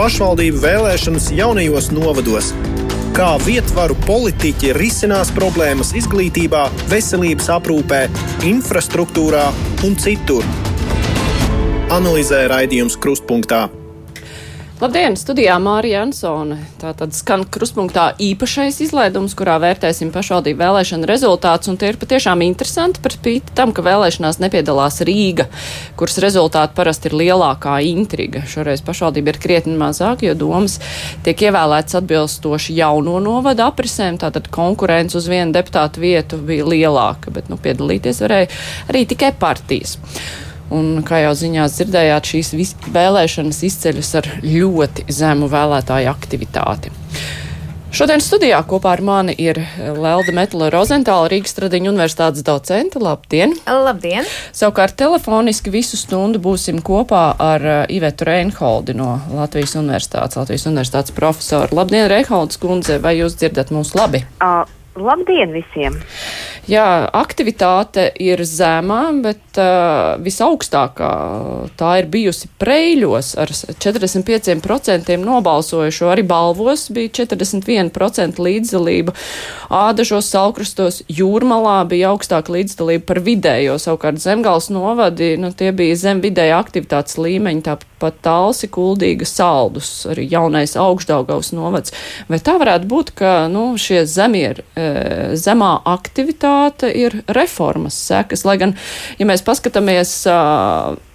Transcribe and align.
pašvaldību 0.00 0.62
vēlēšanas 0.62 1.26
jaunajos 1.36 1.90
novados. 1.92 2.54
Kā 3.12 3.34
vietvaru 3.44 3.98
politiķi 4.06 4.70
risinās 4.72 5.28
problēmas 5.36 5.90
izglītībā, 5.98 6.62
veselības 6.88 7.50
aprūpē, 7.58 8.00
infrastruktūrā 8.48 9.44
un 9.84 9.98
citur. 10.00 10.46
Analizē 11.92 12.46
raidījums 12.48 12.96
Krustpunktā. 13.02 13.66
Labdien, 14.80 15.12
studijā 15.12 15.58
Mārija 15.60 16.06
Ansone. 16.06 16.56
Tātad 16.80 17.12
skan 17.12 17.42
kruspunktā 17.52 18.14
īpašais 18.24 18.78
izlaidums, 18.86 19.34
kurā 19.36 19.58
vērtēsim 19.60 20.08
pašvaldību 20.14 20.56
vēlēšanu 20.62 21.04
rezultātus, 21.10 21.68
un 21.68 21.76
tie 21.76 21.90
ir 21.92 21.98
patiešām 22.00 22.40
interesanti 22.46 23.04
par 23.04 23.12
spīti 23.12 23.52
tam, 23.58 23.74
ka 23.76 23.84
vēlēšanās 23.84 24.40
nepiedalās 24.40 25.02
Rīga, 25.04 25.50
kuras 26.00 26.16
rezultāti 26.24 26.78
parasti 26.80 27.12
ir 27.12 27.18
lielākā 27.20 27.76
intriga. 27.90 28.40
Šoreiz 28.48 28.80
pašvaldība 28.86 29.34
ir 29.34 29.42
krietni 29.44 29.76
mazāk, 29.76 30.24
jo 30.24 30.32
domas 30.46 30.80
tiek 31.28 31.44
ievēlētas 31.50 32.00
atbilstoši 32.00 32.80
jauno 32.80 33.20
novadu 33.20 33.68
aprisēm, 33.68 34.16
tātad 34.24 34.48
konkurence 34.48 35.20
uz 35.20 35.28
vienu 35.28 35.52
deputātu 35.60 36.08
vietu 36.08 36.40
bija 36.40 36.64
lielāka, 36.64 37.28
bet, 37.36 37.52
nu, 37.52 37.60
piedalīties 37.60 38.24
varēja 38.24 38.48
arī 38.88 39.04
tikai 39.12 39.36
partijas. 39.36 39.98
Un, 40.70 41.00
kā 41.06 41.24
jau 41.24 41.34
ziņās 41.34 41.76
dzirdējāt, 41.80 42.32
šīs 42.32 42.74
vēlēšanas 42.94 43.62
izceļas 43.66 44.14
ar 44.20 44.32
ļoti 44.44 45.08
zemu 45.10 45.50
vēlētāju 45.50 46.10
aktivitāti. 46.12 46.94
Šodien 47.90 48.22
studijā 48.22 48.60
kopā 48.70 48.92
ar 48.94 49.00
mani 49.02 49.34
ir 49.34 49.58
Lelda 49.82 50.30
Metla 50.30 50.68
Rozentāla, 50.70 51.26
Rīgas 51.32 51.56
Tradiņu 51.56 51.90
universitātes 51.90 52.44
docente. 52.46 53.02
Labdien! 53.02 53.56
Labdien! 53.66 54.28
Savukārt 54.54 54.94
telefoniski 55.00 55.72
visu 55.74 55.98
stundu 55.98 56.38
būsim 56.38 56.78
kopā 56.86 57.24
ar 57.34 57.66
uh, 57.66 57.80
Ivetu 57.90 58.30
Reinholdi 58.30 58.94
no 58.94 59.16
Latvijas 59.34 59.74
universitātes, 59.74 60.38
Latvijas 60.38 60.68
universitātes 60.70 61.16
profesoru. 61.18 61.74
Labdien, 61.74 62.06
Reinholds 62.14 62.62
kundze, 62.62 63.02
vai 63.02 63.16
jūs 63.18 63.34
dzirdat 63.42 63.74
mūs 63.74 63.96
labi? 63.98 64.22
Uh, 64.38 64.62
labdien 64.98 65.52
visiem! 65.54 65.98
Jā, 66.70 67.08
aktivitāte 67.16 68.04
ir 68.22 68.42
zemā, 68.46 69.00
bet 69.24 69.58
uh, 69.58 70.20
visaugstākā 70.22 71.08
tā 71.80 71.94
ir 71.98 72.08
bijusi 72.12 72.50
Preļos 72.60 73.32
ar 73.40 73.50
45% 73.50 75.16
nobalsojušo. 75.24 76.10
Arī 76.12 76.22
balvos 76.30 76.86
bija 76.94 77.10
41% 77.22 78.38
līdzdalība. 78.44 79.16
Ādažos, 79.80 80.30
Salkrustos, 80.30 81.02
Jūrmalā 81.10 81.80
bija 81.90 82.12
augstāka 82.12 82.54
līdzdalība 82.54 83.08
par 83.08 83.22
vidējo. 83.26 83.78
Savukārt 83.80 84.22
Zemgals 84.22 84.70
novadi, 84.70 85.34
nu, 85.40 85.50
tie 85.56 85.72
bija 85.74 85.98
zem 85.98 86.22
vidēja 86.22 86.60
aktivitātes 86.62 87.18
līmeņa, 87.18 87.66
tāpat 87.66 87.89
Talsi, 88.24 88.70
Kuldīga, 88.72 89.28
Saldus, 89.28 89.90
arī 90.08 90.24
jaunais 90.30 90.72
augšdaugavs 90.80 91.52
novads. 91.52 91.92
Vai 92.32 92.40
tā 92.40 92.56
varētu 92.60 92.88
būt, 92.88 93.12
ka, 93.20 93.34
nu, 93.52 93.74
šie 93.76 94.06
zemie, 94.08 94.54
e, 94.56 94.88
zemā 95.36 95.74
aktivitāte 95.92 96.88
ir 96.88 97.20
reformas 97.28 98.00
sekas. 98.08 98.46
Lai 98.48 98.56
gan, 98.62 98.72
ja 99.20 99.28
mēs 99.28 99.44
paskatāmies 99.44 100.16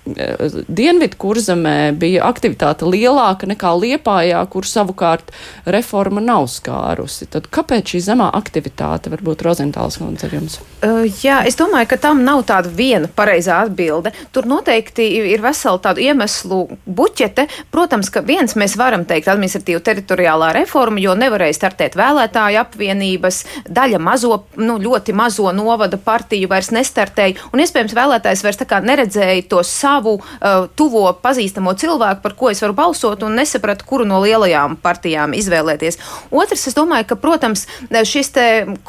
Dienvidu 0.06 1.17
kurzemē 1.17 1.89
bija 1.98 2.28
aktivitāte 2.30 2.86
lielāka 2.86 3.48
nekā 3.50 3.72
Liepājā, 3.81 4.38
kur 4.53 4.67
savukārt 4.70 5.31
reforma 5.66 6.22
nav 6.22 6.45
skārusi. 6.53 7.25
Tad 7.34 7.48
kāpēc 7.50 7.95
šī 7.95 8.03
zemā 8.11 8.28
aktivitāte 8.38 9.09
varbūt 9.09 9.42
Rozentāls 9.48 9.98
kundze 9.98 10.28
ar 10.28 10.36
jums? 10.38 10.59
Uh, 10.86 11.08
jā, 11.23 11.39
es 11.50 11.58
domāju, 11.58 11.89
ka 11.89 11.98
tam 12.03 12.22
nav 12.28 12.44
tāda 12.45 12.70
viena 12.70 13.09
pareizā 13.09 13.64
atbilde. 13.66 14.14
Tur 14.36 14.45
noteikti 14.50 15.08
ir 15.33 15.42
vesela 15.42 15.81
tādu 15.81 16.06
iemeslu 16.06 16.61
buķete. 16.86 17.48
Protams, 17.73 18.14
ka 18.14 18.22
viens 18.22 18.53
mēs 18.53 18.78
varam 18.78 19.08
teikt 19.09 19.31
administratīva 19.33 19.81
teritoriālā 19.89 20.52
reforma, 20.59 21.02
jo 21.02 21.17
nevarēja 21.17 21.58
startēt 21.58 21.98
vēlētāju 21.98 22.61
apvienības, 22.61 23.42
daļa 23.73 24.03
mazo, 24.06 24.44
nu, 24.61 24.78
ļoti 24.86 25.17
mazo 25.17 25.50
novada 25.56 25.98
partiju 25.98 26.54
vairs 26.54 26.70
nestartēja, 26.76 27.49
un 27.49 27.65
iespējams 27.65 27.98
vēlētājs 27.98 28.45
vairs 28.45 28.61
tā 28.61 28.70
kā 28.70 28.83
neredzēja 28.86 29.49
to 29.49 29.65
savu 29.65 29.95
savu 29.95 30.17
uh, 30.20 30.67
tuvo 30.76 31.08
pazīstamo 31.23 31.73
cilvēku, 31.80 32.22
par 32.23 32.36
ko 32.36 32.52
es 32.52 32.61
varu 32.64 32.76
balsot, 32.76 33.23
un 33.23 33.38
nesapratu, 33.39 33.86
kuru 33.88 34.08
no 34.08 34.20
lielajām 34.23 34.78
partijām 34.83 35.36
izvēlēties. 35.38 36.00
Otrs, 36.36 36.67
es 36.70 36.76
domāju, 36.76 37.08
ka, 37.11 37.20
protams, 37.20 37.66
šis 37.92 38.33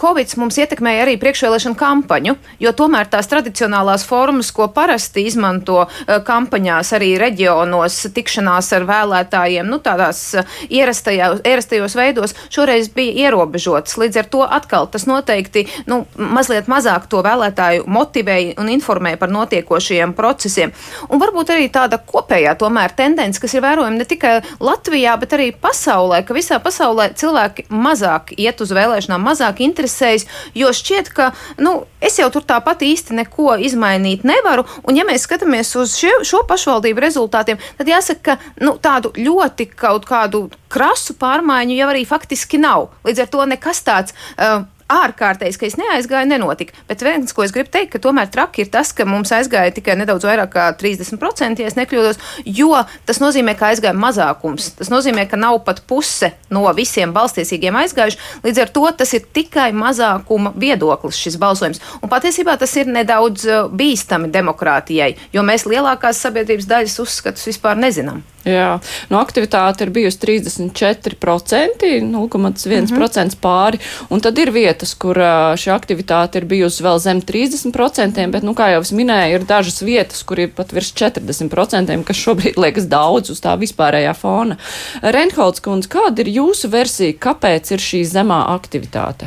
Covid 0.01 0.33
mums 0.41 0.57
ietekmēja 0.59 1.05
arī 1.05 1.17
priekšvēlēšanu 1.21 1.77
kampaņu, 1.79 2.35
jo 2.63 2.73
tomēr 2.77 3.11
tās 3.13 3.29
tradicionālās 3.31 4.07
formas, 4.09 4.51
ko 4.55 4.69
parasti 4.75 5.27
izmanto 5.29 5.85
uh, 5.85 6.17
kampaņās 6.27 6.93
arī 6.97 7.13
reģionos, 7.21 8.01
tikšanās 8.17 8.73
ar 8.77 8.89
vēlētājiem, 8.89 9.69
nu, 9.71 9.79
tādās 9.85 10.25
ierastajos, 10.67 11.45
ierastajos 11.47 11.97
veidos, 11.99 12.35
šoreiz 12.51 12.91
bija 12.95 13.29
ierobežotas. 13.29 13.99
Līdz 14.01 14.23
ar 14.23 14.31
to 14.33 14.43
atkal 14.59 14.91
tas 14.91 15.07
noteikti 15.07 15.67
nu, 15.87 16.03
mazliet 16.17 16.71
mazāk 16.71 17.07
to 17.13 17.23
vēlētāju 17.27 17.87
motivēja 17.91 18.57
un 18.63 18.73
informēja 18.73 19.21
par 19.21 19.33
notiekošajiem 19.35 20.17
procesiem. 20.17 20.75
Un 21.11 21.21
varbūt 21.23 21.53
arī 21.55 21.69
tāda 21.73 21.99
kopējā 22.01 22.57
tomēr 22.61 22.95
tendence, 22.97 23.41
kas 23.43 23.55
ir 23.57 23.65
vērojama 23.65 24.01
ne 24.01 24.07
tikai 24.09 24.35
Latvijā, 24.63 25.17
bet 25.21 25.35
arī 25.37 25.51
pasaulē, 25.53 26.23
ka 26.27 26.37
visā 26.37 26.59
pasaulē 26.63 27.11
cilvēki 27.19 27.67
mazāk 27.71 28.33
iet 28.37 28.61
uz 28.65 28.73
vēlēšanām, 28.77 29.25
mazāk 29.27 29.63
interesējas, 29.67 30.27
jo 30.57 30.73
šķiet, 30.75 31.11
ka, 31.17 31.31
nu, 31.63 31.79
es 32.01 32.19
jau 32.21 32.29
tur 32.35 32.47
tāpat 32.47 32.85
īsti 32.87 33.17
neko 33.23 33.57
izmainīt 33.67 34.27
nevaru, 34.29 34.67
un 34.87 34.99
ja 34.99 35.07
mēs 35.09 35.27
skatāmies 35.29 35.75
uz 35.81 35.97
šo, 35.99 36.21
šo 36.27 36.45
pašvaldību 36.49 37.05
rezultātiem, 37.05 37.61
tad 37.79 37.91
jāsaka, 37.91 38.37
ka, 38.37 38.55
nu, 38.65 38.77
tādu 38.83 39.13
ļoti 39.17 39.71
kaut 39.77 40.09
kādu 40.09 40.47
krasu 40.73 41.17
pārmaiņu 41.19 41.77
jau 41.79 41.91
arī 41.93 42.07
faktiski 42.09 42.61
nav. 42.63 42.91
Līdz 43.07 43.27
ar 43.27 43.31
to 43.33 43.45
nekas 43.53 43.85
tāds. 43.87 44.17
Uh, 44.37 44.65
ārkārtējs, 44.93 45.59
ka 45.59 45.67
es 45.67 45.77
neaizgāju, 45.81 46.29
nenotika. 46.31 46.75
Bet 46.89 47.03
viens, 47.03 47.33
ko 47.35 47.45
es 47.45 47.53
gribu 47.55 47.71
teikt, 47.75 47.93
ka 47.95 48.01
tomēr 48.03 48.29
traki 48.33 48.65
ir 48.65 48.71
tas, 48.73 48.93
ka 48.95 49.07
mums 49.09 49.33
aizgāja 49.35 49.75
tikai 49.75 49.97
nedaudz 49.99 50.27
vairāk 50.29 50.53
kā 50.53 50.67
30%, 50.79 51.63
ja 51.63 51.73
nekļūdos, 51.77 52.21
jo 52.47 52.71
tas 53.09 53.21
nozīmē, 53.23 53.57
ka 53.59 53.73
aizgāja 53.73 53.97
mazākums. 53.99 54.71
Tas 54.79 54.91
nozīmē, 54.93 55.27
ka 55.31 55.41
nav 55.41 55.59
pat 55.67 55.83
puse 55.91 56.31
no 56.55 56.65
visiem 56.77 57.15
balstiesīgiem 57.17 57.81
aizgājuši. 57.83 58.21
Līdz 58.47 58.63
ar 58.63 58.73
to 58.79 58.87
tas 59.03 59.17
ir 59.19 59.27
tikai 59.39 59.73
mazākuma 59.77 60.55
viedoklis, 60.55 61.19
šis 61.19 61.41
balsojums. 61.43 61.83
Un 62.03 62.13
patiesībā 62.13 62.57
tas 62.61 62.77
ir 62.79 62.91
nedaudz 62.91 63.49
uh, 63.51 63.67
bīstami 63.73 64.31
demokrātijai, 64.35 65.17
jo 65.35 65.45
mēs 65.47 65.67
lielākās 65.67 66.23
sabiedrības 66.23 66.71
daļas 66.71 66.99
uzskatus 67.03 67.51
vispār 67.51 67.79
nezinām. 67.81 68.23
Jā, 68.47 68.77
no 69.11 69.19
aktivitāte 69.19 69.83
ir 69.83 69.91
bijusi 69.91 70.21
34%, 70.23 71.89
0,1% 72.07 72.07
mm 72.07 72.87
-hmm. 72.87 73.39
pāri, 73.43 73.81
un 74.09 74.21
tad 74.21 74.39
ir 74.39 74.53
vietas, 74.55 74.95
kur 74.95 75.19
šī 75.63 75.73
aktivitāte 75.75 76.39
ir 76.39 76.45
bijusi 76.45 76.85
vēl 76.85 76.99
zem 76.99 77.21
30%, 77.21 78.31
bet, 78.31 78.43
nu, 78.43 78.55
kā 78.55 78.71
jau 78.71 78.81
es 78.81 78.93
minēju, 78.93 79.35
ir 79.35 79.45
dažas 79.45 79.83
vietas, 79.83 80.23
kur 80.23 80.39
ir 80.39 80.53
pat 80.55 80.73
virs 80.73 80.93
40%, 80.95 82.05
kas 82.05 82.17
šobrīd 82.17 82.57
liekas 82.57 82.87
daudz 82.87 83.31
uz 83.31 83.41
tā 83.41 83.57
vispārējā 83.59 84.15
fona. 84.15 84.57
Renholds 85.03 85.61
kundze, 85.61 85.89
kāda 85.89 86.21
ir 86.21 86.29
jūsu 86.39 86.71
versija, 86.71 87.19
kāpēc 87.19 87.73
ir 87.73 87.79
šī 87.79 88.05
zemā 88.05 88.47
aktivitāte? 88.55 89.27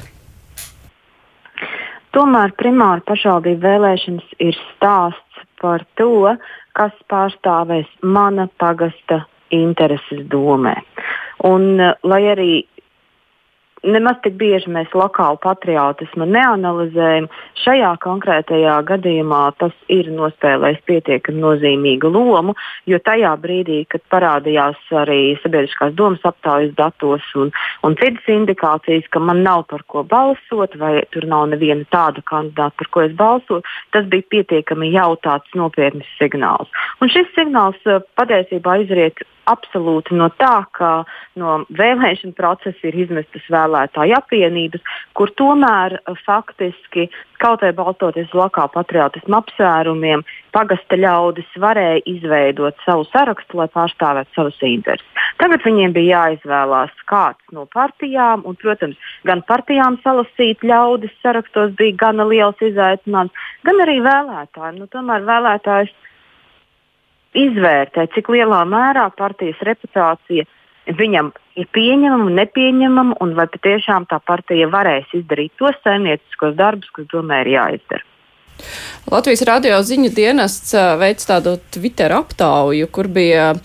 Tomēr 2.16 2.56
primāri 2.56 3.02
pašvaldību 3.06 3.62
vēlēšanas 3.68 4.32
ir 4.40 4.56
stāsts 4.56 5.44
par 5.62 5.84
to, 6.00 6.38
kas 6.74 6.94
pārstāvēs 7.12 7.90
mana 8.04 8.48
pagasta 8.60 9.24
intereses 9.52 10.26
domē. 10.30 10.76
Un, 11.44 11.80
eh, 11.80 11.94
lai 12.04 12.22
arī 12.36 12.66
nemaz 13.84 14.20
tik 14.24 14.36
bieži 14.40 14.72
mēs 14.74 14.92
lokālu 14.98 15.40
patriotismu 15.44 16.28
neanalizējam. 16.30 17.30
Šajā 17.64 17.92
konkrētajā 18.04 18.76
gadījumā 18.90 19.42
tas 19.60 19.76
ir 19.92 20.10
nospēlējis 20.16 20.82
pietiekami 20.90 21.44
nozīmīgu 21.44 22.12
lomu, 22.14 22.56
jo 22.90 23.00
tajā 23.04 23.32
brīdī, 23.42 23.82
kad 23.92 24.04
parādījās 24.14 24.80
arī 25.04 25.38
sabiedriskās 25.44 25.96
domas 25.98 26.24
aptaujas 26.28 26.76
datos 26.78 27.26
un, 27.40 27.54
un 27.88 27.98
citas 28.00 28.28
indikācijas, 28.32 29.08
ka 29.12 29.24
man 29.24 29.44
nav 29.48 29.66
par 29.72 29.86
ko 29.88 30.04
balsot, 30.04 30.78
vai 30.80 31.00
tur 31.14 31.28
nav 31.30 31.50
neviena 31.54 31.88
tāda 31.94 32.24
kandidāta, 32.26 32.78
par 32.80 32.94
ko 32.94 33.06
es 33.08 33.16
balsotu, 33.20 33.64
tas 33.96 34.08
bija 34.12 34.28
pietiekami 34.36 34.94
jautāts 34.94 35.58
nopietns 35.58 36.08
signāls. 36.20 36.70
Un 37.02 37.12
šis 37.12 37.30
signāls 37.38 37.80
eh, 37.88 38.02
patiesībā 38.20 38.80
izriet 38.84 39.24
absolūti 39.52 40.18
no 40.18 40.30
tā, 40.40 40.64
ka 40.78 40.92
no 41.40 41.60
vēlēšana 41.76 42.36
procesa 42.38 42.90
ir 42.90 42.98
izmestas 43.06 43.46
vēlētāju 43.52 44.18
apvienības, 44.20 44.84
kur 45.18 45.32
tomēr 45.40 46.00
eh, 46.00 46.22
faktiski 46.26 47.10
kaut 47.40 47.64
vai 47.64 47.72
balstoties 47.76 48.34
lokālu 48.36 48.72
patriotismu 48.74 49.38
apsvērumiem, 49.38 50.26
pagasta 50.56 50.98
ļaudis 51.00 51.54
varēja 51.64 52.02
izveidot 52.12 52.76
savu 52.84 53.06
sarakstu, 53.14 53.62
lai 53.62 53.70
pārstāvētu 53.72 54.36
savas 54.36 54.60
intereses. 54.66 55.24
Tagad 55.40 55.64
viņiem 55.64 55.96
bija 55.96 56.24
jāizvēlās 56.26 56.92
kāds 57.10 57.56
no 57.56 57.64
partijām, 57.72 58.44
un, 58.50 58.58
protams, 58.60 59.00
gan 59.28 59.44
partijām 59.48 60.00
salasīt 60.04 60.66
ļaudis 60.68 61.16
sarakstos 61.24 61.72
bija 61.80 61.96
gana 62.04 62.28
liels 62.28 62.60
izaicinājums, 62.60 63.48
gan 63.68 63.84
arī 63.86 64.00
vēlētājiem. 64.04 64.82
Nu, 64.82 64.92
tomēr 64.92 65.24
vēlētājs 65.30 65.96
izvērtē, 67.38 68.08
cik 68.16 68.30
lielā 68.34 68.64
mērā 68.70 69.10
partijas 69.18 69.60
reputācija 69.66 70.46
viņam 71.00 71.32
ir 71.60 71.68
pieņemama, 71.76 72.30
nepieņemama, 72.40 73.18
un 73.22 73.36
vai 73.38 73.46
patiešām 73.52 74.08
tā 74.10 74.20
partija 74.26 74.70
varēs 74.72 75.12
izdarīt 75.14 75.54
tos 75.62 75.78
saimnieciskos 75.84 76.56
darbus, 76.58 76.90
kas 76.96 77.10
domē 77.14 77.44
ir 77.46 77.54
jāizdara. 77.58 78.06
Latvijas 79.10 79.42
radio 79.48 79.80
ziņu 79.82 80.12
dienests 80.14 80.76
veids 81.00 81.26
tādu 81.26 81.56
Twitter 81.74 82.14
aptauju, 82.14 82.86
kur 82.94 83.08
bija 83.10 83.56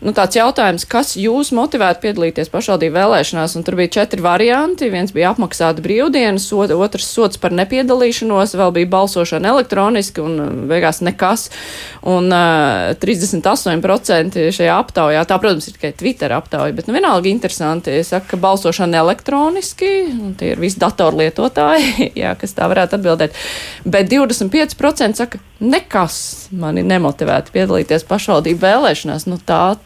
nu, 0.00 0.12
tāds 0.14 0.38
jautājums, 0.38 0.84
kas 0.86 1.16
jūs 1.18 1.50
motivētu 1.56 2.04
piedalīties 2.04 2.52
pašvaldību 2.52 2.94
vēlēšanās, 3.00 3.56
un 3.58 3.66
tur 3.66 3.76
bija 3.80 3.90
četri 3.98 4.22
varianti. 4.22 4.92
Viens 4.92 5.10
bija 5.14 5.32
apmaksāta 5.32 5.82
brīvdienas, 5.82 6.46
otrs 6.54 7.08
sots 7.16 7.40
par 7.42 7.54
nepiedalīšanos, 7.58 8.54
vēl 8.60 8.74
bija 8.76 8.90
balsošana 8.92 9.50
elektroniski 9.56 10.22
un 10.22 10.68
beigās 10.70 11.02
nekas. 11.02 11.48
Un 12.06 12.30
uh, 12.30 12.94
38% 13.02 14.38
šajā 14.54 14.78
aptaujā, 14.84 15.24
tā, 15.26 15.40
protams, 15.42 15.66
ir 15.66 15.76
tikai 15.80 15.92
Twitter 15.98 16.36
aptauja, 16.36 16.76
bet 16.78 16.86
nu, 16.86 16.94
vienalga 16.94 17.30
interesanti, 17.30 17.98
saka, 18.06 18.36
ka 18.36 18.40
balsošana 18.42 19.02
elektroniski, 19.02 19.90
tie 20.38 20.54
ir 20.54 20.62
visi 20.62 20.78
datorlietotāji, 20.82 22.08
jā, 22.22 22.36
kas 22.38 22.54
tā 22.54 22.70
varētu 22.70 23.00
atbildēt. 23.00 23.42
Bet 23.82 24.10
25% 24.50 25.12
10% 25.12 25.18
saka, 25.18 25.38
nekas 25.60 26.48
mani 26.50 26.82
nemotivētu 26.86 27.54
piedalīties 27.54 28.06
pašvaldību 28.08 28.62
vēlēšanās. 28.62 29.26
Nu, 29.30 29.38
tā 29.38 29.76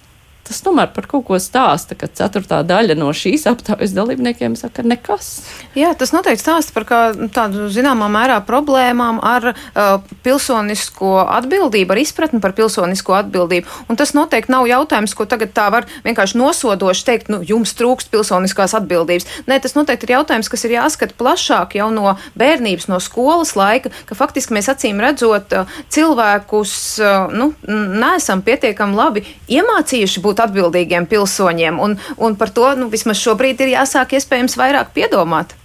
tas 0.46 0.62
tomēr 0.62 0.90
par 0.94 1.08
kaut 1.10 1.26
ko 1.26 1.38
stāsta, 1.42 1.96
ka 1.98 2.08
ceturtā 2.08 2.60
daļa 2.66 2.96
no 2.98 3.10
šīs 3.14 3.46
aptaujas 3.50 3.94
dalībniekiem 3.96 4.54
saka 4.58 4.84
nekas. 4.86 5.30
Jā, 5.76 5.92
tas 5.98 6.12
noteikti 6.14 6.44
stāsta 6.44 6.74
par 6.76 6.86
kā, 6.88 7.00
tādu 7.34 7.66
zināmā 7.72 8.08
mērā 8.12 8.38
problēmām 8.46 9.18
ar 9.24 9.50
uh, 9.52 9.96
pilsonisko 10.24 11.18
atbildību, 11.24 11.94
ar 11.94 12.02
izpratni 12.02 12.40
par 12.42 12.54
pilsonisko 12.56 13.16
atbildību. 13.18 13.68
Un 13.90 13.98
tas 13.98 14.14
noteikti 14.16 14.54
nav 14.54 14.68
jautājums, 14.70 15.16
ko 15.16 15.26
tagad 15.28 15.54
tā 15.56 15.66
var 15.74 15.88
vienkārši 16.06 16.38
nosodoši 16.40 17.06
teikt, 17.08 17.32
nu, 17.32 17.42
jums 17.46 17.74
trūkst 17.78 18.12
pilsoniskās 18.14 18.76
atbildības. 18.78 19.28
Nē, 19.50 19.58
tas 19.64 19.76
noteikti 19.76 20.08
ir 20.08 20.16
jautājums, 20.18 20.50
kas 20.52 20.66
ir 20.68 20.76
jāskata 20.78 21.18
plašāk 21.18 21.76
jau 21.80 21.90
no 21.94 22.16
bērnības, 22.38 22.88
no 22.92 23.00
skolas 23.02 23.56
laika, 23.58 23.92
ka 24.06 24.18
faktiski 24.18 24.56
mēs 24.56 24.70
acīm 24.72 25.02
redzot 25.02 25.52
uh, 25.56 25.76
cilvēkus, 25.92 26.76
uh, 27.02 27.34
nu, 27.34 27.50
neesam 27.66 28.44
pietiekami 28.46 28.96
labi 28.96 29.24
iemācījuši 29.52 30.22
būt 30.24 30.35
būt 30.36 30.44
atbildīgiem 30.44 31.08
pilsoņiem. 31.08 31.80
Un, 31.80 31.96
un 32.18 32.36
par 32.36 32.52
to 32.52 32.68
nu, 32.76 32.90
vismaz 32.92 33.20
šobrīd 33.22 33.60
ir 33.64 33.76
jāsāk 33.76 34.16
iespējams 34.16 34.58
vairāk 34.58 34.92
piedomāt. 34.92 35.56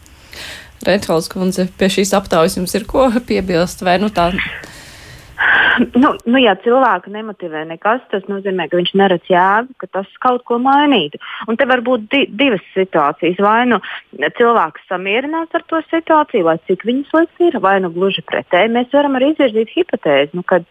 Rētvalds 0.81 1.29
kundze, 1.29 1.67
pie 1.77 1.91
šīs 1.91 2.13
aptaujas 2.17 2.57
jums 2.57 2.73
ir 2.73 2.87
ko 2.89 3.11
piebilst 3.27 3.83
vai 3.83 3.99
nu 4.01 4.09
tā? 4.09 4.31
Nu, 5.97 6.11
nu, 6.27 6.37
ja 6.37 6.51
cilvēku 6.61 7.09
nemotivē 7.09 7.63
nekas, 7.65 8.03
tas 8.11 8.25
nozīmē, 8.29 8.67
ka 8.69 8.77
viņš 8.77 8.91
neredz 8.99 9.29
jēgu, 9.31 9.73
ka 9.81 9.87
tas 9.97 10.09
kaut 10.21 10.43
ko 10.45 10.59
mainītu. 10.61 11.17
Un 11.49 11.57
te 11.57 11.65
var 11.65 11.81
būt 11.81 12.05
di 12.11 12.25
divas 12.29 12.61
situācijas. 12.75 13.39
Vai 13.41 13.63
nu 13.71 13.79
cilvēks 14.37 14.85
samierinās 14.91 15.49
ar 15.57 15.65
to 15.71 15.81
situāciju, 15.87 16.45
lai 16.49 16.59
cik 16.69 16.85
viņas 16.85 17.15
liekas 17.15 17.47
ir, 17.47 17.57
vai 17.63 17.79
nu 17.81 17.89
gluži 17.95 18.21
pretēji. 18.29 18.73
Mēs 18.75 18.93
varam 18.93 19.17
arī 19.17 19.31
izvirzīt 19.33 19.73
hipotēzi, 19.73 20.37
nu, 20.37 20.45
kad 20.45 20.67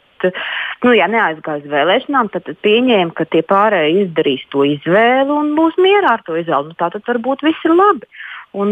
nu, 0.84 0.92
ja 0.96 1.06
neaizgāja 1.10 1.62
uz 1.62 1.70
vēlēšanām, 1.70 2.30
tad, 2.34 2.46
tad 2.48 2.58
pieņēma, 2.66 3.14
ka 3.16 3.26
tie 3.30 3.42
pārējie 3.46 4.04
izdarīs 4.06 4.44
to 4.52 4.64
izvēli 4.68 5.32
un 5.34 5.54
būs 5.58 5.78
mierā 5.80 6.16
ar 6.18 6.26
to 6.26 6.36
izvēli. 6.40 6.72
Nu, 6.72 6.78
tā 6.78 6.90
tad 6.94 7.06
varbūt 7.08 7.46
viss 7.46 7.68
ir 7.68 7.76
labi. 7.76 8.10
Un, 8.50 8.70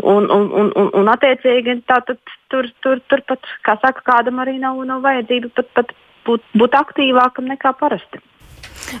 un, 0.00 0.30
un, 0.32 0.46
un, 0.56 0.70
un, 0.72 0.90
un 0.96 1.10
attiecīgi 1.12 1.82
tātad, 1.88 2.20
tur, 2.48 2.70
tur, 2.84 3.02
tur 3.12 3.24
pat, 3.28 3.50
kā 3.66 3.76
saka, 3.82 4.04
kādam 4.06 4.40
arī 4.40 4.56
nav, 4.62 4.80
nav 4.88 5.04
vajadzība 5.04 5.52
pat, 5.58 5.68
pat 5.76 5.92
būt, 6.28 6.44
būt 6.56 6.76
aktīvākam 6.78 7.50
nekā 7.52 7.74
parasti. 7.80 8.22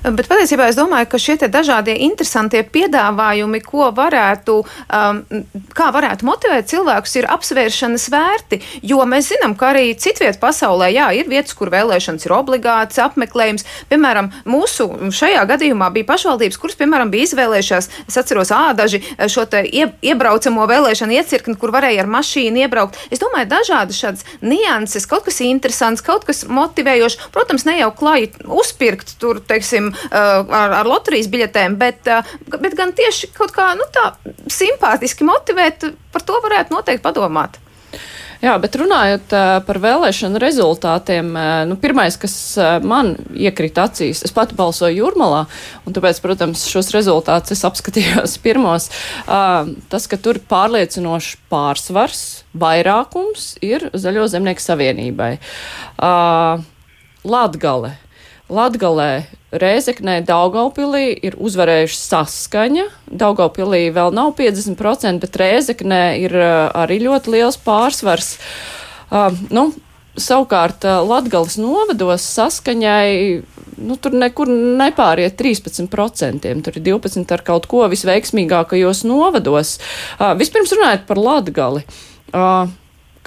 Bet 0.02 0.28
patiesībā 0.28 0.68
es 0.68 0.76
domāju, 0.78 1.08
ka 1.12 1.20
šie 1.20 1.36
dažādie 1.48 1.94
interesantie 2.04 2.62
piedāvājumi, 2.66 3.60
ko 3.64 3.88
varētu, 3.94 4.56
um, 4.64 5.20
kā 5.76 5.88
varētu 5.94 6.26
motivēt 6.28 6.68
cilvēkus, 6.70 7.16
ir 7.20 7.28
apsvēršanas 7.32 8.08
vērti. 8.12 8.60
Jo 8.90 9.04
mēs 9.08 9.30
zinām, 9.32 9.56
ka 9.58 9.72
arī 9.72 9.92
citviet 9.98 10.40
pasaulē, 10.42 10.90
jā, 10.92 11.08
ir 11.16 11.30
vietas, 11.30 11.56
kur 11.56 11.72
vēlēšanas 11.72 12.26
ir 12.26 12.34
obligāts 12.36 13.00
apmeklējums. 13.02 13.66
Piemēram, 13.90 14.30
mūsu 14.48 14.88
šajā 15.14 15.46
gadījumā 15.52 15.90
bija 15.94 16.08
pašvaldības, 16.12 16.60
kuras, 16.60 16.78
piemēram, 16.80 17.12
bija 17.14 17.28
izvēlējušās, 17.30 17.90
es 18.08 18.20
atceros, 18.20 18.52
ādaži 18.54 19.02
šo 19.30 19.46
te 19.50 19.64
ie, 19.64 19.88
iebraucamo 20.04 20.68
vēlēšanu 20.68 21.16
iecirkni, 21.16 21.56
kur 21.60 21.72
varēja 21.74 22.04
ar 22.04 22.12
mašīnu 22.18 22.64
iebraukt. 22.64 23.00
Es 23.14 23.22
domāju, 23.22 23.50
dažādas 23.54 23.98
šādas 24.02 24.26
nianses, 24.44 25.08
kaut 25.08 25.26
kas 25.28 25.40
interesants, 25.44 26.04
kaut 26.04 26.28
kas 26.28 26.44
motivējošs. 26.48 27.30
Protams, 27.34 27.66
ne 27.68 27.78
jau 27.80 27.90
klāji 27.96 28.32
uzpirkt 28.44 29.16
tur, 29.22 29.40
teiksim, 29.40 29.67
teiksim, 29.68 29.92
uh, 29.92 30.48
ar, 30.48 30.72
ar 30.80 30.88
loterijas 30.88 31.28
biļetēm, 31.30 31.78
bet, 31.78 32.08
uh, 32.08 32.58
bet 32.58 32.76
gan 32.76 32.92
tieši 32.96 33.32
kaut 33.36 33.52
kā 33.52 33.74
nu, 33.76 33.84
tā 33.92 34.14
simpātiski 34.48 35.26
motivēt, 35.28 35.90
par 36.12 36.22
to 36.24 36.40
varētu 36.44 36.74
noteikti 36.74 37.04
padomāt. 37.04 37.58
Jā, 38.38 38.52
bet 38.62 38.76
runājot 38.78 39.32
uh, 39.34 39.58
par 39.66 39.80
vēlēšanu 39.82 40.38
rezultātiem, 40.38 41.32
nu, 41.66 41.74
pirmais, 41.82 42.14
kas 42.16 42.54
man 42.86 43.16
iekrita 43.34 43.88
acīs, 43.88 44.22
es 44.22 44.34
pati 44.34 44.54
balsoju 44.54 44.94
jūrmalā, 44.94 45.42
un 45.84 45.96
tāpēc, 45.96 46.20
protams, 46.22 46.62
šos 46.70 46.92
rezultātus 46.94 47.56
es 47.56 47.66
apskatījos 47.66 48.38
pirmos. 48.46 48.92
Tas, 49.26 50.06
ka 50.06 50.20
tur 50.22 50.38
pārliecinošs 50.38 51.34
pārsvars, 51.50 52.24
vairākums 52.54 53.56
ir 53.58 53.90
Zaļo 53.90 54.30
zemnieku 54.30 54.62
savienībai. 54.62 55.32
Latgale 57.26 57.96
Latgalē, 58.48 59.26
Rēzeknē, 59.52 60.22
Daugaupilī 60.28 61.12
ir 61.24 61.36
uzvarējuši 61.40 61.98
saskaņa. 62.00 62.86
Daugaupilī 63.08 63.88
vēl 63.92 64.12
nav 64.16 64.32
50%, 64.38 65.20
bet 65.24 65.36
Rēzeknē 65.40 66.02
ir 66.22 66.36
arī 66.36 66.98
ļoti 67.04 67.36
liels 67.36 67.60
pārsvars. 67.64 68.36
Uh, 69.08 69.36
nu, 69.52 69.68
savukārt 70.20 70.84
Latgales 70.84 71.58
novados 71.60 72.24
saskaņai, 72.24 73.12
nu, 73.84 73.96
tur 74.00 74.16
nekur 74.16 74.50
nepāriet 74.52 75.36
13%, 75.40 76.48
tur 76.64 76.80
ir 76.80 76.84
12 76.88 77.36
ar 77.36 77.44
kaut 77.46 77.68
ko 77.70 77.84
visveiksmīgākajos 77.92 79.04
novados. 79.08 79.76
Uh, 80.16 80.32
vispirms 80.40 80.72
runājot 80.76 81.08
par 81.08 81.20
Latgali. 81.20 81.86
Uh, 82.32 82.68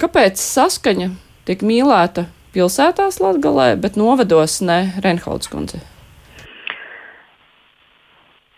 kāpēc 0.02 0.42
saskaņa 0.42 1.12
tiek 1.46 1.66
mīlēta 1.66 2.28
pilsētās 2.54 3.20
Latgalē, 3.22 3.72
bet 3.80 3.98
novados 4.00 4.60
ne 4.64 4.84
Renholds 5.04 5.50
kundze? 5.52 5.82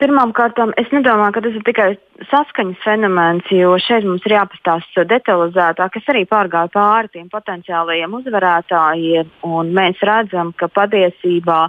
Pirmkārt, 0.05 0.59
es 0.77 0.91
nedomāju, 0.93 1.33
ka 1.33 1.41
tas 1.45 1.55
ir 1.55 1.63
tikai 1.65 1.85
saskaņas 2.29 2.81
fenomens, 2.83 3.47
jo 3.55 3.77
šeit 3.81 4.05
mums 4.05 4.25
ir 4.27 4.35
jāpastāsta 4.35 5.05
detalizētāk. 5.09 5.97
Es 5.97 6.09
arī 6.11 6.25
pārgāju 6.29 6.73
pāri 6.75 7.13
tiem 7.15 7.31
potenciālajiem 7.33 8.17
uzvarētājiem, 8.19 9.31
un 9.49 9.71
mēs 9.77 10.03
redzam, 10.05 10.51
ka 10.59 10.67
patiesībā 10.69 11.61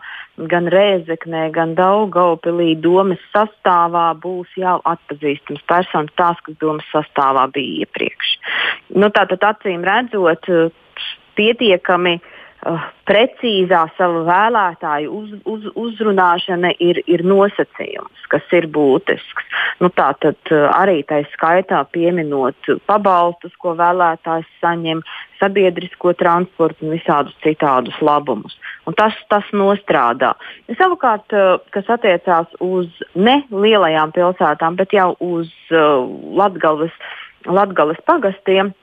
gan 0.52 0.68
Rēzeknē, 0.74 1.46
gan 1.56 1.78
Daugaupilī 1.78 2.74
domas 2.82 3.22
sastāvā 3.30 4.10
būs 4.20 4.58
jau 4.60 4.80
atpazīstams 4.84 5.62
personas, 5.70 6.18
tās, 6.20 6.42
kas 6.44 6.58
domas 6.60 6.90
sastāvā 6.92 7.46
bija 7.56 7.86
iepriekš. 7.86 8.34
Nu, 8.98 9.14
tātad 9.16 9.46
acīm 9.54 9.86
redzot, 9.86 10.50
pietiekami 11.38 12.18
uh, 12.20 12.86
precīzā 13.06 13.84
savu 13.98 14.24
vēlētāju 14.26 15.12
uz, 15.14 15.34
uz, 15.46 15.66
uzrunāšana 15.78 16.72
ir, 16.82 17.00
ir 17.06 17.22
nosacījums, 17.28 18.26
kas 18.32 18.46
ir 18.58 18.66
būtisks. 18.74 19.50
Nu, 19.84 19.92
tā 19.94 20.10
tad 20.24 20.40
uh, 20.52 20.68
arī 20.74 21.04
tā 21.08 21.22
skaitā 21.36 21.84
pieminot 21.94 22.72
pabalstus, 22.90 23.54
ko 23.62 23.76
vēlētājs 23.78 24.50
saņem, 24.64 25.04
sabiedrisko 25.40 26.16
transportu 26.18 26.88
un 26.88 26.96
visādus 26.96 27.36
citādus 27.44 27.98
labumus. 28.02 28.56
Un 28.90 28.98
tas, 28.98 29.14
tas 29.30 29.46
nostrādā. 29.54 30.34
Savukārt, 30.80 31.36
uh, 31.36 31.60
kas 31.76 31.92
attiecās 31.98 32.50
uz 32.64 32.90
ne 33.14 33.42
lielajām 33.52 34.16
pilsētām, 34.16 34.80
bet 34.80 34.96
jau 34.96 35.12
uz 35.22 35.52
uh, 35.70 36.02
Latgales, 36.40 36.96
Latgales 37.46 38.02
pagastiem, 38.10 38.74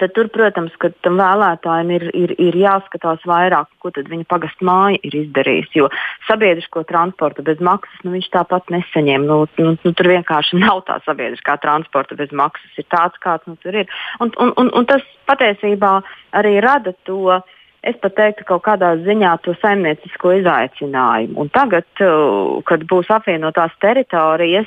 Tad 0.00 0.12
tur, 0.16 0.28
protams, 0.32 0.74
ka 0.82 0.90
tam 1.04 1.18
vēlētājiem 1.20 1.90
ir, 1.96 2.04
ir, 2.16 2.34
ir 2.42 2.58
jāskatās 2.58 3.22
vairāk, 3.28 3.68
ko 3.82 3.92
viņa 3.96 4.26
pagastu 4.28 4.66
māja 4.66 5.00
ir 5.06 5.16
izdarījusi. 5.22 5.78
Jo 5.80 5.88
sabiedrisko 6.28 6.84
transportu 6.88 7.44
bez 7.46 7.62
maksas 7.64 8.04
nu, 8.04 8.14
viņš 8.16 8.30
tāpat 8.34 8.72
nesaņem. 8.74 9.26
Nu, 9.28 9.42
nu, 9.60 9.74
nu, 9.76 9.92
tur 9.92 10.10
vienkārši 10.12 10.60
nav 10.64 10.84
tā 10.88 10.98
sabiedriskā 11.06 11.58
transporta 11.62 12.18
bez 12.18 12.32
maksas. 12.32 12.72
Ir 12.80 12.88
tāds, 12.92 13.20
kāds 13.22 13.46
nu, 13.50 13.58
tur 13.62 13.82
ir. 13.82 13.92
Un, 14.20 14.32
un, 14.42 14.54
un, 14.60 14.72
un 14.76 14.88
tas 14.88 15.04
patiesībā 15.30 15.98
arī 16.36 16.58
rada 16.64 16.96
to. 17.08 17.38
Es 17.86 17.94
pat 18.02 18.16
teiktu, 18.18 18.42
ka 18.42 18.56
kaut 18.56 18.64
kādā 18.64 18.88
ziņā 19.04 19.36
to 19.44 19.52
saimniecisko 19.60 20.32
izaicinājumu. 20.40 21.36
Un 21.38 21.50
tagad, 21.54 21.86
uh, 22.02 22.56
kad 22.66 22.82
būs 22.90 23.12
apvienotās 23.14 23.76
teritorijas, 23.84 24.66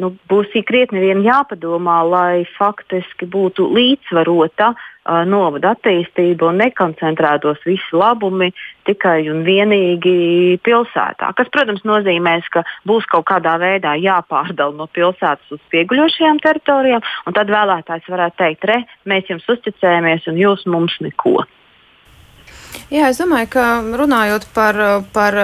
nu, 0.00 0.12
būs 0.30 0.52
krietni 0.66 1.02
vien 1.02 1.22
jāpadomā, 1.24 1.98
lai 2.08 2.44
faktiski 2.56 3.26
būtu 3.30 3.66
līdzsvarota 3.76 4.72
uh, 4.72 5.22
novada 5.28 5.74
attīstība 5.76 6.48
un 6.50 6.60
nekoncentrētos 6.62 7.62
visi 7.66 7.96
labumi 7.96 8.52
tikai 8.88 9.28
un 9.32 9.42
vienīgi 9.46 10.58
pilsētā. 10.64 11.32
Kas, 11.38 11.50
protams, 11.54 11.84
nozīmēs, 11.88 12.48
ka 12.54 12.64
būs 12.88 13.08
kaut 13.12 13.28
kādā 13.30 13.56
veidā 13.62 13.94
jāpārdala 14.00 14.76
no 14.78 14.88
pilsētas 14.92 15.56
uz 15.56 15.62
pieguļošajām 15.74 16.42
teritorijām, 16.42 17.02
un 17.26 17.38
tad 17.38 17.52
vēlētājs 17.52 18.12
varētu 18.12 18.40
teikt, 18.44 18.70
re, 18.70 18.82
mēs 19.08 19.28
jums 19.32 19.48
uzticējamies 19.56 20.30
un 20.32 20.40
jūs 20.40 20.66
mums 20.70 20.98
neko. 21.04 21.42
Jā, 22.92 23.06
es 23.08 23.16
domāju, 23.16 23.48
ka 23.54 23.64
runājot 23.96 24.44
par, 24.52 24.76
par 25.14 25.36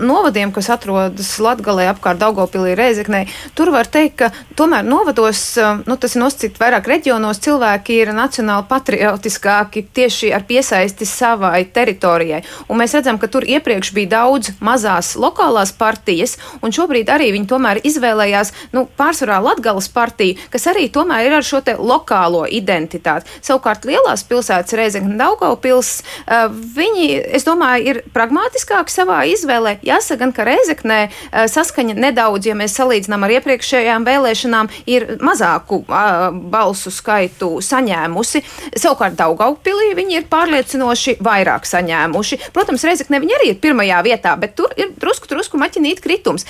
novadiem, 0.00 0.48
kas 0.56 0.70
atrodas 0.72 1.34
Latgalē 1.42 1.84
apkārt 1.90 2.20
Daugopilī 2.22 2.72
Reizeknē, 2.78 3.26
tur 3.52 3.68
var 3.74 3.90
teikt, 3.92 4.14
ka 4.22 4.30
tomēr 4.56 4.86
novados, 4.88 5.42
nu, 5.84 5.98
tas 6.00 6.16
ir 6.16 6.22
nosacīt 6.22 6.56
vairāk 6.60 6.88
reģionos, 6.88 7.42
cilvēki 7.44 7.98
ir 8.02 8.12
nacionāli 8.16 8.64
patriotiskāki 8.70 9.84
tieši 9.98 10.32
ar 10.32 10.46
piesaisti 10.48 11.04
savai 11.08 11.66
teritorijai. 11.76 12.40
Un 12.72 12.80
mēs 12.80 12.96
redzam, 12.96 13.20
ka 13.20 13.28
tur 13.28 13.44
iepriekš 13.44 13.92
bija 13.96 14.14
daudz 14.14 14.54
mazās 14.64 15.12
lokālās 15.20 15.74
partijas, 15.76 16.38
un 16.64 16.72
šobrīd 16.72 17.12
arī 17.12 17.34
viņi 17.36 17.50
tomēr 17.52 17.82
izvēlējās, 17.84 18.54
nu, 18.72 18.86
pārsvarā 18.96 19.42
Latgales 19.44 19.90
partiju, 19.92 20.40
kas 20.48 20.70
arī 20.72 20.88
tomēr 20.92 21.28
ir 21.28 21.36
ar 21.42 21.44
šo 21.44 21.60
te 21.64 21.76
lokālo 21.76 22.46
identitāti. 22.48 23.28
Savukārt 23.44 23.84
lielās 23.88 24.24
pilsētas 24.24 24.76
Reizekne 24.78 25.20
Daugopils, 25.20 25.98
uh, 26.24 26.48
viņi, 26.58 27.08
es 27.38 27.46
domāju, 27.46 27.92
ir 27.92 28.00
pragmātiskāki 28.14 28.92
savā 28.92 29.22
izvēlē. 29.30 29.78
Jāsaka, 29.86 30.20
gan, 30.22 30.34
ka 30.36 30.46
Reizeknē 30.48 30.98
eh, 31.06 31.46
saskaņa 31.50 31.96
nedaudz, 31.98 32.48
ja 32.50 32.56
mēs 32.58 32.76
salīdzinām 32.78 33.26
ar 33.26 33.34
iepriekšējām 33.38 34.06
vēlēšanām, 34.08 34.70
ir 34.90 35.06
mazāku 35.24 35.80
uh, 35.84 36.28
balsu 36.52 36.90
skaitu 36.94 37.50
saņēmusi. 37.64 38.42
Savukārt 38.78 39.18
Daugaupilī 39.18 39.92
viņi 39.98 40.18
ir 40.20 40.28
pārliecinoši 40.30 41.18
vairāk 41.24 41.68
saņēmuši. 41.68 42.40
Protams, 42.56 42.84
Reizeknē 42.88 43.20
viņi 43.22 43.36
arī 43.38 43.50
ir 43.52 43.60
pirmajā 43.62 44.00
vietā, 44.06 44.34
bet 44.40 44.56
tur 44.58 44.72
ir 44.78 44.92
drusku, 44.98 45.28
drusku 45.30 45.60
maķinīt 45.60 46.02
kritums. 46.04 46.46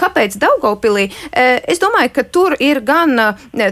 Kāpēc 0.00 0.36
Daugaupilī? 0.40 1.08
Es 1.32 1.80
domāju, 1.82 2.12
ka 2.16 2.24
tur 2.24 2.56
ir 2.60 2.82
gan 2.86 3.16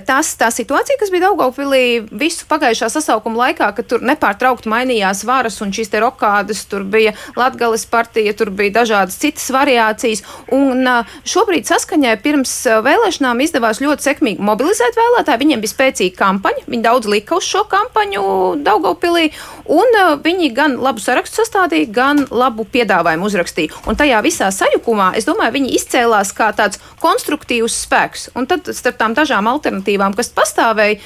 tas, 0.08 0.32
tā 0.40 0.50
situācija, 0.54 0.98
kas 1.00 1.12
bija 1.14 1.28
Daugaupilī 1.28 1.84
visu 2.10 2.46
pagājušā 2.50 2.90
sasaukuma 2.92 3.46
laikā, 3.46 3.70
ka 3.76 3.84
tur 3.86 4.04
nepārtraukti 4.06 4.70
mainījās 4.72 5.24
varas 5.28 5.60
un 5.64 5.74
šīs 5.78 5.92
te 5.92 6.02
rokādas, 6.02 6.64
tur 6.68 6.84
bija 6.88 7.14
Latgales 7.38 7.86
partija, 7.88 8.34
tur 8.36 8.50
bija 8.54 8.80
dažādas 8.80 9.18
citas 9.20 9.48
variācijas. 9.54 10.24
Un 10.54 10.84
šobrīd 11.28 11.68
saskaņai 11.68 12.16
pirms 12.24 12.54
vēlēšanām 12.84 13.42
izdevās 13.44 13.82
ļoti 13.82 14.10
sekmīgi 14.10 14.44
mobilizēt 14.44 14.98
vēlētāju. 14.98 15.42
Viņiem 15.44 15.62
bija 15.64 15.74
spēcīga 15.74 16.18
kampaņa, 16.18 16.66
viņi 16.66 16.86
daudz 16.86 17.10
lika 17.10 17.38
uz 17.38 17.46
šo 17.48 17.64
kampaņu 17.70 18.24
Daugopilī, 18.66 19.30
un 19.70 19.98
viņi 20.24 20.52
gan 20.56 20.78
labu 20.82 21.02
sarakstu 21.02 21.42
sastādīja, 21.42 21.90
gan 21.94 22.24
labu 22.30 22.66
piedāvājumu 22.68 23.28
uzrakstīja. 23.28 23.82
Un 23.88 23.98
tajā 23.98 24.20
visā 24.24 24.50
sajukumā, 24.54 25.12
es 25.18 25.28
domāju, 25.28 25.56
viņi 25.58 25.74
izcēlās 25.78 26.32
kā 26.36 26.50
tāds 26.56 26.80
konstruktīvs 27.02 27.82
spēks. 27.84 28.28
Un 28.38 28.48
tad 28.50 28.68
starp 28.74 28.98
tām 29.00 29.14
dažām 29.18 29.50
alternatīvām, 29.50 30.16
kas 30.18 30.32
pastāvēja, 30.34 30.98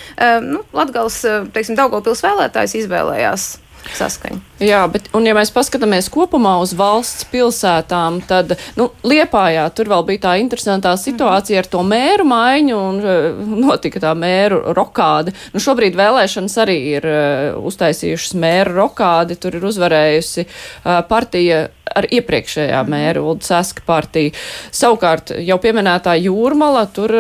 nu, 0.46 0.62
Latgales, 0.76 1.20
teiksim, 1.54 1.78
Daugopils 1.78 2.24
vēlētājs 2.24 2.78
izvēlējās 2.82 3.50
saskaņu. 3.98 4.51
Jā, 4.62 4.82
bet, 4.90 5.08
un 5.16 5.26
ja 5.26 5.34
mēs 5.34 5.50
paskatāmies 5.54 6.06
kopumā 6.12 6.54
uz 6.62 6.74
valsts 6.78 7.26
pilsētām, 7.32 8.20
tad, 8.28 8.54
nu, 8.78 8.90
Liepājā 9.02 9.64
tur 9.74 9.90
vēl 9.90 10.04
bija 10.06 10.22
tā 10.28 10.36
interesantā 10.38 10.92
situācija 11.00 11.62
ar 11.62 11.68
to 11.72 11.82
mēru 11.86 12.26
maiņu 12.30 12.78
un 12.78 13.00
uh, 13.02 13.42
notika 13.66 14.02
tā 14.02 14.12
mēru 14.18 14.60
rokāde. 14.76 15.34
Nu, 15.54 15.62
šobrīd 15.62 15.98
vēlēšanas 15.98 16.58
arī 16.62 16.78
ir 16.94 17.08
uh, 17.08 17.60
uztaisījušas 17.66 18.36
mēru 18.38 18.76
rokādi, 18.78 19.38
tur 19.42 19.58
ir 19.58 19.66
uzvarējusi 19.72 20.46
uh, 20.46 21.00
partija 21.10 21.66
ar 21.92 22.06
iepriekšējā 22.08 22.78
mhm. 22.82 22.92
mēru 22.94 23.24
Ulda 23.32 23.48
Saska 23.50 23.84
partiju. 23.86 24.32
Savukārt, 24.72 25.34
jau 25.44 25.58
pieminētā 25.60 26.14
jūrmala, 26.22 26.86
tur 26.94 27.12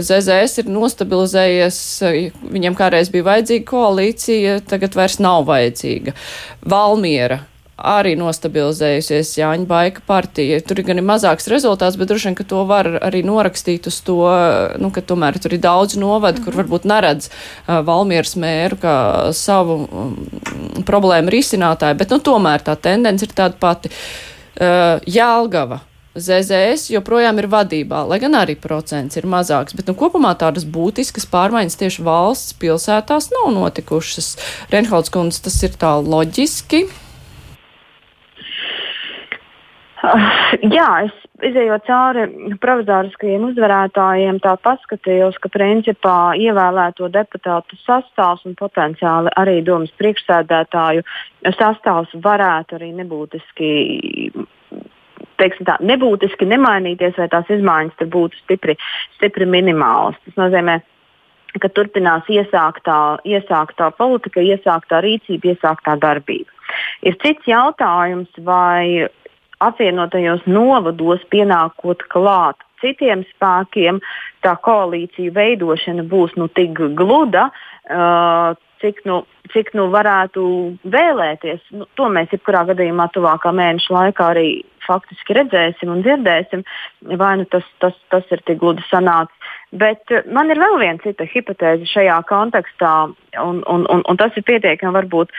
ZZS 0.00 0.64
ir 0.64 0.72
nostabilizējies, 0.72 1.78
viņiem 2.50 2.78
kādreiz 2.78 3.12
bija 3.12 3.28
vajadzīga 3.28 3.68
koalīcija, 3.70 4.56
tagad 4.70 4.96
vairs 4.98 5.20
nav 5.22 5.44
vajadzīga. 5.50 6.16
Valmiera 6.70 7.44
arī 7.80 8.12
nostabilizējusies 8.20 9.32
Jāņa 9.38 9.66
Baika 9.68 10.02
partija. 10.06 10.60
Tur 10.64 10.80
ir 10.80 10.86
gan 10.90 11.00
ir 11.00 11.06
mazāks 11.06 11.48
rezultāts, 11.50 11.96
bet 11.96 12.10
droši 12.10 12.28
vien, 12.28 12.36
ka 12.38 12.46
to 12.48 12.64
var 12.68 12.88
arī 13.00 13.22
norakstīt 13.26 13.88
uz 13.88 14.00
to, 14.04 14.20
nu, 14.80 14.92
ka 14.94 15.00
tomēr 15.00 15.40
tur 15.40 15.56
ir 15.56 15.62
daudz 15.64 15.96
novadu, 15.96 16.40
mm 16.40 16.42
-hmm. 16.42 16.44
kur 16.44 16.54
mhm. 16.54 16.60
varbūt 16.62 16.88
neredz 16.92 17.30
uh, 17.30 17.80
Valmieras 17.86 18.36
mēru 18.36 18.76
kā 18.76 18.96
savu 19.32 19.88
um, 19.88 20.16
problēmu 20.84 21.32
risinātāju, 21.32 21.96
bet, 21.96 22.10
nu, 22.10 22.18
tomēr 22.18 22.60
tā 22.60 22.76
tendence 22.76 23.24
ir 23.24 23.32
tāda 23.32 23.54
pati. 23.58 23.90
Uh, 24.60 25.00
Jālgava. 25.06 25.80
ZZS 26.18 26.88
joprojām 26.90 27.38
ir 27.38 27.46
vadībā, 27.46 28.00
lai 28.10 28.18
gan 28.18 28.34
arī 28.34 28.56
procents 28.58 29.14
ir 29.14 29.28
mazāks, 29.30 29.76
bet 29.78 29.86
nu, 29.86 29.94
kopumā 29.94 30.32
tādas 30.34 30.66
būtiskas 30.66 31.28
pārmaiņas 31.30 31.78
tieši 31.78 32.02
valsts 32.02 32.56
pilsētās 32.58 33.30
nav 33.36 33.52
notikušas. 33.54 34.32
Renholds 34.74 35.14
kundze, 35.14 35.44
tas 35.46 35.60
ir 35.62 35.78
tā 35.78 35.94
loģiski. 36.02 36.88
Uh, 40.00 40.26
jā, 40.66 40.90
es 41.06 41.14
izējot 41.46 41.86
cauri 41.86 42.26
provizoriskajiem 42.58 43.46
uzvarētājiem, 43.52 44.42
tā 44.42 44.56
paskatījos, 44.64 45.38
ka 45.38 45.52
principā 45.52 46.32
ievēlēto 46.40 47.06
deputātu 47.12 47.78
sastāvs 47.84 48.48
un 48.48 48.58
potenciāli 48.58 49.30
arī 49.38 49.60
domas 49.62 49.92
priekšsēdētāju 50.00 51.06
sastāvs 51.54 52.16
varētu 52.24 52.80
arī 52.80 52.96
nebūtiski. 52.98 53.68
Tā, 55.40 55.78
nebūtiski 55.80 56.48
nemainīties, 56.48 57.16
vai 57.16 57.28
tās 57.32 57.48
izmaiņas 57.48 58.08
būtu 58.12 58.36
stipri, 58.42 58.76
stipri 59.16 59.46
minimālas. 59.48 60.18
Tas 60.26 60.36
nozīmē, 60.36 60.80
ka 61.62 61.70
turpinās 61.72 62.28
iesāktā, 62.28 62.98
iesāktā 63.24 63.90
politika, 63.96 64.44
iesāktā 64.44 65.00
rīcība, 65.04 65.54
iesāktā 65.54 65.96
darbība. 66.00 66.52
Ir 67.02 67.16
cits 67.24 67.48
jautājums, 67.48 68.30
vai 68.44 69.08
apvienotajos 69.60 70.44
novados 70.48 71.24
pienākot 71.32 72.04
klāt 72.12 72.60
citiem 72.80 73.24
spēkiem, 73.34 74.00
tā 74.44 74.54
koalīcija 74.64 75.34
veidošana 75.36 76.04
būs 76.08 76.36
nu, 76.40 76.48
tik 76.56 76.78
gluda, 76.96 77.48
uh, 77.90 78.56
cik, 78.80 79.02
nu, 79.08 79.22
cik 79.52 79.72
nu 79.78 79.88
varētu 79.92 80.42
vēlēties. 80.92 81.62
Nu, 81.76 81.86
to 81.98 82.08
mēs 82.12 82.32
jebkurā 82.34 82.64
gadījumā 82.70 83.08
tuvākā 83.14 83.52
mēneša 83.56 83.94
laikā 83.96 84.28
arī 84.34 84.48
faktiski 84.86 85.36
redzēsim 85.36 85.92
un 85.92 86.02
dzirdēsim, 86.04 86.64
vai 87.20 87.32
nu 87.40 87.46
tas, 87.50 87.66
tas, 87.82 87.96
tas 88.12 88.24
ir 88.34 88.42
tik 88.46 88.58
gludi 88.62 88.84
sanācis. 88.88 89.36
Bet 89.82 90.10
eh, 90.10 90.26
man 90.34 90.50
ir 90.50 90.58
vēl 90.60 90.78
viena 90.82 90.98
cita 91.04 91.26
hipotēze 91.30 91.86
šajā 91.90 92.18
kontekstā, 92.30 92.94
un, 93.44 93.62
un, 93.70 93.86
un, 93.86 94.02
un 94.02 94.20
tas 94.20 94.34
ir 94.38 94.46
pietiekami 94.48 94.96
varbūt 94.98 95.34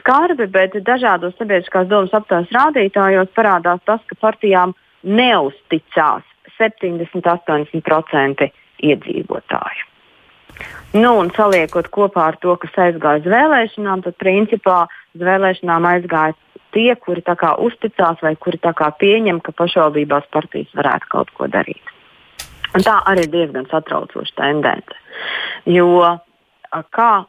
skarbi, 0.00 0.48
bet 0.52 0.76
dažādos 0.86 1.36
sabiedriskās 1.38 1.88
domas 1.90 2.14
aptaujas 2.16 2.52
rādītājos 2.56 3.32
parādās 3.36 3.80
tas, 3.88 4.02
ka 4.10 4.18
partijām 4.20 4.74
neusticās 5.06 6.26
70-80% 6.58 8.50
iedzīvotāju. 8.90 9.88
Nu, 10.96 11.14
un 11.20 11.30
saliekot 11.36 11.86
kopā 11.94 12.30
ar 12.32 12.38
to, 12.42 12.56
kas 12.58 12.78
aizgāja 12.88 13.22
uz 13.22 13.28
vēlēšanām, 13.30 14.02
tad 14.06 14.16
principā 14.18 14.80
uz 15.14 15.22
vēlēšanām 15.22 15.86
aizgāja 15.92 16.34
tie, 16.74 16.94
kuri 16.98 17.22
uzticās 17.58 18.22
vai 18.22 18.34
kuri 18.36 18.58
pieņem, 18.98 19.40
ka 19.40 19.52
pašvaldībās 19.52 20.26
partijas 20.30 20.74
varētu 20.74 21.10
kaut 21.10 21.30
ko 21.34 21.46
darīt. 21.46 21.82
Un 22.74 22.84
tā 22.86 23.00
arī 23.10 23.26
ir 23.26 23.32
diezgan 23.32 23.66
satraucoša 23.70 24.36
tendence. 24.38 24.98
Jo 25.66 26.18
kā 26.94 27.24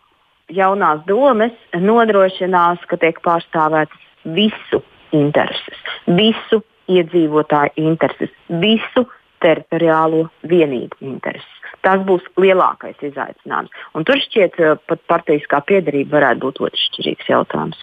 jaunās 0.50 1.02
domas 1.08 1.54
nodrošinās, 1.74 2.84
ka 2.90 2.98
tiek 3.02 3.22
pārstāvētas 3.26 4.10
visu 4.38 4.84
intereses, 5.12 5.82
visu 6.06 6.62
iedzīvotāju 6.92 7.78
intereses, 7.82 8.34
visu 8.62 9.08
teritoriālo 9.44 10.28
vienību 10.48 11.02
intereses. 11.06 11.58
Tas 11.82 12.04
būs 12.06 12.26
lielākais 12.38 13.00
izaicinājums. 13.02 13.72
Un 13.98 14.06
tur 14.06 14.20
šķiet, 14.22 14.60
pat 14.90 15.02
partijas 15.10 15.48
kā 15.50 15.64
piedarība 15.66 16.20
varētu 16.20 16.46
būt 16.46 16.62
otršķirīgs 16.68 17.32
jautājums. 17.32 17.80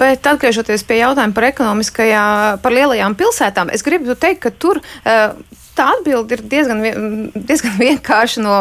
Bet 0.00 0.26
atgriežoties 0.28 0.84
pie 0.84 0.98
jautājuma 1.00 1.32
par 1.36 1.46
ekonomiskajām, 1.48 2.60
par 2.60 2.74
lielajām 2.76 3.16
pilsētām, 3.16 3.72
es 3.72 3.84
gribu 3.86 4.12
teikt, 4.18 4.42
ka 4.44 4.52
tur 4.52 4.82
tā 5.80 5.88
atbilde 5.96 6.36
ir 6.36 6.42
diezgan, 6.50 6.82
diezgan 7.34 7.78
vienkārša 7.86 8.44
no 8.44 8.56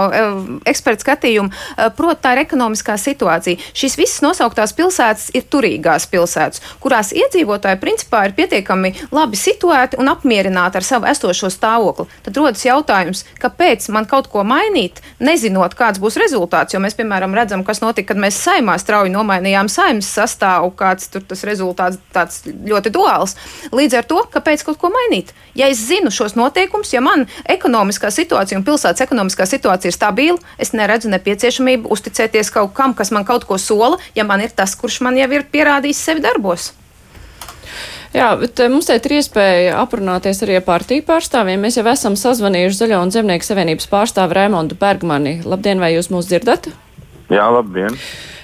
eksperta 0.70 1.04
skatījuma. 1.04 1.52
Proti, 1.98 2.22
tā 2.24 2.34
ir 2.36 2.44
ekonomiskā 2.46 2.96
situācija. 3.00 3.60
Šīs 3.78 3.98
visas 4.00 4.24
nosauktās 4.24 4.74
pilsētas 4.78 5.30
ir 5.38 5.46
turīgās 5.52 6.08
pilsētas, 6.12 6.64
kurās 6.84 7.12
iedzīvotāji 7.16 7.82
principā 7.82 8.26
ir 8.28 8.36
pietiekami 8.38 8.94
labi 9.16 9.40
situēti 9.40 10.00
un 10.00 10.12
apmierināti 10.14 10.80
ar 10.80 10.86
savu 10.86 11.10
esošo 11.12 11.52
stāvokli. 11.54 12.08
Tad 12.26 12.40
rodas 12.40 12.64
jautājums, 12.66 13.26
kāpēc 13.42 13.90
man 13.96 14.08
kaut 14.10 14.30
ko 14.32 14.46
mainīt, 14.48 15.04
nezinot, 15.24 15.76
kāds 15.80 16.02
būs 16.02 16.20
rezultāts. 16.22 16.76
Jo 16.76 16.84
mēs, 16.84 16.96
piemēram, 17.00 17.36
redzam, 17.36 17.66
kas 17.68 17.84
notika, 17.84 18.14
kad 18.14 18.24
mēs 18.24 18.40
saimā 18.40 18.78
strauji 18.80 19.14
nomainījām 19.14 19.70
saimnes 19.72 20.10
sastāvu, 20.16 20.72
kāds 20.80 21.12
tur 21.12 21.26
tas 21.28 21.44
rezultāts 21.48 22.00
tāds 22.16 22.44
ļoti 22.48 22.94
duāls. 22.96 23.36
Līdz 23.76 24.00
ar 24.00 24.10
to, 24.10 24.24
kāpēc 24.34 24.64
kaut 24.68 24.80
ko 24.82 24.92
mainīt? 24.94 25.34
Ja 25.58 25.68
es 25.72 25.82
zinu 25.90 26.12
šos 26.14 26.38
noteikumus, 26.40 26.94
ja 26.94 27.02
man 27.10 27.28
ekonomiskā 27.50 28.12
situācija 28.14 28.60
un 28.60 28.66
pilsētas 28.68 29.06
ekonomiskā 29.06 29.48
situācija 29.50 29.92
ir 29.92 29.98
stabila, 29.98 30.42
es 30.62 30.74
neredzu 30.78 31.12
nepieciešamību 31.14 31.90
uzticēties 31.94 32.54
kaut 32.56 32.76
kam, 32.78 32.96
kas 32.98 33.14
man 33.16 33.28
kaut 33.28 33.48
ko 33.50 33.58
sola, 33.62 33.98
ja 34.16 34.28
man 34.28 34.46
ir 34.46 34.54
tas, 34.56 34.78
kurš 34.80 35.02
man 35.06 35.18
jau 35.20 35.30
ir 35.34 35.48
pierādījis 35.52 36.06
sevi 36.10 36.26
darbos. 36.26 36.74
Jā, 38.10 38.32
bet 38.42 38.58
eh, 38.58 38.70
mums 38.74 38.88
šeit 38.90 39.06
ir 39.06 39.20
iespēja 39.20 39.78
aprunāties 39.84 40.42
arī 40.42 40.58
ar 40.58 40.66
partiju 40.66 41.06
pārstāvjiem. 41.06 41.62
Mēs 41.62 41.78
jau 41.78 41.86
esam 41.92 42.18
sazvanījuši 42.18 42.82
Zaļo 42.82 43.04
un 43.06 43.14
Zemnieku 43.14 43.46
savienības 43.46 43.90
pārstāvu 43.92 44.34
Raimondu 44.34 44.78
Bergmani. 44.80 45.40
Labdien, 45.46 45.82
vai 45.84 45.94
jūs 45.94 46.10
mūs 46.14 46.32
dzirdat? 46.32 46.72
Jā, 47.30 47.46
labdien! 47.54 47.96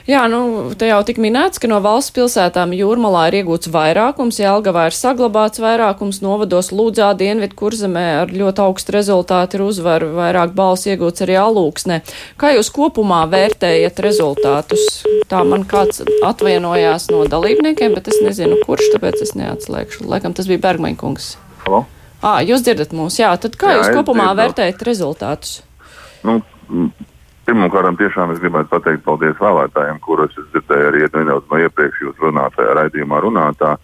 Jā, 0.06 0.28
nu, 0.30 0.70
te 0.78 0.86
jau 0.86 1.00
tik 1.02 1.18
minēts, 1.18 1.58
ka 1.58 1.66
no 1.66 1.80
valsts 1.82 2.14
pilsētām 2.14 2.76
jūrmalā 2.78 3.24
ir 3.32 3.40
iegūts 3.40 3.72
vairākums, 3.74 4.38
Jelgavā 4.38 4.84
ir 4.92 4.94
saglabāts 4.94 5.58
vairākums, 5.64 6.20
novados 6.22 6.70
Lūdzā, 6.70 7.08
Dienvidu 7.18 7.58
kurzemē 7.58 8.04
ar 8.20 8.30
ļoti 8.30 8.62
augstu 8.62 8.94
rezultātu 8.94 9.58
ir 9.58 9.64
uzvaru, 9.66 10.12
vairāk 10.14 10.54
balss 10.54 10.86
iegūts 10.86 11.26
arī 11.26 11.40
alūksnē. 11.42 11.98
Kā 12.38 12.54
jūs 12.54 12.70
kopumā 12.76 13.24
vērtējat 13.34 14.04
rezultātus? 14.06 14.86
Tā 15.34 15.42
man 15.42 15.66
kāds 15.66 16.04
atvainojās 16.22 17.10
no 17.10 17.24
dalībniekiem, 17.26 17.98
bet 17.98 18.12
es 18.14 18.22
nezinu, 18.22 18.62
kurš, 18.62 18.92
tāpēc 18.94 19.18
es 19.26 19.34
neatslēgšu. 19.42 20.06
Laikam 20.06 20.38
tas 20.38 20.46
bija 20.52 20.62
Bergmaņkungs. 20.68 21.32
Halo? 21.66 21.82
Ā, 22.22 22.38
jūs 22.46 22.62
dzirdat 22.62 22.94
mūs, 22.94 23.18
jā, 23.26 23.34
tad 23.42 23.58
kā 23.58 23.74
Jā, 23.74 23.82
jūs 23.82 23.90
kopumā 23.98 24.30
dzirdu. 24.30 24.44
vērtējat 24.44 24.86
rezultātus? 24.86 25.58
Nu, 26.22 26.44
Pirmkārt, 27.46 28.00
tiešām 28.00 28.32
es 28.34 28.40
gribētu 28.42 28.72
pateikt 28.72 29.04
paldies 29.06 29.36
vēlētājiem, 29.38 30.00
kurus 30.02 30.34
es 30.42 30.48
dzirdēju 30.54 30.88
arī 30.90 31.04
nedaudz 31.06 31.52
no 31.52 31.60
iepriekš 31.62 32.02
jūs 32.02 32.24
runātajā 32.24 32.74
raidījumā 32.80 33.20
runātā. 33.22 33.76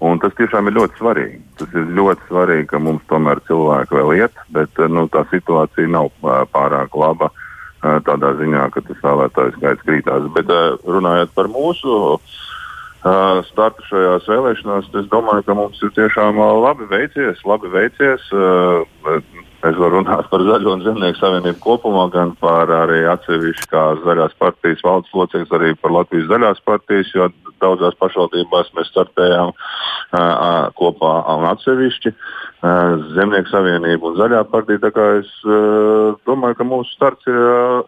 Un 0.00 0.20
tas 0.22 0.32
tiešām 0.38 0.70
ir 0.70 0.78
ļoti 0.78 0.96
svarīgi. 0.96 1.40
Tas 1.60 1.74
ir 1.76 1.90
ļoti 1.98 2.28
svarīgi, 2.28 2.68
ka 2.70 2.78
mums 2.80 3.02
tomēr 3.10 3.42
cilvēki 3.48 3.98
vēl 3.98 4.14
iet, 4.22 4.38
bet 4.54 4.78
nu, 4.88 5.04
tā 5.12 5.26
situācija 5.32 5.90
nav 5.92 6.08
ā, 6.22 6.38
pārāk 6.54 6.94
laba 6.96 7.28
ā, 7.28 7.98
tādā 8.06 8.30
ziņā, 8.38 8.70
ka 8.72 8.84
tas 8.86 9.02
vēlētājs 9.02 9.58
skaits 9.58 9.84
krītās. 9.84 10.30
Bet 10.38 10.54
runājot 10.86 11.34
par 11.36 11.50
mūsu 11.52 11.98
startu 13.50 13.84
šajās 13.88 14.26
vēlēšanās, 14.28 14.88
es 15.02 15.06
domāju, 15.12 15.44
ka 15.46 15.56
mums 15.56 15.82
ir 15.82 15.92
tiešām 15.96 16.40
labi 16.62 16.88
veicies. 16.88 17.40
Labi 17.48 17.70
veicies 17.72 18.26
Es 19.60 19.76
varu 19.76 19.98
runāt 19.98 20.28
par 20.32 20.40
Zaļo 20.40 20.72
un 20.72 20.82
Zemnieku 20.86 21.18
savienību 21.20 21.60
kopumā, 21.60 22.06
gan 22.14 22.30
par 22.40 22.70
arī 22.72 23.02
atsevišķu 23.12 23.68
kā 23.68 23.82
zaļās 24.06 24.32
partijas 24.40 24.80
valdes 24.86 25.12
locekļus, 25.12 25.52
arī 25.58 25.74
par 25.76 25.92
Latvijas 25.98 26.30
zaļās 26.30 26.62
partijas, 26.64 27.10
jo 27.12 27.28
daudzās 27.60 27.98
pašvaldībās 28.00 28.70
mēs 28.78 28.88
startējām 28.88 29.52
uh, 29.52 30.70
kopā 30.80 31.12
un 31.34 31.44
atsevišķi. 31.50 32.14
Uh, 32.14 33.04
Zemnieku 33.12 33.52
savienība 33.52 34.08
un 34.08 34.16
Zaļā 34.22 34.40
partija. 34.48 34.80
Tā 34.86 34.94
kā 34.96 35.06
es 35.18 35.28
uh, 35.44 36.16
domāju, 36.24 36.56
ka 36.56 36.68
mūsu 36.70 36.96
starts 36.96 37.28
ir 37.28 37.36
uh, 37.36 37.84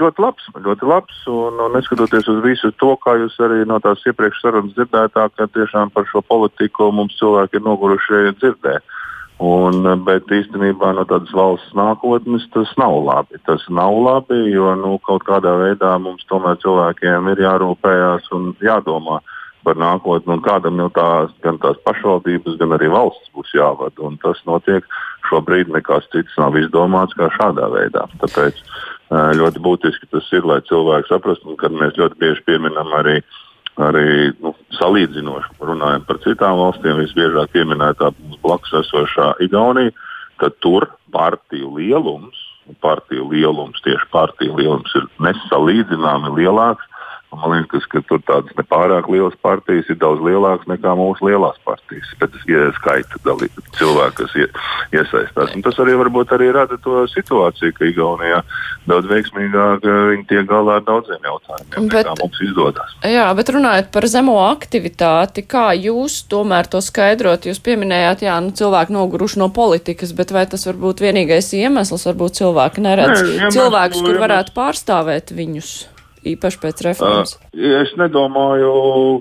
ļoti 0.00 0.24
labs, 0.24 0.48
ļoti 0.64 0.88
labs 0.88 1.20
un, 1.28 1.60
un 1.60 1.76
neskatoties 1.76 2.32
uz 2.32 2.40
visu 2.44 2.72
to, 2.80 2.94
kā 3.04 3.18
jūs 3.20 3.36
arī 3.44 3.62
no 3.68 3.76
tās 3.84 4.00
iepriekš 4.08 4.40
sarunas 4.46 4.72
dzirdējāt, 4.76 5.36
ka 5.36 5.48
tiešām 5.60 5.92
par 5.92 6.08
šo 6.08 6.24
politiku 6.24 6.88
mums 6.92 7.20
cilvēki 7.20 7.60
ir 7.60 7.68
noguruši 7.68 8.24
dzirdēt. 8.40 9.00
Un, 9.42 9.82
bet 10.06 10.30
īstenībā 10.30 10.92
no 10.94 11.02
tādas 11.10 11.32
valsts 11.34 11.72
nākotnes 11.74 12.44
tas 12.54 12.70
nav 12.78 12.94
labi. 13.02 13.40
Tas 13.48 13.64
nav 13.74 13.96
labi, 14.04 14.38
jo 14.54 14.70
nu, 14.78 14.92
kaut 15.02 15.24
kādā 15.26 15.56
veidā 15.58 15.96
mums 15.98 16.22
tomēr 16.30 16.60
cilvēkiem 16.62 17.30
ir 17.32 17.42
jārūpējas 17.42 18.30
un 18.38 18.52
jādomā 18.62 19.18
par 19.66 19.80
nākotni. 19.82 20.36
Un 20.36 20.44
kādam 20.46 20.78
jau 20.84 20.88
tās, 20.94 21.34
gan 21.42 21.58
tās 21.64 21.80
pašvaldības, 21.88 22.60
gan 22.60 22.76
arī 22.78 22.92
valsts 22.92 23.34
būs 23.34 23.50
jāvada. 23.58 23.98
Un 24.06 24.20
tas 24.22 24.38
notiek 24.46 24.86
šobrīd 25.26 25.74
nekas 25.74 26.06
cits 26.14 26.38
nav 26.38 26.58
izdomāts 26.62 27.18
kā 27.18 27.32
šādā 27.34 27.66
veidā. 27.74 28.06
Tāpēc 28.22 28.62
ļoti 29.42 29.64
būtiski 29.64 30.12
tas 30.14 30.30
ir, 30.38 30.46
lai 30.46 30.62
cilvēki 30.70 31.10
saprastu, 31.10 31.58
ka 31.58 31.72
mēs 31.72 31.98
ļoti 31.98 32.20
bieži 32.22 32.46
pieminam 32.46 32.94
arī 32.94 33.18
uh, 33.18 33.41
arī 33.88 34.32
nu, 34.42 34.54
salīdzinoši 34.78 35.58
runājot 35.62 36.06
par 36.08 36.20
citām 36.24 36.58
valstīm, 36.60 37.00
visbiežāk 37.02 37.52
pieminētā 37.54 38.12
blakus 38.44 38.74
esošā 38.82 39.32
Igaunija, 39.44 39.94
tad 40.42 40.56
tur 40.64 40.88
partiju 41.14 41.74
lielums, 41.76 42.38
partiju 42.82 43.28
lielums, 43.32 43.82
tieši 43.84 44.08
partiju 44.14 44.56
lielums 44.58 44.94
ir 44.98 45.08
nesalīdzināmi 45.26 46.34
lielāks 46.38 46.88
Man 47.32 47.48
liekas, 47.54 47.86
ka 47.88 48.02
tur 48.04 48.20
tādas 48.28 48.52
nepārāk 48.58 49.06
lielas 49.08 49.36
partijas 49.40 49.88
ir 49.88 49.96
daudz 50.00 50.20
lielākas 50.20 50.68
nekā 50.68 50.92
mūsu 50.98 51.24
lielās 51.30 51.56
partijas. 51.64 52.10
Pēc 52.20 52.34
ja 52.50 52.66
skaita 52.76 53.20
dalība 53.24 53.62
cilvēku, 53.78 54.18
kas 54.20 54.34
ie, 54.36 54.48
iesaistās. 54.92 55.54
Un 55.56 55.64
tas 55.64 55.78
arī 55.80 55.94
varbūt 55.96 56.34
arī 56.36 56.50
rada 56.52 56.76
to 56.84 57.06
situāciju, 57.08 57.72
ka 57.78 57.88
Igaunijā 57.88 58.42
daudz 58.90 59.08
veiksmīgāk 59.10 59.86
eh, 59.86 60.00
viņi 60.12 60.26
tiek 60.28 60.48
galā 60.50 60.76
ar 60.80 60.84
daudziem 60.84 61.24
jautājumiem, 61.24 61.88
bet, 61.88 62.04
nekā 62.04 62.16
mums 62.20 62.42
izdodas. 62.44 62.92
Jā, 63.08 63.24
bet 63.38 63.52
runājot 63.56 63.88
par 63.94 64.08
zemo 64.12 64.36
aktivitāti, 64.50 65.46
kā 65.48 65.70
jūs 65.78 66.18
tomēr 66.32 66.68
to 66.68 66.82
skaidrot? 66.84 67.48
Jūs 67.48 67.62
pieminējāt, 67.64 68.26
jā, 68.28 68.36
nu, 68.44 68.52
cilvēki 68.58 68.96
noguruši 68.98 69.40
no 69.40 69.48
politikas, 69.54 70.12
bet 70.18 70.34
vai 70.36 70.44
tas 70.50 70.68
var 70.68 70.76
būt 70.84 71.00
vienīgais 71.06 71.48
iemesls? 71.62 72.04
Varbūt 72.12 72.42
cilvēki 72.42 72.84
neredz 72.84 73.16
Nē, 73.16 73.32
iemeslu- 73.38 73.56
cilvēkus, 73.56 74.04
kur 74.04 74.20
varētu 74.26 74.56
pārstāvēt 74.58 75.32
viņus. 75.32 75.72
Īpaši 76.22 76.58
pēc 76.62 76.82
reformas. 76.86 77.34
Uh, 77.50 77.78
es 77.82 77.92
nedomāju, 77.98 78.72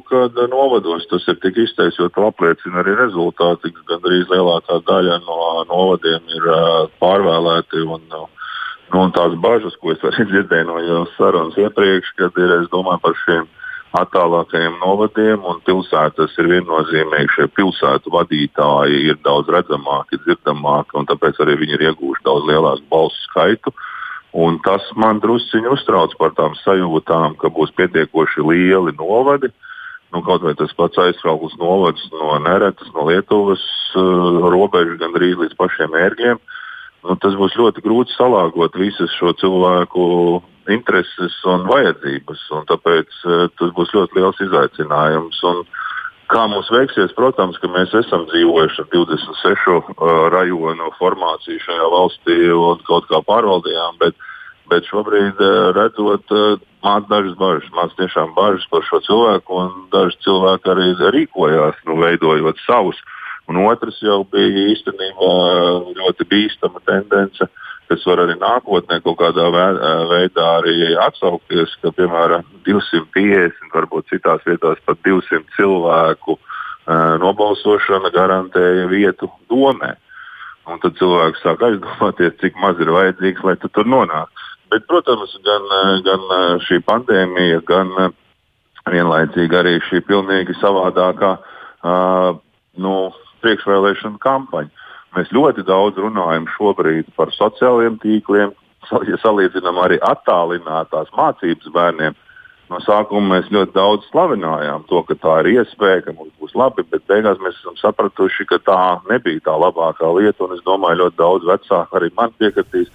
ka 0.05 0.27
novados 0.51 1.07
tas 1.09 1.25
ir 1.31 1.39
tik 1.41 1.57
izteikts, 1.63 1.97
jo 1.97 2.09
to 2.13 2.27
apliecina 2.29 2.83
arī 2.83 2.93
rezultāti. 2.99 3.73
Gandrīz 3.89 4.29
lielākā 4.29 4.77
daļa 4.85 5.17
no 5.25 5.39
novadiem 5.71 6.29
ir 6.37 6.45
uh, 6.51 6.67
pārvēlēti. 7.01 7.81
Un, 7.95 8.05
uh, 8.13 8.27
nu, 8.93 9.07
tās 9.17 9.33
bažas, 9.41 9.77
ko 9.81 9.95
es 9.95 10.05
arī 10.11 10.27
dzirdēju 10.33 10.69
no 10.69 10.77
jūsu 10.85 11.17
sarunas 11.17 11.57
iepriekš, 11.65 12.13
kad 12.21 12.37
ir 12.37 12.69
domāju 12.69 13.03
par 13.07 13.17
šiem 13.25 13.49
attālākajiem 13.97 14.77
novadiem 14.79 15.41
un 15.47 15.59
pilsētas 15.65 16.37
ir 16.39 16.49
viennozīmīgi. 16.53 17.33
Šie 17.35 17.47
pilsētu 17.57 18.13
vadītāji 18.13 19.07
ir 19.09 19.17
daudz 19.25 19.51
redzamāki, 19.51 20.21
dzirdamāki, 20.21 20.95
un 21.01 21.09
tāpēc 21.09 21.41
arī 21.43 21.57
viņi 21.63 21.77
ir 21.79 21.87
iegūši 21.89 22.27
daudz 22.27 22.47
lielāku 22.47 22.87
balsu 22.93 23.25
skaitu. 23.25 23.73
Un 24.31 24.61
tas 24.63 24.85
man 24.95 25.19
drusciņi 25.19 25.67
uztrauc 25.73 26.13
par 26.19 26.31
tām 26.37 26.55
sajūtām, 26.61 27.35
ka 27.39 27.51
būs 27.51 27.73
pietiekoši 27.75 28.45
lieli 28.47 28.93
novadi. 28.95 29.51
Nu, 30.11 30.21
kaut 30.23 30.43
vai 30.43 30.53
tas 30.59 30.71
pats 30.75 30.99
aizsprāglis 30.99 31.55
novads 31.59 32.03
no 32.11 32.37
Neretas, 32.43 32.89
no 32.95 33.07
Lietuvas 33.07 33.63
uh, 33.95 34.47
robežas 34.51 34.99
gandrīz 34.99 35.37
līdz 35.39 35.55
pašiem 35.59 35.95
ērgļiem. 35.95 36.39
Nu, 37.03 37.15
tas 37.19 37.35
būs 37.39 37.55
ļoti 37.59 37.83
grūti 37.83 38.15
salāgot 38.15 38.75
visas 38.79 39.11
šo 39.19 39.31
cilvēku 39.39 40.03
intereses 40.71 41.37
un 41.47 41.63
vajadzības. 41.67 42.43
Un 42.55 42.67
tāpēc 42.71 43.21
uh, 43.27 43.45
tas 43.59 43.71
būs 43.75 43.95
ļoti 43.95 44.19
liels 44.19 44.43
izaicinājums. 44.47 45.39
Un, 45.51 45.63
Kā 46.31 46.45
mums 46.47 46.69
veiksies, 46.71 47.11
protams, 47.17 47.57
ka 47.59 47.67
mēs 47.67 47.91
esam 47.97 48.23
dzīvojuši 48.29 48.83
ar 48.85 48.89
26 48.93 49.71
uh, 49.75 50.11
rajonu 50.31 50.91
formāciju 50.95 51.59
šajā 51.59 51.87
valstī 51.91 52.37
un 52.55 52.79
kaut 52.87 53.09
kā 53.09 53.19
pārvaldījām, 53.27 53.97
bet, 53.99 54.15
bet 54.71 54.87
šobrīd 54.87 55.41
uh, 55.43 55.71
redzot, 55.75 56.31
uh, 56.31 56.61
māc 56.85 57.09
dažas 57.11 57.35
bažas, 57.41 57.67
māc 57.75 57.91
tiešām 57.99 58.31
bažas 58.37 58.63
par 58.71 58.85
šo 58.87 59.01
cilvēku, 59.09 59.57
un 59.59 59.89
daži 59.91 60.21
cilvēki 60.23 60.71
arī 60.71 60.87
rīkojās, 61.17 61.83
nu, 61.89 61.99
veidojot 61.99 62.63
savus. 62.63 63.01
Un 63.51 63.59
otrs 63.65 63.97
jau 63.99 64.21
bija 64.31 64.69
īstenībā 64.71 65.31
ļoti 65.97 66.29
bīstama 66.31 66.79
tendence, 66.87 67.49
kas 67.91 68.05
var 68.07 68.21
arī 68.23 68.37
nākotnē 68.39 69.01
kaut 69.03 69.17
kādā 69.19 69.49
veidā 69.51 70.45
arī 70.61 70.93
atsaukties, 71.03 71.73
ka 71.83 71.91
piemēram 71.97 72.45
250, 72.67 73.67
varbūt 73.73 74.13
citās 74.13 74.45
vietās 74.47 74.79
pat 74.87 75.01
200 75.03 75.43
cilvēku 75.57 76.37
nobalsošana 77.21 78.13
garantēja 78.15 78.87
vietu 78.91 79.27
domē. 79.51 79.91
Un 80.71 80.79
tad 80.79 80.95
cilvēks 80.99 81.43
sāk 81.43 81.63
aizdomāties, 81.67 82.37
cik 82.39 82.57
maz 82.61 82.79
ir 82.79 82.91
vajadzīgs, 82.93 83.43
lai 83.43 83.57
tu 83.59 83.67
tur 83.75 83.89
nonāktu. 83.89 84.47
Bet, 84.71 84.85
protams, 84.87 85.33
gan, 85.43 85.65
gan 86.05 86.27
šī 86.63 86.79
pandēmija, 86.87 87.59
gan 87.67 87.91
vienlaicīgi 88.87 89.57
arī 89.57 89.73
šī 89.89 89.99
pilnīgi 90.07 90.55
savādākā 90.61 91.33
uh, 91.35 92.37
nu, 92.79 92.93
priekšvēlēšana 93.43 94.21
kampaņa. 94.21 94.80
Mēs 95.15 95.31
ļoti 95.35 95.65
daudz 95.67 95.99
runājam 95.99 96.47
šobrīd 96.55 97.09
par 97.17 97.33
sociālajiem 97.35 97.97
tīkliem, 97.99 98.53
ja 99.09 99.17
salīdzinām 99.21 99.79
arī 99.83 99.97
attālinātās 100.07 101.11
mācības 101.17 101.71
bērniem. 101.75 102.15
No 102.71 102.79
sākuma 102.79 103.33
mēs 103.33 103.49
ļoti 103.51 103.75
daudz 103.75 104.05
slavinājām 104.07 104.85
to, 104.87 105.01
ka 105.03 105.17
tā 105.19 105.33
ir 105.41 105.49
iespēja, 105.57 106.05
ka 106.05 106.13
mums 106.15 106.31
būs 106.39 106.55
labi, 106.55 106.85
bet 106.87 107.03
beigās 107.11 107.41
mēs 107.43 107.57
esam 107.59 107.75
sapratuši, 107.81 108.47
ka 108.47 108.61
tā 108.63 108.79
nebija 109.09 109.43
tā 109.49 109.57
labākā 109.59 110.07
lieta. 110.15 110.47
Es 110.55 110.63
domāju, 110.63 111.01
ļoti 111.03 111.19
daudz 111.19 111.49
vecāku 111.49 111.99
arī 111.99 112.11
man 112.15 112.31
piekritīs, 112.39 112.87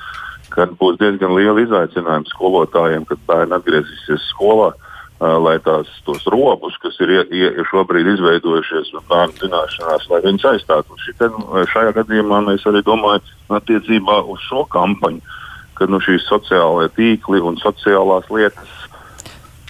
ka 0.55 0.65
būs 0.81 0.97
diezgan 1.03 1.37
liela 1.37 1.61
izaicinājuma 1.67 2.33
skolotājiem, 2.33 3.05
kad 3.11 3.21
bērni 3.29 3.59
atgriezīsies 3.59 4.31
skolā. 4.33 4.73
Uh, 4.73 4.86
lai 5.21 5.57
tās 5.65 5.89
tos 6.05 6.27
robus, 6.33 6.77
kas 6.83 6.99
ir, 7.05 7.15
ir 7.33 7.63
šobrīd 7.71 8.11
izveidojušies 8.15 8.93
un 8.99 9.07
bērnu 9.09 9.39
zināšanās, 9.41 10.09
lai 10.13 10.23
viņus 10.27 10.49
aizstātu. 10.53 10.99
Šitien, 11.07 11.39
šajā 11.73 11.95
gadījumā 12.01 12.43
mēs 12.51 12.67
arī 12.69 12.85
domājam 12.87 13.57
attiecībā 13.59 14.21
uz 14.29 14.43
šo 14.49 14.67
kampaņu, 14.73 15.23
ka 15.77 15.89
nu, 15.89 16.01
šīs 16.05 16.29
sociālajie 16.29 16.93
tīkli 16.99 17.41
un 17.45 17.57
sociālās 17.63 18.29
lietas 18.33 18.77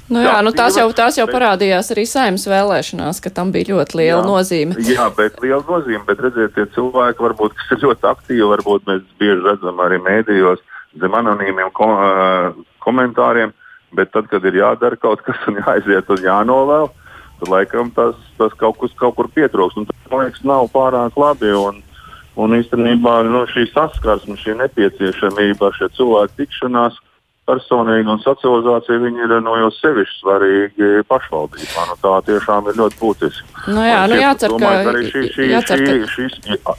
Nu 0.07 0.23
jā, 0.23 0.37
jā, 0.37 0.43
nu 0.47 0.53
tās 0.55 0.77
jau, 0.79 0.87
tās 0.95 1.17
jau 1.19 1.27
parādījās 1.27 1.91
arī 1.91 2.05
saimnes 2.07 2.47
vēlēšanās, 2.47 3.19
ka 3.23 3.33
tam 3.35 3.51
bija 3.55 3.73
ļoti 3.73 3.99
liela 3.99 4.21
jā, 4.21 4.27
nozīme. 4.29 4.77
Jā, 4.95 5.09
bet 5.17 5.41
liela 5.43 5.63
nozīme, 5.67 6.05
bet 6.07 6.23
redziet, 6.23 6.55
tie 6.55 6.67
cilvēki 6.77 7.25
varbūt, 7.27 7.57
kas 7.59 7.75
ir 7.75 7.83
ļoti 7.89 8.07
aktīvi, 8.13 8.47
varbūt 8.53 8.87
mēs 8.87 9.03
bieži 9.19 9.43
redzam 9.43 9.83
arī 9.83 9.99
mēdījos 10.05 10.63
zem 11.03 11.17
anonīmiem 11.19 11.73
ko, 11.75 11.89
uh, 11.91 12.61
komentāriem, 12.87 13.51
bet 13.97 14.13
tad, 14.15 14.29
kad 14.31 14.45
ir 14.45 14.61
jādara 14.61 14.99
kaut 15.01 15.25
kas 15.27 15.41
un 15.51 15.59
jāaiziet 15.63 16.13
un 16.13 16.23
jānovēl, 16.25 16.91
tad 17.41 17.53
laikam 17.53 17.91
tas, 17.97 18.19
tas 18.41 18.55
kaut, 18.61 18.79
kus, 18.83 18.95
kaut 19.01 19.17
kur 19.19 19.31
pietrūks. 19.33 19.79
Un 19.81 19.89
tas, 19.89 19.99
man 20.13 20.27
liekas, 20.27 20.45
nav 20.47 20.71
pārāk 20.75 21.19
labi. 21.21 21.53
Un, 21.57 21.83
un 22.37 22.57
īstenībā 22.59 23.19
nu, 23.29 23.45
šī 23.53 23.67
saskarsme, 23.73 24.37
šī 24.41 24.59
nepieciešamība, 24.61 25.73
šie 25.79 25.91
cilvēku 25.97 26.43
tikšanās 26.43 27.01
personīgi 27.47 28.11
un 28.11 28.23
socializācija 28.25 29.03
viņi 29.03 29.25
ir 29.27 29.35
no 29.45 29.55
jau 29.61 29.71
sevišķi 29.79 30.19
svarīgi 30.23 30.91
pašvaldībā. 31.11 31.87
Nu, 31.91 31.97
tā 32.03 32.15
tiešām 32.27 32.71
ir 32.71 32.81
ļoti 32.81 32.99
būtiski. 33.01 33.47
Nu 33.71 33.85
jā, 33.87 34.01
nu 34.11 34.19
jācer, 34.21 34.55
ka 34.61 34.73
arī 34.91 35.05
šī, 35.11 35.23
šī, 35.35 35.47
jācer, 35.53 35.83
šī, 35.83 35.97
ka... 36.03 36.11
šīs 36.15 36.37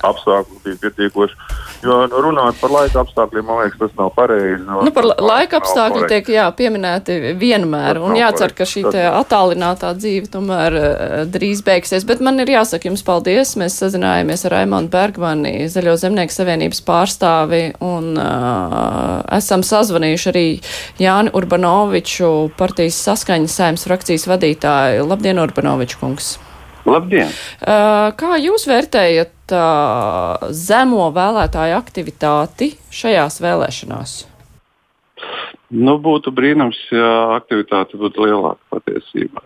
apstākļi 0.10 0.62
bija 0.66 0.82
pietiekoši. 0.84 1.40
Jo 1.86 1.98
nu, 2.10 2.22
runāt 2.26 2.58
par 2.62 2.74
laika 2.74 3.04
apstākļiem, 3.04 3.46
man 3.48 3.62
liekas, 3.62 3.80
tas 3.82 3.96
nav 4.00 4.12
pareizi. 4.16 4.60
No, 4.66 4.82
nu, 4.88 4.94
par 4.96 5.08
laika 5.08 5.62
apstākļi 5.62 6.10
tiek 6.12 6.32
jā, 6.34 6.48
pieminēti 6.58 7.18
vienmēr. 7.40 8.02
Un 8.04 8.18
jācer, 8.18 8.56
ka 8.58 8.68
šī 8.68 8.86
attālinātā 9.12 9.94
dzīve 10.00 10.32
tomēr 10.34 10.78
uh, 10.80 11.18
drīz 11.32 11.64
beigsies. 11.68 12.08
Bet 12.08 12.24
man 12.24 12.42
ir 12.44 12.52
jāsaka 12.58 12.90
jums 12.90 13.06
paldies. 13.08 13.56
Mēs 13.60 13.78
sazinājāmies 13.84 14.48
ar 14.48 14.58
Raimonu 14.58 14.92
Bergmani, 14.92 15.56
Zaļo 15.72 15.96
zemnieku 16.02 16.34
savienības 16.34 16.84
pārstāvi, 16.88 17.64
un 17.84 18.16
uh, 18.18 19.22
esam 19.38 19.64
sazvanījuši 19.66 20.32
arī 20.34 20.48
Jāni 21.02 21.34
Urbanoviču, 21.38 22.52
partijas 22.60 23.00
saskaņas 23.08 23.58
sēmas 23.62 23.88
frakcijas 23.88 24.28
vadītāju. 24.30 25.08
Labdien, 25.08 25.40
Urbanoviču 25.44 26.02
kungs! 26.02 26.36
Labdien! 26.88 27.34
Kā 27.60 28.38
jūs 28.40 28.64
vērtējat 28.70 29.54
zemo 30.56 31.10
vēlētāju 31.16 31.76
aktivitāti 31.76 32.72
šajās 32.94 33.42
vēlēšanās? 33.44 34.18
Nu, 35.76 35.98
būtu 36.00 36.32
brīnums, 36.32 36.78
ja 36.96 37.36
aktivitāte 37.36 38.00
būtu 38.00 38.24
lielāka 38.24 38.78
patiesībā. 38.78 39.44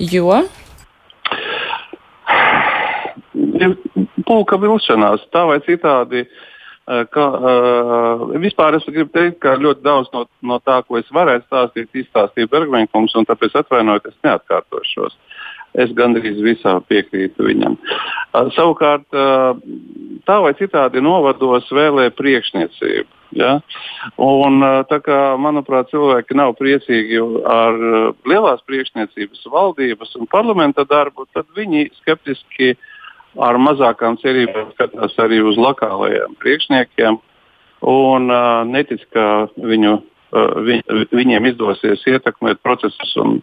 Jo? 0.00 0.40
Pulka 4.24 4.56
vilšanās 4.60 5.26
tā 5.34 5.44
vai 5.50 5.58
citādi 5.66 6.24
ka, 6.88 7.24
uh, 7.36 8.22
vispār 8.40 8.78
es 8.78 8.86
gribu 8.88 9.10
teikt, 9.12 9.38
ka 9.44 9.58
ļoti 9.60 9.84
daudz 9.84 10.08
no, 10.14 10.24
no 10.40 10.56
tā, 10.64 10.78
ko 10.86 10.96
es 11.00 11.10
varēju 11.12 11.44
stāstīt, 11.44 11.90
izstāstīja 12.02 12.48
Bergmaņkungs, 12.54 13.16
un 13.20 13.28
tāpēc 13.28 13.58
atvainojos, 13.60 14.08
es 14.08 14.16
neatkārtošos. 14.24 15.18
Es 15.78 15.92
gandrīz 15.92 16.40
visā 16.40 16.78
piekrītu 16.88 17.44
viņam. 17.44 17.76
Uh, 17.76 18.48
savukārt, 18.56 19.04
uh, 19.12 19.60
tā 20.24 20.40
vai 20.44 20.54
citādi 20.56 21.04
novados 21.04 21.68
vēlē 21.76 22.08
priekšniecību. 22.16 23.12
Ja? 23.36 23.58
Un, 24.24 24.62
kā, 25.04 25.18
manuprāt, 25.36 25.90
cilvēki 25.92 26.36
nav 26.38 26.54
priecīgi 26.56 27.20
ar 27.44 27.76
lielās 28.24 28.62
priekšniecības 28.64 29.44
valdības 29.52 30.16
un 30.16 30.30
parlamenta 30.32 30.86
darbu, 30.88 31.28
tad 31.36 31.44
viņi 31.56 31.90
skeptiski 32.00 32.72
ar 33.38 33.58
mazākām 33.62 34.18
cerībām 34.22 34.72
skatās 34.74 35.16
arī 35.22 35.40
uz 35.46 35.58
lokālajiem 35.60 36.36
priekšniekiem 36.42 37.18
un 37.88 38.30
uh, 38.32 38.64
netic, 38.66 39.04
ka 39.14 39.48
viņu, 39.56 39.94
uh, 39.98 40.54
vi, 40.66 40.78
viņiem 41.14 41.46
izdosies 41.52 42.02
ietekmēt 42.10 42.62
procesus 42.64 43.14
un 43.22 43.38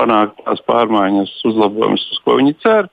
panākt 0.00 0.40
tās 0.44 0.60
pārmaiņas, 0.68 1.32
uzlabojumus, 1.48 2.08
uz 2.12 2.24
ko 2.24 2.36
viņi 2.40 2.56
cer. 2.64 2.90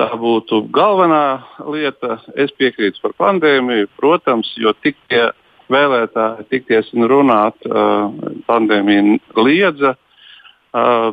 Tā 0.00 0.08
būtu 0.16 0.62
galvenā 0.72 1.42
lieta. 1.68 2.18
Es 2.34 2.54
piekrītu 2.56 3.02
par 3.04 3.14
pandēmiju, 3.20 3.90
protams, 4.00 4.48
jo 4.56 4.72
tik 4.80 4.96
tie 5.12 5.28
vēlētāji 5.70 6.48
tikties 6.50 6.90
un 6.96 7.06
runāt, 7.10 7.58
uh, 7.68 8.08
pandēmija 8.48 9.18
liedza. 9.38 9.94
Uh, 10.70 11.12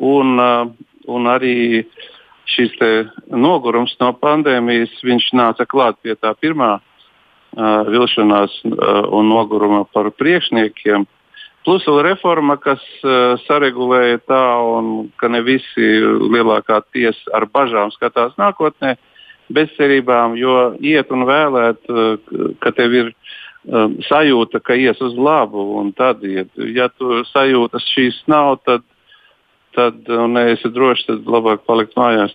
un, 0.00 0.38
uh, 0.40 0.70
un 1.12 1.28
arī 1.28 1.56
uh, 1.84 2.06
šis 2.48 2.74
nogurums 3.30 3.94
no 4.00 4.12
pandēmijas 4.16 4.94
nāca 5.36 5.66
klāt 5.68 5.98
pie 6.02 6.14
tā 6.16 6.34
pirmā 6.40 6.78
uh, 6.78 7.84
vilšanās 7.88 8.54
uh, 8.64 9.04
un 9.12 9.28
noguruma 9.28 9.84
par 9.92 10.10
priekšniekiem. 10.16 11.06
Plus 11.66 11.84
vēl 11.84 12.00
reforma, 12.06 12.56
kas 12.56 12.80
uh, 13.04 13.36
saregulēja 13.44 14.22
tā, 14.30 14.44
un 14.62 15.10
ka 15.20 15.28
ne 15.28 15.42
visi 15.44 15.88
lielākā 16.32 16.80
tiesa 16.92 17.36
ar 17.36 17.48
bažām 17.52 17.92
skatās 17.92 18.36
nākotnē, 18.40 18.96
bez 19.52 19.72
cerībām, 19.76 20.36
jo 20.36 20.74
iet 20.80 21.12
un 21.12 21.26
vēlēt, 21.28 21.84
uh, 21.92 22.54
ka 22.62 22.72
tev 22.76 22.94
ir 22.96 23.10
uh, 23.12 23.90
sajūta, 24.08 24.62
ka 24.64 24.76
ies 24.78 25.00
uz 25.04 25.18
labu, 25.18 25.64
un 25.80 25.92
tad 25.92 26.24
iet. 26.24 26.48
Ja 26.56 26.88
tu 26.88 27.24
sajūtas 27.32 27.84
šīs 27.92 28.22
nav, 28.30 28.60
tad 28.64 28.86
tad 29.78 30.12
neesi 30.34 30.70
drošs, 30.74 31.06
tad 31.08 31.30
labāk 31.30 31.64
palikt 31.68 31.96
mājās. 31.98 32.34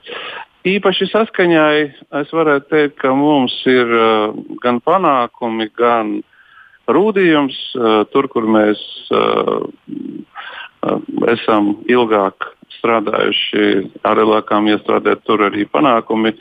Īpaši 0.63 1.09
saskaņai 1.11 1.79
es 2.21 2.29
varētu 2.31 2.69
teikt, 2.71 2.95
ka 3.01 3.11
mums 3.19 3.55
ir 3.67 3.89
uh, 3.97 4.31
gan 4.63 4.79
panākumi, 4.79 5.67
gan 5.75 6.21
rūdījums, 6.87 7.57
uh, 7.75 8.05
tur, 8.15 8.29
kur 8.31 8.47
mēs 8.47 8.79
uh, 9.11 9.67
esam 11.33 11.73
ilgāk 11.91 12.47
strādājuši, 12.77 13.67
ar 14.07 14.19
lielākām 14.19 14.71
iestrādēt, 14.71 15.23
tur 15.27 15.45
arī 15.49 15.67
panākumi 15.67 16.33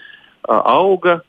auga. 0.49 1.21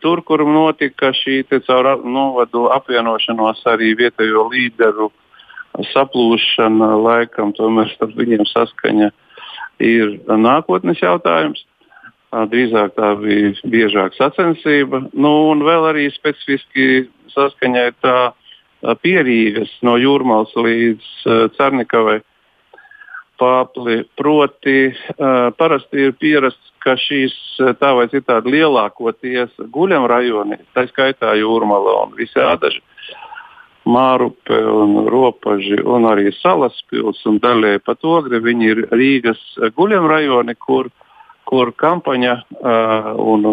Tur, 0.00 0.22
kur 0.24 0.40
notika 0.48 1.10
šī 1.12 1.42
caur 1.66 1.90
novadu 2.08 2.70
apvienošanos 2.72 3.60
arī 3.68 3.92
vietējo 3.98 4.46
līderu 4.48 5.10
saplūšana 5.90 6.92
laikam 7.00 7.54
tomēr 7.56 7.90
starp 7.94 8.14
viņiem 8.18 8.46
saskaņa 8.48 9.10
ir 9.80 10.16
nākotnes 10.28 11.02
jautājums. 11.02 11.64
Drīzāk 12.30 12.94
tā 12.94 13.14
bija 13.18 13.50
biežāk 13.66 14.14
sacensība. 14.14 15.02
Nu, 15.10 15.32
un 15.50 15.64
vēl 15.66 15.88
arī 15.88 16.04
specifiski 16.14 17.08
saskaņai 17.34 17.88
tā 18.04 18.18
pierīgas 19.02 19.72
no 19.82 19.96
jūrmālas 20.00 20.52
līdz 20.54 21.08
uh, 21.26 21.40
Cernikavai 21.56 22.20
pāpli. 23.40 24.04
Proti, 24.20 24.78
uh, 24.92 25.50
parasti 25.58 26.06
ir 26.06 26.14
pierasts, 26.20 26.70
ka 26.80 26.94
šīs 26.96 27.34
tā 27.80 27.90
vai 27.92 28.06
citādi 28.08 28.54
lielākoties 28.54 29.52
guļam 29.72 30.06
rajoni, 30.08 30.56
tā 30.72 30.86
skaitā 30.88 31.34
jūrmala 31.36 31.98
un 32.06 32.14
visi 32.16 32.40
ādaži, 32.40 32.80
Mārupe 33.90 34.56
un 34.56 35.06
Ropaži 35.10 35.80
un 35.82 36.06
arī 36.10 36.30
Salaspils 36.38 37.20
un 37.28 37.38
daļēji 37.42 37.82
pat 37.86 38.06
Ogri. 38.06 38.40
Viņi 38.44 38.70
ir 38.72 38.82
Rīgas 38.92 39.40
guļamrajoni, 39.76 40.56
kur, 40.60 40.90
kur 41.48 41.72
kampaņa 41.80 42.34
uh, 42.40 43.12
un 43.18 43.46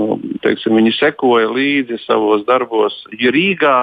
teiksim, 0.43 0.78
viņi 0.80 0.95
sekoja 0.97 1.52
līdzi 1.54 2.02
savos 2.06 2.45
darbos 2.47 3.04
Rīgā. 3.13 3.78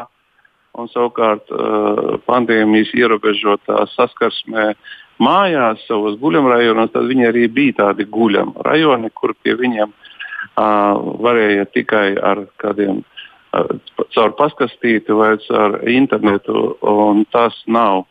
Un 0.75 0.89
savukārt 0.91 1.53
uh, 1.55 2.17
pandēmijas 2.27 2.91
ierobežotā 2.99 3.85
saskarsmē 3.93 4.73
mājās, 5.23 5.85
savos 5.87 6.17
guļamrajonos, 6.19 6.91
tad 6.91 7.07
viņi 7.11 7.29
arī 7.29 7.47
bija 7.47 7.79
tādi 7.85 8.09
guļamrajoni, 8.11 9.13
kur 9.15 9.37
pie 9.43 9.55
viņiem 9.61 9.93
uh, 9.93 10.99
varēja 11.23 11.69
tikai 11.77 12.09
ar 12.19 12.43
kādiem 12.63 13.05
caur 14.15 14.35
paskastīti 14.39 15.17
vai 15.17 15.35
caur 15.47 15.79
internetu. 15.91 16.77
Tas 17.35 17.57
nav, 17.67 18.05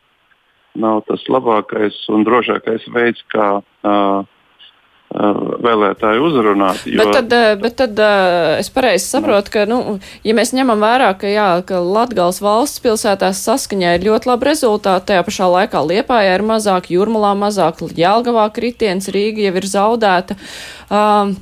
nav 0.74 1.02
tas 1.08 1.24
labākais 1.30 2.04
un 2.14 2.26
drošākais 2.26 2.86
veids, 2.94 3.24
kā 3.32 3.48
uh, 3.60 4.24
vēlētāju 5.14 6.24
uzrunāt. 6.26 6.82
Jo... 6.90 7.04
Bet 7.04 7.12
tad, 7.14 7.34
bet 7.62 7.76
tad 7.78 8.00
es 8.58 8.70
pareizi 8.74 9.06
saprotu, 9.06 9.52
ka, 9.54 9.64
nu, 9.70 9.98
ja 10.26 10.34
mēs 10.34 10.50
ņemam 10.56 10.82
vērā, 10.82 11.12
ka, 11.20 11.30
jā, 11.30 11.48
ka 11.66 11.78
Latgals 11.78 12.40
valsts 12.42 12.82
pilsētās 12.82 13.44
saskaņā 13.46 13.94
ir 13.94 14.08
ļoti 14.08 14.32
labi 14.32 14.50
rezultāti, 14.50 15.12
tajā 15.12 15.24
pašā 15.28 15.50
laikā 15.54 15.84
Liepājā 15.86 16.34
ir 16.34 16.46
mazāk, 16.46 16.90
Jurmalā 16.90 17.34
mazāk, 17.38 17.84
Jelgavā 17.94 18.48
kritiens, 18.54 19.10
Rīga 19.14 19.46
jau 19.46 19.54
ir 19.60 19.68
zaudēta. 19.70 20.38
Um, 20.90 21.36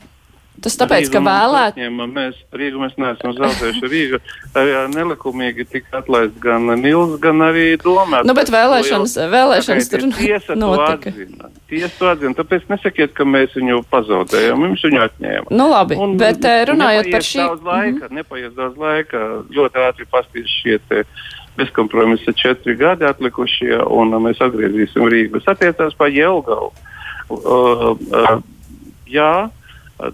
Tas 0.62 0.77
tāpēc, 0.79 1.09
Rīgu 1.09 1.14
ka 1.16 1.22
vēlēt. 1.27 1.79
Mēs 2.12 2.38
Rīgu 2.55 2.83
mēs 2.83 2.94
neesam 3.01 3.35
zaudējuši. 3.35 3.90
Rīga 3.92 4.20
arī 4.59 4.77
nelikumīgi 4.92 5.66
tika 5.72 6.03
atlaist 6.03 6.38
gan 6.42 6.70
Nils, 6.79 7.16
gan 7.22 7.42
arī 7.48 7.64
Domē. 7.83 8.22
Nu, 8.29 8.37
bet 8.38 8.53
vēlēšanas, 8.55 9.16
vēlēšanas 9.33 9.90
tur 9.92 10.07
tiesa 10.16 10.57
notika. 10.59 11.11
Atzina. 11.11 11.51
Tiesa 11.72 11.92
to 11.98 12.11
atzina, 12.12 12.37
tāpēc 12.38 12.66
nesakiet, 12.70 13.14
ka 13.16 13.27
mēs 13.27 13.57
viņu 13.59 13.83
pazaudējām, 13.90 14.62
mums 14.66 14.85
viņu 14.87 15.03
atņēma. 15.09 15.53
Nu 15.57 15.68
labi, 15.72 15.98
un, 15.98 16.16
bet 16.20 16.44
eh, 16.46 16.62
runājot 16.70 17.11
par 17.14 17.27
šī. 17.27 17.42
Daudz 17.42 17.66
laika, 17.66 17.92
mm 17.92 18.03
-hmm. 18.03 18.18
Nepaies 18.20 18.53
daudz 18.59 18.79
laika, 18.79 19.22
ļoti 19.51 19.87
ātri 19.88 20.07
pastīs 20.12 20.53
šie 20.62 20.79
te 20.88 21.05
bezkompromisa 21.57 22.33
četri 22.33 22.77
gadi 22.77 23.05
atlikušie, 23.05 23.83
un 23.90 24.14
mēs 24.25 24.40
atgriezīsim 24.40 25.09
Rīgu. 25.09 25.40
Tas 25.40 25.57
attiecās 25.57 25.96
pa 25.98 26.09
Jelgavu. 26.09 26.72
Uh, 27.33 27.96
uh, 28.12 28.42
jā, 29.09 29.48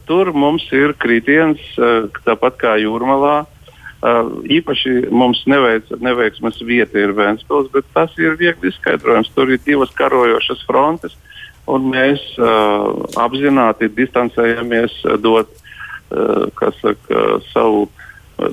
Tur 0.06 0.32
mums 0.32 0.66
ir 0.72 0.94
kritiens, 1.00 1.60
eh, 1.78 2.08
tāpat 2.26 2.58
kā 2.60 2.74
Jūrmalā. 2.80 3.46
Eh, 3.98 4.24
īpaši 4.58 5.10
mums 5.10 5.42
neveic, 5.46 5.88
neveiksmes 6.00 6.60
vieta 6.62 7.00
ir 7.00 7.14
Vēnspils, 7.14 7.70
bet 7.72 7.84
tas 7.94 8.10
ir 8.18 8.36
viegli 8.36 8.70
izskaidrojams. 8.70 9.32
Tur 9.34 9.50
ir 9.50 9.58
divas 9.58 9.90
karojošas 9.90 10.64
frontes, 10.66 11.16
un 11.66 11.90
mēs 11.92 12.20
apzināti 13.18 13.88
distancējamies 13.92 15.20
dot 15.20 15.48
saka, 16.80 17.40
savu 17.52 17.90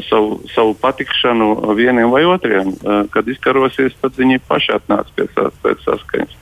savu, 0.09 0.39
savu 0.55 0.73
patikšanu 0.73 1.73
vieniem 1.75 2.11
vai 2.11 2.25
otriem. 2.25 2.73
Kad 3.13 3.27
izkarosies, 3.29 3.95
tad 4.01 4.17
viņi 4.17 4.41
paši 4.47 4.75
atnāca 4.79 5.11
pie 5.15 5.27
pēc 5.63 5.83
saskaņas. 5.85 6.37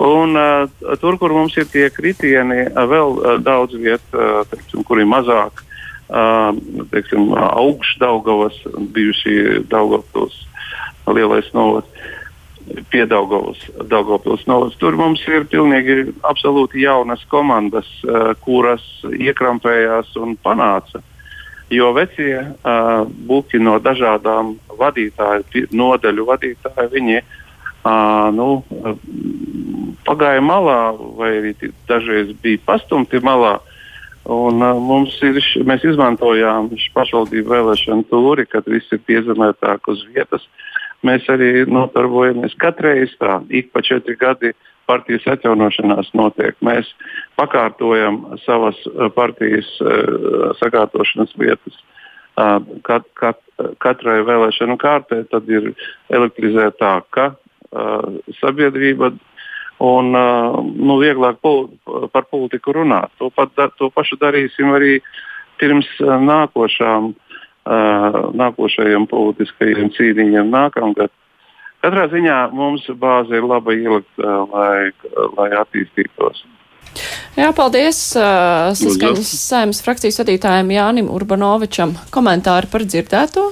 Un, 0.00 0.36
uh, 0.36 0.96
tur, 1.00 1.18
kur 1.18 1.32
mums 1.32 1.56
ir 1.56 1.68
tie 1.70 1.86
kritieni, 1.92 2.66
vēl 2.74 3.14
uh, 3.14 3.36
daudz 3.42 3.76
vietu, 3.78 4.18
uh, 4.18 4.82
kur 4.84 5.00
ir 5.00 5.08
mazāk, 5.08 5.64
teiksim, 6.92 7.30
augšdaugavas, 7.32 8.58
bijuši 8.92 9.64
Daugavpils 9.72 10.36
lielais 11.08 11.48
novads. 11.56 11.88
Piedaugavas, 12.92 13.62
Daugavpils 13.88 14.44
novads. 14.46 14.76
Tur 14.78 14.98
mums 15.00 15.24
ir 15.32 15.48
pilnīgi 15.48 16.12
absolūti 16.28 16.84
jaunas 16.84 17.24
komandas, 17.32 17.88
kuras 18.44 18.84
iekrampējās 19.16 20.12
un 20.20 20.36
panāca 20.44 21.00
uh, 21.00 21.13
jo 21.70 21.92
vecie 21.92 22.40
uh, 22.40 23.06
buki 23.28 23.58
no 23.58 23.78
dažādām 23.82 24.54
vadītāju, 24.78 25.68
nodaļu 25.72 26.26
vadītāju, 26.28 26.90
viņi 26.92 27.20
uh, 27.20 28.28
nu, 28.34 28.48
pagāja 30.06 30.42
malā 30.44 30.80
vai 31.18 31.30
arī 31.38 31.54
dažreiz 31.88 32.34
bija 32.42 32.62
pastumti 32.66 33.22
malā. 33.24 33.56
Un, 34.24 34.60
uh, 34.64 34.76
mums 34.80 35.16
ir, 35.24 35.40
mēs 35.68 35.84
izmantojām 35.84 36.70
pašvaldību 36.96 37.56
vēlēšanu 37.56 38.08
tūri, 38.12 38.46
kad 38.48 38.68
viss 38.68 38.92
ir 38.92 39.02
piezemētāk 39.08 39.90
uz 39.92 40.04
vietas. 40.12 40.46
Mēs 41.04 41.26
arī 41.28 41.66
notarbojamies 41.68 42.54
katreiz 42.56 43.12
tā, 43.20 43.42
ik 43.52 43.68
pa 43.72 43.82
četri 43.84 44.16
gadi 44.16 44.54
uh, 44.54 44.70
partijas 44.86 45.26
atjaunošanās 45.34 46.12
notiek. 46.16 46.56
Mēs 46.64 46.90
pakārtojam 47.40 48.22
savas 48.44 48.78
eh, 48.86 49.08
partijas 49.14 49.68
uh, 49.82 50.52
sakārtošanas 50.60 51.34
vietas. 51.40 51.78
Uh, 52.34 52.58
kat, 52.86 53.06
kat, 53.14 53.38
katrai 53.78 54.18
vēlēšanu 54.26 54.74
kārtē 54.82 55.22
tad 55.30 55.48
ir 55.50 55.70
elektrizētāka 56.10 57.34
sabiedrība 58.38 59.08
un 59.82 60.14
uh, 60.14 60.58
nu, 60.62 60.98
vieglāk 61.02 61.40
pol 61.42 61.66
par 62.14 62.28
politiku 62.30 62.74
runāt. 62.76 63.10
To, 63.18 63.30
pat, 63.34 63.50
to 63.78 63.90
pašu 63.94 64.18
darīsim 64.20 64.70
arī 64.74 65.00
pirms 65.58 65.88
nākošām, 66.00 67.10
uh, 67.10 68.18
nākošajiem 68.38 69.08
politiskajiem 69.10 69.90
cīniņiem 69.96 70.50
nākamgad. 70.54 71.10
Katrā 71.84 72.06
ziņā 72.08 72.38
mums 72.56 72.86
bāze 72.96 73.36
ir 73.36 73.44
laba 73.44 73.74
ielikt, 73.76 74.08
lai, 74.16 74.88
lai 75.36 75.48
attīstītos. 75.60 76.46
Jā, 77.34 77.50
paldies 77.52 77.98
uh, 78.16 78.70
saskaņas 78.78 79.32
saimnes 79.42 79.82
frakcijas 79.84 80.20
vadītājiem 80.22 80.70
Jānim 80.76 81.10
Urbanovičam. 81.12 81.96
Komentāri 82.14 82.70
par 82.72 82.86
dzirdēto? 82.86 83.48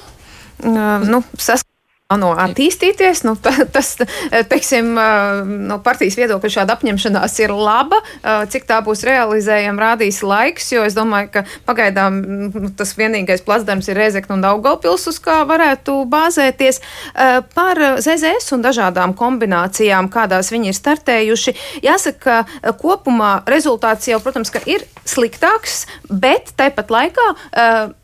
Uh, 0.62 1.04
nu, 1.10 1.20
sas 1.36 1.66
plāno 2.12 2.32
attīstīties. 2.36 3.24
Nu, 3.24 3.34
tas, 3.40 3.96
teiksim, 4.50 4.92
no 5.68 5.78
partijas 5.84 6.18
viedokļa 6.20 6.50
šāda 6.56 6.76
apņemšanās 6.76 7.38
ir 7.40 7.54
laba. 7.56 8.02
Cik 8.22 8.66
tā 8.68 8.80
būs 8.84 9.04
realizējama, 9.08 9.80
rādīs 9.80 10.22
laiks, 10.22 10.72
jo 10.74 10.84
es 10.84 10.96
domāju, 10.96 11.30
ka 11.32 11.44
pagaidām 11.68 12.20
nu, 12.52 12.72
tas 12.76 12.94
vienīgais 12.98 13.44
plasdarbs 13.46 13.88
ir 13.88 14.00
Rezekna 14.00 14.36
un 14.36 14.44
Daugavpils, 14.44 15.06
uz 15.08 15.20
kā 15.22 15.42
varētu 15.48 16.02
bāzēties. 16.12 16.82
Par 17.56 17.82
ZZS 18.02 18.52
un 18.56 18.64
dažādām 18.64 19.16
kombinācijām, 19.16 20.10
kādās 20.12 20.52
viņi 20.52 20.72
ir 20.72 20.78
startējuši, 20.78 21.56
jāsaka, 21.86 22.42
ka 22.62 22.74
kopumā 22.78 23.38
rezultāts 23.48 24.10
jau, 24.10 24.20
protams, 24.22 24.52
ir 24.68 24.84
sliktāks, 25.08 25.86
bet 26.08 26.52
tāpat 26.58 26.92
laikā 26.92 27.26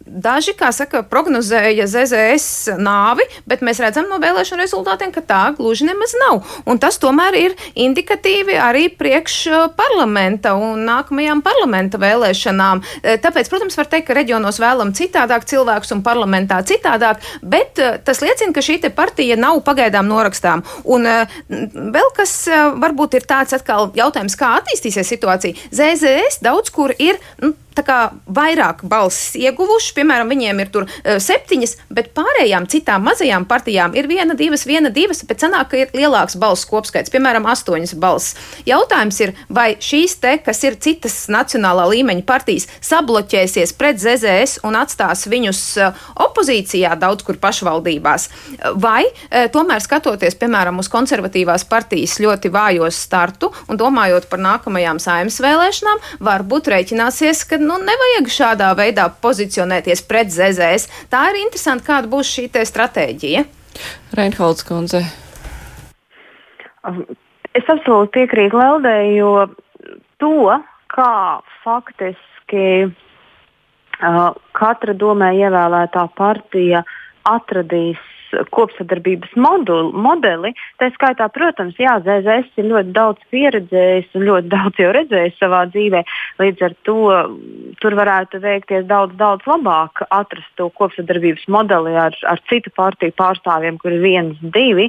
Daži, 0.09 0.55
kā 0.57 0.71
saka, 0.73 1.03
prognozēja 1.05 1.85
ZZS 1.89 2.79
nāvi, 2.81 3.27
bet 3.49 3.61
mēs 3.65 3.81
redzam 3.83 4.09
no 4.09 4.17
vēlēšanu 4.23 4.63
rezultātiem, 4.63 5.13
ka 5.13 5.23
tā 5.25 5.41
gluži 5.59 5.89
nemaz 5.89 6.15
nav. 6.23 6.41
Un 6.69 6.81
tas 6.81 6.97
tomēr 7.01 7.37
ir 7.37 7.57
indikatīvi 7.77 8.57
arī 8.63 8.87
priekš 8.89 9.37
uh, 9.53 9.67
parlamenta 9.77 10.55
un 10.57 10.87
nākamajām 10.89 11.43
parlamenta 11.45 12.01
vēlēšanām. 12.01 12.81
Uh, 12.81 13.19
tāpēc, 13.21 13.51
protams, 13.53 13.77
var 13.79 13.91
teikt, 13.93 14.09
ka 14.09 14.17
reģionos 14.17 14.61
vēlam 14.63 14.95
citādāk 14.97 15.45
cilvēkus 15.51 15.93
un 15.99 16.03
parlamentā 16.07 16.63
citādāk, 16.67 17.21
bet 17.43 17.83
uh, 17.83 18.01
tas 18.01 18.25
liecina, 18.25 18.55
ka 18.57 18.65
šī 18.65 18.81
partija 18.97 19.37
nav 19.37 19.61
pagaidām 19.67 20.07
norakstām. 20.09 20.63
Un 20.89 21.05
vēl 21.49 22.11
kas 22.17 22.33
varbūt 22.79 23.19
ir 23.19 23.27
tāds 23.29 23.57
atkal 23.57 23.91
jautājums, 23.99 24.37
kā 24.39 24.55
attīstīsies 24.61 25.11
situācija. 25.13 25.69
ZZS 25.75 26.41
daudz 26.47 26.73
kur 26.73 26.95
ir. 26.97 27.19
Nu, 27.43 27.53
vairāk 27.85 28.85
balsis 28.89 29.37
ieguvuši. 29.39 29.95
Piemēram, 29.99 30.31
viņiem 30.33 30.63
ir 30.63 30.71
tur 30.75 30.87
uh, 30.89 31.19
septiņas, 31.23 31.77
bet 31.95 32.13
pārējām 32.17 32.69
citām 32.71 33.05
mazajām 33.09 33.47
partijām 33.49 33.95
ir 33.99 34.09
viena, 34.11 34.37
divas, 34.39 34.67
viena, 34.69 34.91
divas, 34.95 35.23
bet 35.29 35.43
sanāk, 35.45 35.71
ka 35.73 35.81
ir 35.83 35.95
lielāks 35.97 36.39
balsu 36.41 36.69
kopskaits, 36.71 37.13
piemēram, 37.15 37.47
astoņas 37.51 37.95
balsis. 38.01 38.37
Jautājums 38.69 39.21
ir, 39.25 39.35
vai 39.49 39.71
šīs 39.83 40.19
te, 40.23 40.37
kas 40.45 40.63
ir 40.67 40.79
citas 40.83 41.17
nacionālā 41.33 41.87
līmeņa 41.93 42.25
partijas, 42.29 42.69
sabloķēsies 42.85 43.75
pret 43.79 44.01
ZZS 44.03 44.63
un 44.69 44.79
atstās 44.79 45.27
viņus 45.31 45.63
uh, 45.83 46.07
opozīcijā 46.27 46.95
daudz 47.01 47.27
kur 47.27 47.39
pašvaldībās, 47.41 48.29
vai 48.81 49.05
uh, 49.09 49.47
tomēr 49.53 49.83
skatoties, 49.85 50.39
piemēram, 50.39 50.81
uz 50.83 50.91
konservatīvās 50.93 51.67
partijas 51.69 52.19
ļoti 52.23 52.53
vājos 52.55 52.99
startu 53.09 53.53
un 53.69 53.79
domājot 53.81 54.29
par 54.31 54.43
nākamajām 54.43 55.01
saimnes 55.03 55.41
vēlēšanām, 55.43 56.03
varbūt 56.25 56.71
rēķināsies, 56.73 57.45
ka 57.49 57.61
nu, 57.69 57.79
nevajag 57.85 58.31
šādā 58.33 58.73
veidā 58.79 59.09
pozicionēties 59.23 60.03
pret 60.09 60.33
ZZS. 60.33 60.89
Tā 61.13 61.29
ir 61.33 61.43
interesanti, 61.45 61.87
kāda 61.89 62.11
būs 62.11 62.33
šī 62.35 62.49
stratēģija. 62.73 63.45
Reinholds 64.19 64.65
kundze. 64.67 65.05
Es 67.59 67.67
absolūti 67.69 68.15
piekrītu 68.17 68.59
Leldei, 68.59 69.17
jo 69.19 69.33
to, 70.23 70.57
kā 70.95 71.13
faktiski 71.65 72.69
uh, 72.89 74.31
katra 74.57 74.95
domē 74.97 75.35
ievēlētā 75.39 76.07
partija 76.17 76.85
atradīs 77.29 78.08
kopsadarbības 78.55 79.35
moduli, 79.41 79.93
modeli. 79.95 80.53
Tā 80.81 80.91
skaitā, 80.95 81.29
protams, 81.33 81.79
jā, 81.81 81.99
ZZS 82.05 82.61
ir 82.61 82.71
ļoti 82.73 82.95
daudz 82.97 83.25
pieredzējis 83.33 84.15
un 84.19 84.27
ļoti 84.29 84.53
daudz 84.57 84.83
jau 84.83 84.93
redzējis 84.97 85.39
savā 85.41 85.65
dzīvē. 85.73 86.05
Līdz 86.43 86.67
ar 86.69 86.77
to 86.89 86.99
tur 87.83 87.97
varētu 87.99 88.43
veikties 88.43 88.87
daudz, 88.91 89.15
daudz 89.19 89.47
labāk 89.49 90.05
atrast 90.09 90.51
to 90.61 90.69
kopsadarbības 90.79 91.47
modeli 91.53 91.95
ar, 91.99 92.17
ar 92.29 92.43
citu 92.51 92.73
partiju 92.77 93.15
pārstāvjiem, 93.19 93.79
kur 93.83 93.95
ir 93.95 94.05
viens, 94.05 94.39
divi 94.55 94.89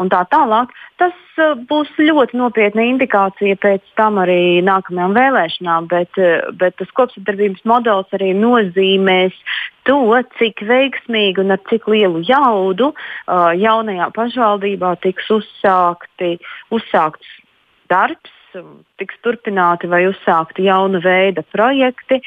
un 0.00 0.10
tā 0.12 0.22
tālāk. 0.32 0.72
Tas 1.00 1.16
uh, 1.40 1.54
būs 1.68 1.90
ļoti 1.96 2.36
nopietna 2.36 2.84
indikācija 2.90 3.56
pēc 3.60 3.84
tam 4.00 4.20
arī 4.20 4.60
nākamajām 4.66 5.16
vēlēšanām, 5.16 5.88
bet, 5.92 6.20
uh, 6.20 6.50
bet 6.60 6.76
tas 6.80 6.92
kopsadarbības 6.96 7.64
modelis 7.68 8.18
arī 8.18 8.34
nozīmēs 8.36 9.36
to, 9.90 10.00
cik 10.38 10.62
veiksmīgi 10.68 11.42
un 11.42 11.56
ar 11.56 11.62
cik 11.70 11.88
lielu 11.90 12.22
jaudu 12.28 12.92
uh, 12.92 13.50
jaunajā 13.58 14.10
pašvaldībā 14.14 14.94
tiks 15.02 15.30
uzsākti, 15.34 16.36
uzsākts 16.74 17.32
darbs 17.90 18.36
um, 18.54 18.80
tiks 19.02 19.18
turpināti 19.24 19.90
vai 19.90 20.04
uzsākti 20.10 20.68
jauna 20.68 21.02
veida 21.02 21.42
projekti, 21.50 22.20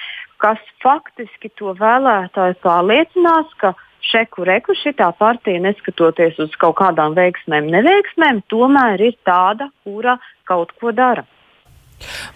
kas 0.43 0.59
faktiski 0.83 1.53
to 1.59 1.71
vēlētāju 1.79 2.59
pārliecinās, 2.65 3.55
ka 3.63 3.73
šeku 4.03 4.43
reku 4.47 4.75
šitā 4.75 5.07
partija, 5.15 5.61
neskatoties 5.63 6.39
uz 6.43 6.57
kaut 6.59 6.75
kādām 6.81 7.15
veiksmēm, 7.15 7.69
neveiksmēm, 7.71 8.43
tomēr 8.51 9.07
ir 9.07 9.15
tāda, 9.27 9.69
kura 9.85 10.17
kaut 10.49 10.75
ko 10.81 10.91
dara. 10.91 11.23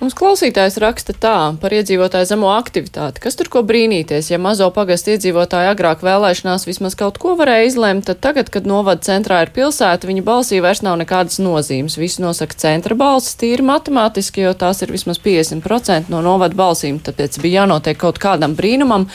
Mums 0.02 0.16
klausītājs 0.18 0.78
raksta 0.82 1.16
tā 1.18 1.36
par 1.62 1.74
iedzīvotāju 1.74 2.28
zemo 2.30 2.52
aktivitāti. 2.54 3.22
Kas 3.24 3.38
tur 3.40 3.50
ko 3.52 3.64
brīnīties? 3.68 4.30
Ja 4.32 4.40
mazo 4.42 4.70
pagastu 4.76 5.14
iedzīvotāji 5.16 5.72
agrāk 5.72 6.04
vēlēšanās 6.06 6.68
vismaz 6.68 6.98
kaut 7.00 7.18
ko 7.22 7.36
varēja 7.40 7.72
izlemt, 7.72 8.06
tad 8.10 8.22
tagad, 8.24 8.52
kad 8.54 8.70
novada 8.70 9.02
centrā 9.06 9.42
ir 9.46 9.52
pilsēta, 9.56 10.10
viņa 10.10 10.26
balsī 10.28 10.62
vairs 10.64 10.84
nav 10.86 11.00
nekādas 11.02 11.40
nozīmes. 11.44 11.98
Visu 12.00 12.24
nosaka 12.24 12.58
centra 12.60 12.98
balss 12.98 13.38
tīri 13.40 13.66
matemātiski, 13.66 14.46
jo 14.46 14.54
tās 14.58 14.84
ir 14.86 14.94
vismaz 14.94 15.22
50% 15.24 16.14
no 16.14 16.22
novada 16.26 16.58
balsīm. 16.58 17.02
Tāpēc 17.04 17.40
bija 17.44 17.64
jānotiek 17.64 17.98
kaut 18.00 18.22
kādam 18.22 18.56
brīnumam, 18.58 19.08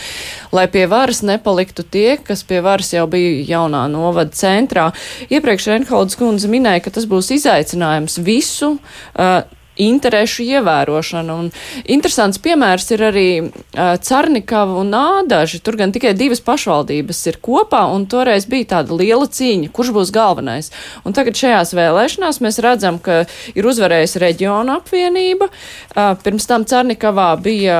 lai 0.54 0.66
pie 0.72 0.88
varas 0.90 1.22
nepaliktu 1.26 1.86
tie, 1.86 2.18
kas 2.22 2.44
pie 2.48 2.62
varas 2.64 2.92
jau 2.94 3.06
bija 3.10 3.46
jaunā 3.54 3.86
novada 3.92 4.34
centrā. 4.36 4.90
Iepriekš 5.30 5.70
Renholds 5.72 6.18
kundze 6.18 6.50
minēja, 6.52 6.86
ka 6.86 6.96
tas 6.98 7.08
būs 7.10 7.32
izaicinājums 7.38 8.18
visu. 8.26 8.76
Uh, 9.14 9.42
interešu 9.80 10.44
ievērošana. 10.44 11.36
Un 11.38 11.50
interesants 11.90 12.40
piemērs 12.42 12.90
ir 12.94 13.04
arī 13.08 13.26
uh, 13.40 13.94
Carnikava 14.02 14.78
un 14.82 14.92
Ādaži. 14.96 15.62
Tur 15.64 15.78
gan 15.80 15.94
tikai 15.94 16.12
divas 16.18 16.42
pašvaldības 16.44 17.22
ir 17.30 17.38
kopā, 17.44 17.84
un 17.94 18.06
toreiz 18.10 18.46
bija 18.50 18.76
tāda 18.76 18.98
liela 19.00 19.28
cīņa, 19.28 19.72
kurš 19.72 19.92
būs 19.96 20.12
galvenais. 20.14 20.72
Un 21.08 21.16
tagad 21.16 21.38
šajās 21.38 21.74
vēlēšanās 21.78 22.42
mēs 22.44 22.60
redzam, 22.64 23.00
ka 23.02 23.24
ir 23.56 23.68
uzvarējusi 23.68 24.22
reģiona 24.22 24.78
apvienība. 24.82 25.48
Uh, 25.48 26.12
pirms 26.22 26.48
tam 26.50 26.66
Carnikavā 26.68 27.32
bija 27.42 27.78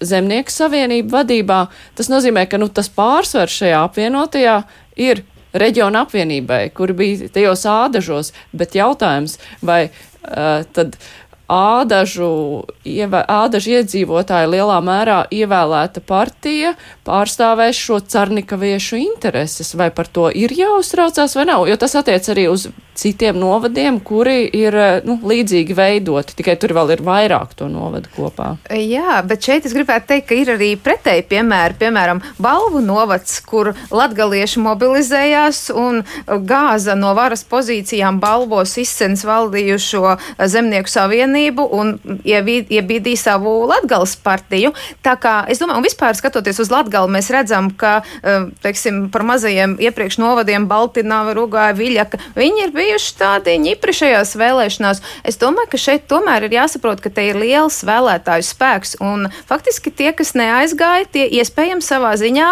Zemnieku 0.00 0.54
savienība 0.54 1.20
vadībā. 1.20 1.64
Tas 1.98 2.12
nozīmē, 2.12 2.48
ka 2.48 2.60
nu, 2.60 2.70
tas 2.72 2.90
pārsvars 2.92 3.60
šajā 3.60 3.82
apvienotajā 3.88 4.62
ir 4.98 5.26
reģiona 5.56 6.02
apvienībai, 6.04 6.68
kuri 6.76 6.96
bija 6.96 7.28
tajos 7.32 7.64
ādažos, 7.68 8.32
bet 8.52 8.76
jautājums, 8.76 9.38
vai 9.64 9.88
tad 10.22 10.98
ādažu, 11.48 12.28
ādažu 12.84 13.72
iedzīvotāju 13.78 14.50
lielā 14.52 14.80
mērā 14.84 15.22
ievēlēta 15.32 16.02
partija 16.04 16.74
pārstāvēs 17.08 17.80
šo 17.80 18.02
carnikaviešu 18.04 19.00
intereses, 19.00 19.72
vai 19.74 19.88
par 19.90 20.10
to 20.12 20.28
ir 20.28 20.52
jāuztraucās 20.52 21.38
vai 21.38 21.48
nav, 21.48 21.64
jo 21.68 21.78
tas 21.80 21.96
attiec 21.96 22.28
arī 22.28 22.50
uz 22.52 22.68
citiem 22.98 23.38
novadiem, 23.38 24.00
kuri 24.02 24.42
ir 24.58 24.74
nu, 25.06 25.18
līdzīgi 25.28 25.76
veidoti, 25.78 26.34
tikai 26.38 26.56
tur 26.60 26.74
vēl 26.76 26.96
ir 26.96 27.02
vairāk 27.06 27.54
to 27.58 27.68
novadu 27.70 28.10
kopā. 28.16 28.50
Jā, 28.74 29.20
bet 29.26 29.46
šeit 29.46 29.68
es 29.68 29.74
gribētu 29.76 30.10
teikt, 30.10 30.26
ka 30.28 30.38
ir 30.38 30.52
arī 30.56 30.72
pretēji 30.82 31.26
piemēri, 31.30 31.78
piemēram, 31.78 32.22
Balvu 32.42 32.82
novads, 32.82 33.38
kur 33.46 33.70
latgalieši 33.94 34.62
mobilizējās 34.64 35.68
un 35.78 36.02
gāza 36.48 36.96
no 36.98 37.14
varas 37.18 37.44
pozīcijām 37.48 38.18
balvos 38.22 38.74
izcens 38.82 39.22
valdījušo 39.28 40.16
zemnieku 40.50 40.90
savienību 40.90 41.68
un 41.78 41.94
iebīdīja 42.26 43.22
savu 43.22 43.54
latgales 43.70 44.16
partiju. 44.24 44.74
Tā 45.06 45.14
kā 45.20 45.36
es 45.50 45.62
domāju, 45.62 45.82
un 45.82 45.86
vispār 45.86 46.18
skatoties 46.18 46.58
uz 46.64 46.72
latgali, 46.74 47.12
mēs 47.14 47.30
redzam, 47.34 47.70
ka, 47.70 48.00
eh, 48.22 48.50
teiksim, 48.64 49.06
par 49.14 49.22
mazajiem 49.22 49.78
iepriekš 49.78 50.18
novadiem 50.18 50.66
Baltinava, 50.68 51.34
Rugāja, 51.38 51.76
Viļaka, 51.78 52.18
viņi 52.34 52.66
ir 52.66 52.74
bijuši 52.74 52.87
bijuši 52.88 53.14
tādi 53.18 53.56
ņipri 53.60 53.92
šajās 53.92 54.32
vēlēšanās. 54.40 55.02
Es 55.28 55.36
domāju, 55.40 55.72
ka 55.74 55.80
šeit 55.80 56.06
tomēr 56.08 56.46
ir 56.46 56.56
jāsaprot, 56.56 57.02
ka 57.04 57.12
te 57.12 57.26
ir 57.28 57.38
liels 57.38 57.82
vēlētāju 57.84 58.46
spēks. 58.48 58.96
Un 59.04 59.28
faktiski 59.48 59.92
tie, 59.92 60.10
kas 60.16 60.32
neaizgāja, 60.38 61.08
tie 61.12 61.26
iespējams 61.40 61.88
savā 61.88 62.14
ziņā 62.20 62.48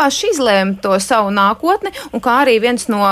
paši 0.00 0.32
izlēma 0.32 0.78
to 0.80 0.96
savu 1.02 1.32
nākotni. 1.34 1.92
Un 2.14 2.24
kā 2.24 2.40
arī 2.44 2.56
viens 2.62 2.88
no 2.90 3.02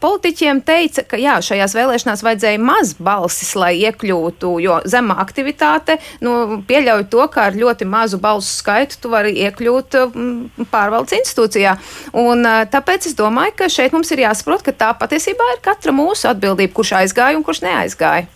politiķiem 0.00 0.62
teica, 0.64 1.04
ka 1.08 1.20
jā, 1.20 1.36
šajās 1.44 1.76
vēlēšanās 1.76 2.24
vajadzēja 2.24 2.62
maz 2.62 2.94
balsis, 2.96 3.52
lai 3.58 3.74
iekļūtu, 3.82 4.54
jo 4.64 4.80
zema 4.88 5.18
aktivitāte 5.20 5.98
nu, 6.24 6.62
pieļauj 6.68 7.08
to, 7.12 7.26
ka 7.32 7.48
ar 7.50 7.58
ļoti 7.58 7.88
mazu 7.88 8.20
balsu 8.22 8.54
skaitu 8.62 9.02
tu 9.02 9.12
vari 9.12 9.34
iekļūt 9.44 9.98
pārvaldes 10.72 11.18
institūcijā. 11.20 11.76
Un, 12.16 12.46
tāpēc 12.72 13.10
es 13.10 13.18
domāju, 13.18 13.56
ka 13.60 13.70
šeit 13.72 13.94
mums 13.96 14.10
ir 14.14 14.24
jāsaprot, 14.24 14.64
ka 14.64 14.72
tā 14.72 14.92
patiesībā 14.98 15.52
ir 15.54 15.57
ir 15.58 15.64
katra 15.66 15.94
mūsu 15.94 16.30
atbildība, 16.30 16.72
kurš 16.78 16.94
aizgāja 17.02 17.38
un 17.38 17.44
kurš 17.46 17.62
neaizgāja. 17.66 18.28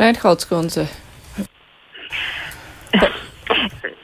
Reinholds 0.00 0.48
kundze. 0.48 0.88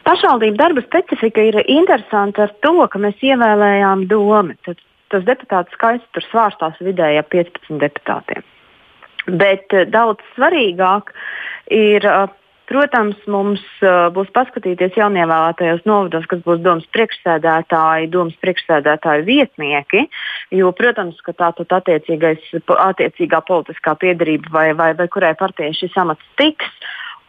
Pašvaldību 0.08 0.56
darba 0.56 0.82
specifika 0.84 1.42
ir 1.44 1.58
interesanta 1.66 2.46
ar 2.46 2.52
to, 2.64 2.74
ka 2.88 3.00
mēs 3.00 3.18
ievēlējām 3.24 4.06
domu. 4.08 4.56
Tad 4.64 4.80
tas 5.12 5.24
deputātu 5.24 5.72
skaits 5.76 6.04
tur 6.12 6.24
svārstās 6.28 6.80
vidēji 6.84 7.20
ap 7.20 7.30
15 7.32 7.80
deputātiem. 7.80 8.44
Bet 9.40 9.72
uh, 9.76 9.84
daudz 9.88 10.24
svarīgāk 10.36 11.12
ir 11.72 12.04
uh, 12.08 12.28
Protams, 12.68 13.16
mums 13.33 13.62
uh, 13.81 14.11
būs 14.12 14.28
paskatīties 14.37 14.98
jaunievēlētajos 15.00 15.87
novados, 15.88 16.26
kas 16.28 16.42
būs 16.44 16.61
domas 16.61 16.85
priekšsēdētāji, 16.92 18.11
domas 18.12 18.37
priekšsēdētāju 18.44 19.24
vietnieki, 19.24 20.04
jo, 20.59 20.72
protams, 20.76 21.16
ka 21.24 21.33
tā 21.33 21.48
tad 21.57 21.72
attiecīgā 21.78 23.40
politiskā 23.48 23.96
piedarība 24.04 24.52
vai, 24.52 24.66
vai, 24.76 24.92
vai 25.00 25.09
kurai 25.09 25.33
partijai 25.40 25.72
šis 25.81 25.96
amats 25.96 26.28
tiks. 26.40 26.68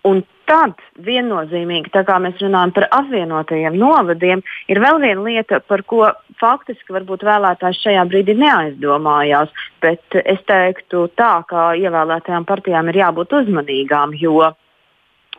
Un 0.07 0.21
tad 0.47 0.75
viennozīmīgi, 1.03 1.91
tā 1.93 2.05
kā 2.07 2.15
mēs 2.23 2.39
runājam 2.43 2.71
par 2.75 2.87
apvienotajiem 2.99 3.75
novadiem, 3.79 4.43
ir 4.71 4.79
vēl 4.83 4.99
viena 5.03 5.23
lieta, 5.25 5.59
par 5.59 5.83
ko 5.87 6.05
faktiski 6.39 6.95
varbūt 6.95 7.23
vēlētājs 7.27 7.83
šajā 7.83 8.05
brīdī 8.11 8.35
neaizdomājās. 8.39 9.51
Bet 9.83 10.19
es 10.23 10.39
teiktu 10.47 11.07
tā, 11.19 11.37
ka 11.47 11.73
ievēlētajām 11.79 12.47
partijām 12.49 12.91
ir 12.91 13.05
jābūt 13.05 13.35
uzmanīgām, 13.43 14.15
jo 14.19 14.49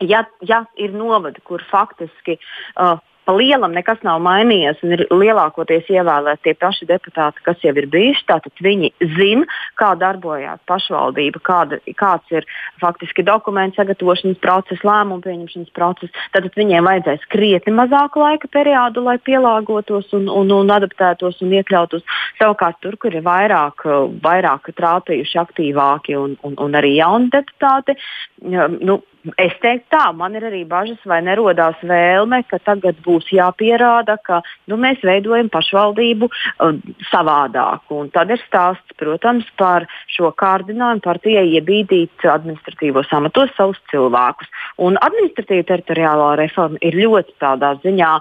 ja, 0.01 0.25
ja 0.41 0.65
ir 0.77 0.97
novadi, 0.97 1.43
kur 1.45 1.63
faktiski 1.71 2.39
uh, 2.39 2.99
pa 3.31 3.37
lielam 3.37 3.75
nekas 3.77 4.01
nav 4.03 4.19
mainījies 4.25 4.81
un 4.83 4.95
ir 4.97 5.03
lielākoties 5.13 5.87
ievēlēti 5.93 6.49
tie 6.49 6.55
paši 6.59 6.89
deputāti, 6.89 7.43
kas 7.47 7.61
jau 7.63 7.73
ir 7.79 7.87
bijuši. 7.93 8.25
Tātad 8.27 8.63
viņi 8.65 8.91
zina, 9.15 9.47
kā 9.79 9.93
darbojās 10.01 10.59
pašvaldība, 10.67 11.43
kāda, 11.47 11.79
kāds 12.01 12.35
ir 12.35 12.49
faktiski 12.83 13.23
dokumentu 13.27 13.79
sagatavošanas 13.79 14.41
process, 14.43 14.83
lēmumu 14.87 15.23
pieņemšanas 15.27 15.71
process. 15.77 16.25
Tātad 16.35 16.59
viņiem 16.59 16.89
vajadzēs 16.91 17.29
krietni 17.31 17.77
mazāku 17.77 18.25
laika 18.25 18.51
periodu, 18.51 19.05
lai 19.07 19.19
pielāgotos 19.23 20.11
un, 20.17 20.27
un, 20.27 20.51
un 20.57 20.75
adaptētos 20.75 21.39
un 21.45 21.55
iekļautos. 21.61 22.03
Savukārt 22.41 22.81
tur, 22.83 22.99
kur 22.99 23.15
ir 23.15 23.23
vairāk, 23.27 23.87
vairāk 24.25 24.73
trāpījuši 24.75 25.39
aktīvāki 25.45 26.19
un, 26.19 26.35
un, 26.47 26.59
un 26.59 26.83
arī 26.83 26.97
jauni 26.97 27.31
deputāti, 27.31 27.99
nu, 28.43 28.99
Es 29.21 29.53
teiktu, 29.61 29.85
tā, 29.93 30.07
man 30.17 30.33
ir 30.39 30.47
arī 30.49 30.63
bažas, 30.65 31.01
vai 31.05 31.19
nerodās 31.21 31.77
vēlme, 31.85 32.39
ka 32.49 32.57
tagad 32.65 32.97
būs 33.05 33.27
jāpierāda, 33.37 34.17
ka 34.25 34.39
nu, 34.71 34.79
mēs 34.81 35.03
veidojam 35.05 35.51
pašvaldību 35.53 36.29
uh, 36.31 36.79
savādāk. 37.11 37.85
Un 37.93 38.09
tad 38.15 38.33
ir 38.33 38.41
stāsts, 38.47 38.97
protams, 39.01 39.45
par 39.61 39.85
šo 40.09 40.31
kārdinājumu 40.41 41.05
partijai 41.05 41.45
iebīdīt 41.59 42.25
administratīvos 42.33 43.13
amatos 43.17 43.53
savus 43.59 43.83
cilvēkus. 43.93 44.49
Un 44.81 44.97
administratīva 44.97 45.69
teritoriālā 45.69 46.31
reforma 46.41 46.81
ir 46.81 46.97
ļoti 47.03 47.37
tādā 47.45 47.75
ziņā 47.85 48.15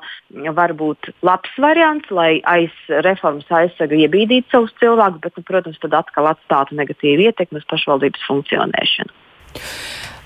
varbūt 0.59 1.13
labs 1.23 1.55
variants, 1.63 2.11
lai 2.11 2.41
aiz 2.43 2.75
reformas 3.07 3.47
aizsarga 3.61 4.03
iebīdītu 4.03 4.51
savus 4.51 4.75
cilvēkus, 4.83 5.23
bet, 5.23 5.39
nu, 5.39 5.47
protams, 5.47 5.79
tad 5.79 5.95
atkal 6.03 6.27
atstātu 6.33 6.75
negatīvu 6.75 7.29
ietekmi 7.29 7.63
uz 7.63 7.71
pašvaldības 7.71 8.27
funkcionēšanu. 8.27 9.15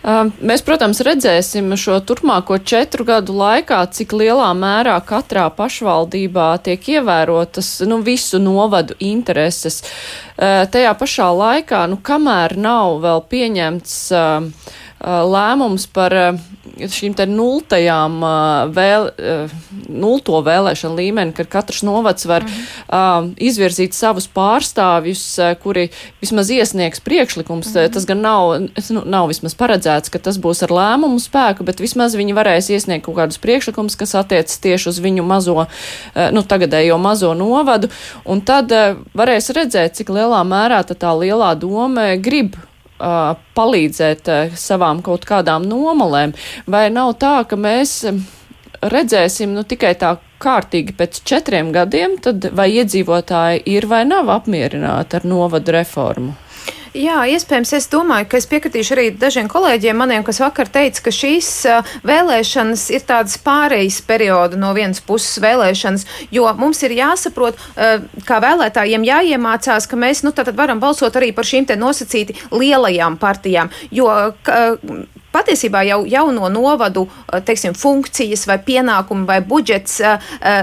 Mēs, 0.03 0.59
protams, 0.67 0.99
redzēsim 1.07 1.69
šo 1.79 2.01
turpmāko 2.03 2.57
četru 2.59 3.05
gadu 3.07 3.37
laikā, 3.39 3.79
cik 3.95 4.11
lielā 4.19 4.49
mērā 4.57 4.97
katrā 5.07 5.45
pašvaldībā 5.55 6.47
tiek 6.65 6.89
ievērotas 6.97 7.69
nu, 7.87 8.01
visu 8.03 8.41
novadu 8.43 8.97
intereses. 8.99 9.79
Tajā 10.35 10.91
pašā 10.99 11.29
laikā, 11.39 11.85
nu, 11.87 12.01
kamēr 12.03 12.57
nav 12.59 12.99
vēl 13.05 13.23
pieņemts 13.31 13.95
uh, 14.11 14.73
lēmums 15.03 15.87
par 15.91 16.13
šīm 16.73 17.13
te 17.17 17.25
nultajām 17.29 18.23
vēl, 18.73 19.09
nulto 19.91 20.39
vēlēšanu 20.45 20.97
līmeni, 20.97 21.35
kad 21.35 21.49
katrs 21.51 21.83
novads 21.85 22.25
var 22.29 22.45
mhm. 22.47 23.33
izvirzīt 23.43 23.95
savus 23.97 24.29
pārstāvjus, 24.31 25.25
kuri 25.63 25.89
vismaz 26.23 26.51
iesniegs 26.53 27.03
priekšlikums. 27.03 27.73
Mhm. 27.73 27.93
Tas 27.93 28.07
gan 28.09 28.23
nav, 28.23 28.55
nu, 28.95 29.05
nav 29.05 29.29
vismaz 29.31 29.57
paredzēts, 29.59 30.13
ka 30.13 30.21
tas 30.23 30.39
būs 30.41 30.63
ar 30.65 30.73
lēmumu 30.73 31.21
spēku, 31.21 31.67
bet 31.67 31.83
vismaz 31.83 32.17
viņi 32.19 32.37
varēs 32.37 32.71
iesniegt 32.73 33.05
kaut 33.05 33.19
kādus 33.19 33.41
priekšlikumus, 33.43 33.99
kas 33.99 34.15
attiecas 34.19 34.61
tieši 34.63 34.91
uz 34.93 35.01
viņu 35.03 35.25
mazo, 35.27 35.67
nu, 36.15 36.47
tagadējo 36.47 36.97
mazo 37.01 37.33
novadu, 37.37 37.91
un 38.25 38.41
tad 38.45 38.71
varēs 39.13 39.51
redzēt, 39.55 39.99
cik 39.99 40.13
lielā 40.13 40.41
mērā 40.47 40.83
tā 40.93 41.11
lielā 41.17 41.53
doma 41.59 42.13
grib 42.21 42.55
uh, 43.03 43.33
palīdzēt 43.57 44.31
uh, 44.31 44.55
savām 44.55 45.03
kaut 45.05 45.27
kādām 45.27 45.67
nomalēm. 45.67 46.33
Vai 46.65 46.87
nav 46.93 47.17
tā, 47.21 47.41
ka 47.49 47.59
mēs 47.59 47.99
redzēsim 48.83 49.53
nu, 49.55 49.63
tikai 49.67 49.93
tā 49.99 50.15
kārtīgi 50.43 50.95
pēc 50.97 51.21
četriem 51.27 51.71
gadiem, 51.75 52.17
tad 52.23 52.49
vai 52.55 52.69
iedzīvotāji 52.79 53.63
ir 53.75 53.87
vai 53.91 54.03
nav 54.07 54.31
apmierināti 54.33 55.19
ar 55.19 55.27
novadu 55.27 55.75
reformu? 55.75 56.35
Jā, 56.93 57.23
iespējams, 57.25 57.71
es 57.73 57.87
domāju, 57.89 58.27
ka 58.29 58.37
es 58.37 58.45
piekritīšu 58.51 58.93
arī 58.93 59.05
dažiem 59.17 59.47
kolēģiem 59.49 59.97
maniem, 59.97 60.21
kas 60.25 60.37
vakar 60.43 60.69
teica, 60.69 61.01
ka 61.07 61.13
šīs 61.15 61.49
vēlēšanas 62.05 62.83
ir 62.93 63.05
tādas 63.09 63.39
pārejas 63.41 63.97
perioda 64.05 64.59
no 64.61 64.69
vienas 64.77 65.01
puses 65.01 65.41
vēlēšanas, 65.41 66.05
jo 66.35 66.45
mums 66.59 66.83
ir 66.85 66.93
jāsaprot, 66.99 67.57
kā 68.27 68.37
vēlētājiem 68.45 69.07
jāiemācās, 69.09 69.89
ka 69.89 69.97
mēs, 69.97 70.21
nu, 70.21 70.35
tātad 70.37 70.53
varam 70.59 70.83
balsot 70.83 71.17
arī 71.17 71.31
par 71.33 71.49
šīm 71.49 71.65
te 71.71 71.79
nosacīti 71.81 72.37
lielajām 72.53 73.17
partijām, 73.17 73.73
jo 73.89 74.13
patiesībā 75.33 75.83
jau 75.87 76.03
jauno 76.09 76.49
novadu 76.53 77.07
teiksim, 77.45 77.75
funkcijas 77.77 78.45
vai 78.49 78.59
pienākumi 78.63 79.27
vai 79.27 79.39
budžets 79.41 79.99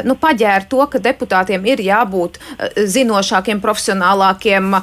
nu, 0.07 0.17
paģēra 0.21 0.69
to, 0.71 0.81
ka 0.91 1.01
deputātiem 1.03 1.67
ir 1.69 1.83
jābūt 1.85 2.39
zinošākiem, 2.77 3.61
profesionālākiem, 3.63 4.75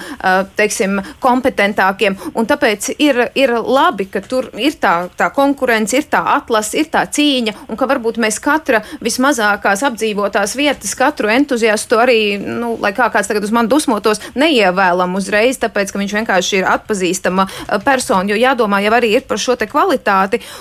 teiksim, 0.59 0.99
kompetentākiem. 1.23 2.17
Tāpēc 2.47 2.89
ir, 3.03 3.21
ir 3.37 3.53
labi, 3.63 4.07
ka 4.11 4.21
tur 4.23 4.49
ir 4.59 4.77
tā, 4.81 4.93
tā 5.17 5.29
konkurence, 5.35 5.97
ir 5.97 6.07
tā 6.11 6.23
atlase, 6.37 6.77
ir 6.81 6.91
tā 6.93 7.03
cīņa, 7.05 7.55
un 7.67 7.79
ka 7.79 7.87
varbūt 7.89 8.19
mēs 8.21 8.39
katra 8.43 8.83
vismazākās 9.03 9.83
apdzīvotās 9.87 10.55
vietas, 10.57 10.95
katru 10.97 11.31
entuziastu 11.33 11.99
arī, 12.01 12.19
nu, 12.41 12.75
lai 12.81 12.93
kā 12.97 13.09
kāds 13.13 13.29
tagad 13.29 13.45
uz 13.45 13.53
mani 13.55 13.71
dusmotos, 13.71 14.21
neievēlam 14.37 15.15
uzreiz, 15.19 15.59
tāpēc, 15.61 15.93
ka 15.93 16.01
viņš 16.01 16.15
vienkārši 16.19 16.61
ir 16.61 16.69
atpazīstama 16.71 17.47
eh, 17.47 17.77
persona, 17.85 18.27
jo 18.31 18.39
jādomā 18.39 18.81
jau 18.85 18.95
arī 18.97 19.15
ir 19.17 19.27
par 19.27 19.41
šo 19.41 19.55
te 19.55 19.67
kvalitāti. 19.67 19.76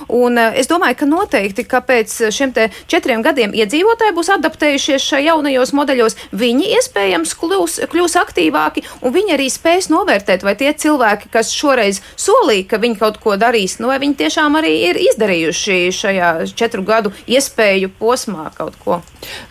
Un 0.09 0.41
eh, 0.41 0.59
es 0.62 0.71
domāju, 0.73 1.01
ka 1.03 1.11
noteikti, 1.11 1.67
ka 1.69 1.83
pēc 1.87 2.19
šiem 2.35 2.57
te 2.57 2.69
četriem 2.91 3.23
gadiem 3.27 3.55
iedzīvotāji 3.57 4.17
būs 4.17 4.33
adaptējušies 4.39 5.11
šajā 5.12 5.37
jaunajos 5.37 5.73
modeļos, 5.77 6.17
viņi 6.37 6.71
iespējams 6.77 7.35
kļūs, 7.41 7.79
kļūs 7.93 8.17
aktīvāki, 8.21 8.85
un 9.03 9.14
viņi 9.14 9.37
arī 9.37 9.49
spēs 9.53 9.91
novērtēt, 9.93 10.45
vai 10.47 10.57
tie 10.59 10.73
cilvēki, 10.73 11.31
kas 11.33 11.53
šoreiz 11.55 12.03
solīja, 12.21 12.69
ka 12.71 12.81
viņi 12.83 13.01
kaut 13.01 13.21
ko 13.23 13.37
darīs, 13.41 13.79
nu, 13.83 13.91
vai 13.91 13.99
viņi 14.03 14.19
tiešām 14.23 14.59
arī 14.61 14.73
ir 14.91 15.01
izdarījuši 15.11 15.79
šajā 15.97 16.31
četru 16.57 16.85
gadu 16.87 17.12
iespēju 17.27 17.93
posmā 18.01 18.51
kaut 18.57 18.79
ko? 18.85 19.01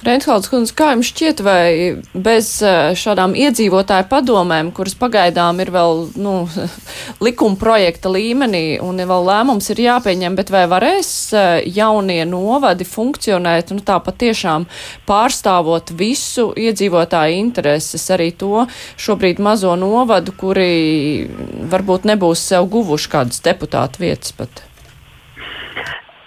Reinholds 0.06 0.50
kundze, 0.52 0.74
kā 0.78 0.94
jums 0.94 1.12
šķiet, 1.12 1.42
vai 1.46 1.66
bez 2.14 2.52
eh, 2.64 2.94
šādām 2.98 3.36
iedzīvotāju 3.38 4.08
padomēm, 4.12 4.72
kuras 4.76 4.96
pagaidām 5.00 5.60
ir 5.64 5.74
vēl, 5.76 6.06
nu, 6.22 6.36
likuma 7.26 7.60
projekta 7.60 8.12
līmenī 8.14 8.80
un 8.84 9.02
vēl 9.02 9.28
lēmums 9.56 9.72
ir 9.72 9.80
jāpieņem, 9.80 10.36
bet 10.36 10.52
vai 10.52 10.66
varēs 10.68 11.34
eh, 11.34 11.64
jaunie 11.66 12.26
novadi 12.28 12.84
funkcionēt, 12.84 13.72
nu, 13.72 13.80
tā 13.80 14.00
patiešām 14.04 14.66
pārstāvot 15.08 15.94
visu 15.96 16.52
iedzīvotāju 16.56 17.40
intereses, 17.40 18.04
arī 18.12 18.36
to 18.36 18.68
šobrīd 18.98 19.40
mazo 19.40 19.76
novadu, 19.76 20.34
kuri 20.36 21.28
varbūt 21.72 22.06
nebūs 22.06 22.44
sev 22.52 22.68
guvuši 22.68 23.10
kādas 23.10 23.42
deputātu 23.42 24.04
vietas 24.04 24.36
pat. 24.36 24.66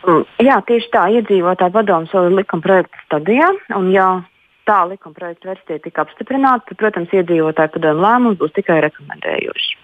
Mm, 0.09 0.25
jā, 0.41 0.61
tieši 0.65 0.89
tā, 0.91 1.09
iedzīvotāju 1.21 1.73
padomus 1.75 2.13
vēl 2.15 2.31
ir 2.31 2.39
likuma 2.41 2.65
projekta 2.65 3.05
stadijā. 3.05 3.53
Un, 3.77 3.93
ja 3.93 4.23
tā 4.65 4.87
likuma 4.89 5.15
projekta 5.15 5.53
versija 5.53 5.83
tika 5.85 6.07
apstiprināta, 6.07 6.65
tad, 6.71 6.81
protams, 6.81 7.13
iedzīvotāju 7.13 7.77
padomu 7.77 8.05
lēmums 8.07 8.41
būs 8.41 8.57
tikai 8.57 8.81
rekomendējošs. 8.89 9.75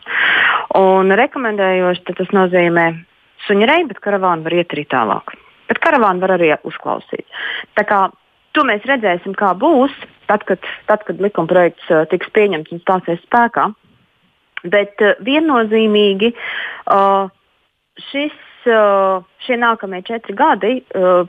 Un 0.80 1.12
rekomendējošs 1.12 2.06
tas 2.08 2.32
nozīmē 2.32 2.94
suņarei, 3.46 3.84
bet 3.90 4.02
karavānu 4.04 4.46
var 4.46 4.56
iet 4.58 4.74
arī 4.74 4.84
tālāk. 4.90 5.34
Bet 5.70 5.80
karavānu 5.84 6.22
var 6.24 6.36
arī 6.36 6.52
uzklausīt. 6.68 7.24
Tā 7.78 7.86
kā 7.88 8.00
to 8.54 8.64
mēs 8.68 8.84
redzēsim, 8.88 9.34
kā 9.38 9.52
būs, 9.58 9.94
tad, 10.28 10.44
kad, 10.48 10.62
tad, 10.88 11.04
kad 11.08 11.22
likuma 11.22 11.50
projekts 11.50 11.88
uh, 11.90 12.04
tiks 12.10 12.30
pieņemts 12.36 12.74
un 12.74 12.82
stāsies 12.84 13.22
spēkā. 13.26 13.70
Bet 14.72 15.00
uh, 15.04 15.16
viennozīmīgi 15.24 16.32
uh, 16.34 17.32
šis, 18.10 18.36
uh, 18.70 19.24
šie 19.46 19.58
nākamie 19.60 20.04
četri 20.06 20.36
gadi 20.38 20.76
uh, 20.80 21.24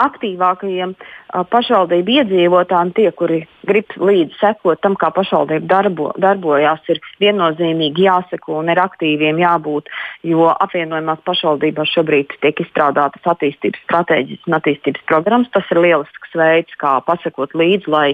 aktīvākajiem 0.00 0.94
uh, 0.94 1.42
pašvaldību 1.48 2.14
iedzīvotājiem, 2.18 2.92
tie, 2.96 3.08
kuri 3.16 3.40
grib 3.68 3.92
līdzi 3.96 4.38
sekot 4.40 4.80
tam, 4.84 4.96
kā 5.00 5.12
pašvaldība 5.14 5.68
darbo, 5.70 6.10
darbojās, 6.20 6.82
ir 6.92 7.00
viennozīmīgi 7.22 8.06
jāseko 8.06 8.58
un 8.60 8.72
ir 8.72 8.80
aktīviem 8.82 9.40
jābūt, 9.42 9.90
jo 10.28 10.50
apvienojumās 10.52 11.22
pašvaldībās 11.26 11.92
šobrīd 11.94 12.36
tiek 12.44 12.64
izstrādātas 12.64 13.28
attīstības 13.34 13.84
stratēģijas 13.86 14.48
un 14.48 14.58
attīstības 14.58 15.06
programmas. 15.10 15.52
Tas 15.54 15.70
ir 15.72 15.82
lielisks 15.84 16.36
veids, 16.38 16.80
kā 16.80 16.98
pasakot 17.06 17.54
līdzi, 17.58 17.92
lai 17.92 18.08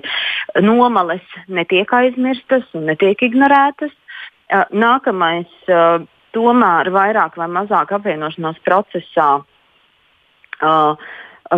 nomales 0.62 1.24
netiek 1.48 1.92
aizmirstas 2.00 2.66
un 2.78 2.88
netiek 2.92 3.22
ignorētas. 3.28 3.94
Nākamais, 4.72 5.50
tomēr 6.32 6.90
vairāk 6.94 7.36
vai 7.36 7.48
mazāk 7.52 7.92
apvienošanās 7.98 8.60
procesā, 8.64 9.30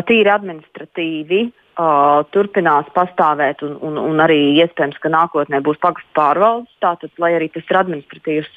tīri 0.07 0.30
administratīvi 0.30 1.41
uh, 1.80 2.20
turpinās 2.34 2.88
pastāvēt, 2.95 3.62
un, 3.66 3.76
un, 3.86 3.99
un 4.01 4.22
arī 4.22 4.38
iespējams, 4.62 4.99
ka 5.03 5.11
nākotnē 5.12 5.61
būs 5.64 5.80
pagastu 5.82 6.11
pārvaldes. 6.18 6.72
Tātad, 6.84 7.12
lai 7.22 7.32
arī 7.36 7.51
tas 7.53 7.66
ir 7.68 7.78
administratīvs 7.80 8.51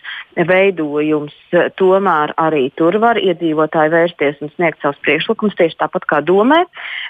veidojums, 0.49 1.35
tomēr 1.79 2.33
arī 2.41 2.65
tur 2.79 2.97
var 3.03 3.19
iedzīvotāji 3.21 3.93
vērsties 3.93 4.41
un 4.43 4.51
sniegt 4.55 4.81
savus 4.83 5.01
priekšlikumus 5.05 5.57
tieši 5.59 5.79
tāpat 5.83 6.07
kā 6.09 6.21
domē. 6.25 6.63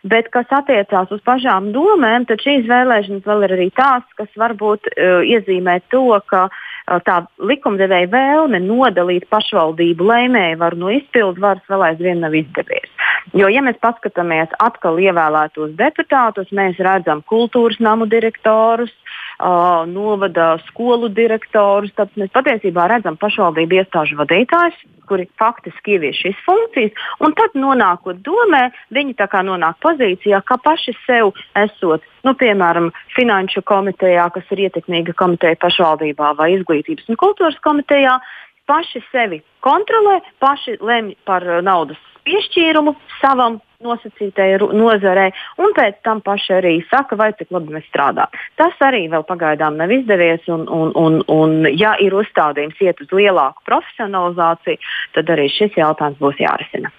Bet, 0.10 0.30
kas 0.34 0.50
attiecās 0.54 1.14
uz 1.14 1.24
pašām 1.26 1.72
domēm, 1.76 2.28
tad 2.30 2.44
šīs 2.44 2.68
vēlēšanas 2.70 3.28
vēl 3.30 3.48
ir 3.48 3.58
arī 3.58 3.72
tās, 3.78 4.06
kas 4.20 4.32
varbūt 4.40 4.92
uh, 4.94 5.22
iezīmē 5.28 5.80
to, 5.94 6.06
ka 6.30 6.48
uh, 6.50 7.00
tā 7.08 7.22
likumdevēja 7.40 8.12
vēlme 8.12 8.60
nodalīt 8.64 9.30
pašvaldību 9.32 10.10
lēmēju 10.10 10.60
varu 10.62 10.82
no 10.86 10.94
izpildu 10.94 11.44
varas 11.44 11.72
vēl 11.72 11.90
aizvien 11.92 12.24
nav 12.24 12.36
izdevies. 12.38 12.90
Jo, 13.32 13.48
ja 13.48 13.64
mēs 13.64 13.80
paskatāmies 13.82 14.52
atkal 14.62 15.00
ievēlētos 15.00 15.78
deputātus, 15.80 16.52
mēs 16.52 16.80
redzam 16.84 17.24
kultūras 17.30 17.80
namu 17.80 18.06
direktorus, 18.12 18.92
uh, 18.92 19.86
novada 19.88 20.58
skolu 20.68 21.08
direktorus, 21.08 21.94
tad 21.96 22.12
mēs 22.20 22.34
patiesībā 22.36 22.90
redzam 22.92 23.16
pašvaldību 23.22 23.80
iestāžu 23.80 24.20
vadītājus, 24.20 24.76
kuri 25.08 25.30
faktiski 25.40 25.96
ievieš 25.96 26.22
šīs 26.26 26.44
funkcijas, 26.44 27.02
un 27.24 27.36
tad 27.40 27.56
nonākot 27.56 28.20
domē, 28.28 28.68
viņi 28.92 29.16
nonāk 29.48 29.80
pozīcijā, 29.84 30.44
ka 30.44 30.58
paši 30.58 30.94
sev 31.08 31.34
esot, 31.56 32.04
nu, 32.24 32.36
piemēram, 32.36 32.92
finanšu 33.16 33.64
komitejā, 33.64 34.30
kas 34.36 34.44
ir 34.52 34.68
ietekmīga 34.68 35.16
komiteja 35.16 35.60
pašvaldībā 35.64 36.36
vai 36.36 36.54
izglītības 36.60 37.08
un 37.08 37.16
kultūras 37.16 37.60
komitejā, 37.64 38.20
paši 38.68 39.04
sevi 39.12 39.44
kontrolē, 39.60 40.22
paši 40.40 40.80
lemj 40.80 41.16
par 41.26 41.44
naudas 41.64 42.12
piešķīrumu 42.28 42.96
savam 43.20 43.60
nosacītajai 43.84 44.60
nozarei, 44.80 45.32
un 45.60 45.74
pēc 45.76 46.00
tam 46.08 46.22
paši 46.24 46.56
arī 46.58 46.74
saka, 46.88 47.18
vai 47.20 47.32
cik 47.36 47.52
labi 47.52 47.76
mēs 47.76 47.88
strādājam. 47.90 48.40
Tas 48.60 48.80
arī 48.88 49.06
vēl 49.12 49.26
pagaidām 49.28 49.78
nav 49.80 49.92
izdevies, 49.92 50.48
un, 50.54 50.66
un, 50.72 50.94
un, 51.00 51.20
un 51.28 51.70
ja 51.76 51.96
ir 52.00 52.16
uzstādījums 52.16 52.80
iet 52.84 53.04
uz 53.04 53.12
lielāku 53.12 53.66
profesionalizāciju, 53.68 54.80
tad 55.18 55.36
arī 55.36 55.50
šis 55.52 55.80
jautājums 55.80 56.22
būs 56.24 56.40
jārisina. 56.44 56.94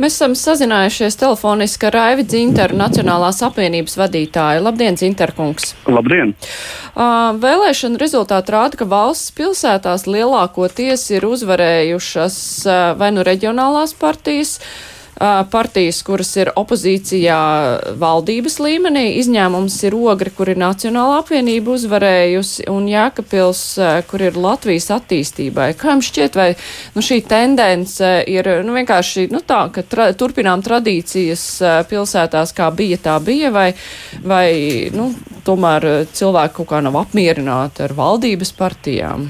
Mēs 0.00 0.14
esam 0.16 0.32
sazinājušies 0.38 1.18
telefoniski 1.20 1.84
ar 1.90 1.92
Raivi 1.92 2.22
Dzinteru, 2.24 2.72
Nacionālās 2.80 3.42
apvienības 3.44 3.98
vadītāju. 4.00 4.62
Labdien, 4.64 4.96
Dzinterkungs! 4.96 5.74
Labdien! 5.92 6.32
Uh, 6.94 7.36
vēlēšana 7.42 8.00
rezultāti 8.00 8.54
rāda, 8.54 8.80
ka 8.80 8.88
valsts 8.88 9.34
pilsētās 9.36 10.06
lielākoties 10.08 11.04
ir 11.12 11.26
uzvarējušas 11.28 12.38
uh, 12.64 12.78
vai 12.96 13.10
nu 13.12 13.26
reģionālās 13.28 13.92
partijas, 14.00 14.56
uh, 14.56 14.89
partijas, 15.50 16.00
kuras 16.06 16.30
ir 16.40 16.50
opozīcijā 16.56 17.38
valdības 18.00 18.56
līmenī. 18.64 19.04
Izņēmums 19.20 19.76
ir 19.84 19.96
Ogri, 19.98 20.32
kur 20.32 20.48
ir 20.48 20.60
Nacionāla 20.60 21.18
apvienība 21.20 21.74
uzvarējusi, 21.76 22.66
un 22.72 22.88
Jēkabils, 22.88 23.64
kur 24.08 24.24
ir 24.24 24.38
Latvijas 24.40 24.88
attīstībai. 24.96 25.72
Kā 25.80 25.92
jums 25.94 26.08
šķiet, 26.08 26.38
vai 26.40 26.48
nu, 26.96 27.04
šī 27.04 27.20
tendence 27.28 28.14
ir 28.30 28.48
nu, 28.64 28.76
vienkārši 28.78 29.28
nu, 29.34 29.42
tā, 29.44 29.66
ka 29.74 29.84
tra 29.84 30.08
turpinām 30.16 30.64
tradīcijas 30.64 31.44
pilsētās, 31.90 32.54
kā 32.56 32.70
bija, 32.72 33.00
tā 33.04 33.18
bija, 33.24 33.52
vai, 33.52 33.68
vai 34.24 34.48
nu, 34.96 35.10
tomēr 35.44 35.90
cilvēki 36.16 36.60
kaut 36.62 36.72
kā 36.72 36.82
nav 36.84 36.96
apmierināti 37.04 37.84
ar 37.84 37.96
valdības 37.98 38.56
partijām? 38.56 39.28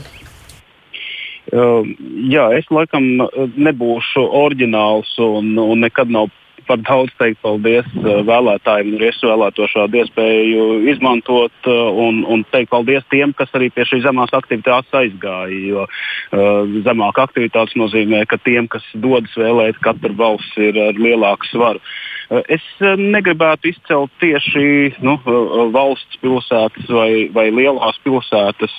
Uh, 1.51 1.83
jā, 2.31 2.45
es 2.55 2.69
laikam 2.71 3.25
nebūšu 3.59 4.23
oriģināls 4.23 5.17
un, 5.25 5.57
un 5.59 5.83
nekad 5.83 6.13
nav 6.13 6.31
par 6.69 6.79
daudz 6.87 7.11
teikt 7.19 7.41
paldies 7.43 7.87
vēlētājiem, 7.99 8.93
un 8.95 9.03
es 9.03 9.19
vēlēto 9.25 9.67
šādu 9.73 9.99
iespēju 10.05 10.67
izmantot 10.93 11.71
un, 11.71 12.21
un 12.31 12.45
teikt 12.53 12.71
paldies 12.71 13.03
tiem, 13.11 13.33
kas 13.35 13.51
arī 13.59 13.73
pie 13.75 13.89
šīs 13.89 14.05
zemās 14.05 14.31
aktivitātes 14.37 14.95
aizgāja. 15.01 15.59
Jo 15.73 15.87
uh, 15.89 16.79
zemāka 16.87 17.27
aktivitāte 17.27 17.81
nozīmē, 17.81 18.23
ka 18.31 18.39
tiem, 18.45 18.71
kas 18.71 18.87
dodas 18.95 19.35
vēlēt, 19.41 19.83
katra 19.83 20.15
balss 20.15 20.63
ir 20.63 20.79
ar 20.79 21.01
lielāku 21.01 21.51
svaru. 21.51 21.83
Uh, 21.83 22.11
es 22.31 22.65
uh, 22.79 22.95
negribētu 22.95 23.71
izcelt 23.73 24.13
tieši 24.23 25.01
nu, 25.03 25.17
uh, 25.19 25.65
valsts 25.75 26.21
pilsētas 26.23 26.91
vai, 26.95 27.11
vai 27.35 27.49
lielās 27.55 27.99
pilsētas. 28.05 28.75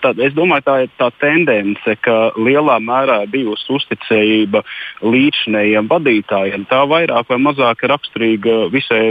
Tad, 0.00 0.20
es 0.22 0.34
domāju, 0.36 0.64
tā 0.66 0.74
ir 0.84 0.90
tā 0.98 1.08
tendence, 1.20 1.94
ka 2.04 2.16
lielā 2.38 2.76
mērā 2.82 3.18
bijusi 3.30 3.68
uzticējība 3.74 4.62
līdzinējiem 5.02 5.88
vadītājiem. 5.90 6.66
Tā 6.70 6.82
vairāk 6.90 7.30
vai 7.30 7.38
mazāk 7.42 7.84
ir 7.84 7.92
raksturīga 7.94 8.56
visai, 8.72 9.02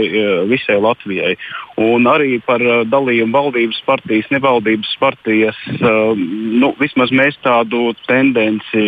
visai 0.50 0.78
Latvijai. 0.82 1.34
Un 1.80 2.08
arī 2.10 2.38
par 2.44 2.62
dalījumu 2.90 3.36
valdības 3.36 3.80
partijas, 3.86 4.28
nevaldības 4.34 4.92
partijas, 5.00 5.60
nu, 5.80 6.72
vismaz 6.80 7.12
mēs 7.14 7.38
tādu 7.44 7.90
tendenci 8.08 8.84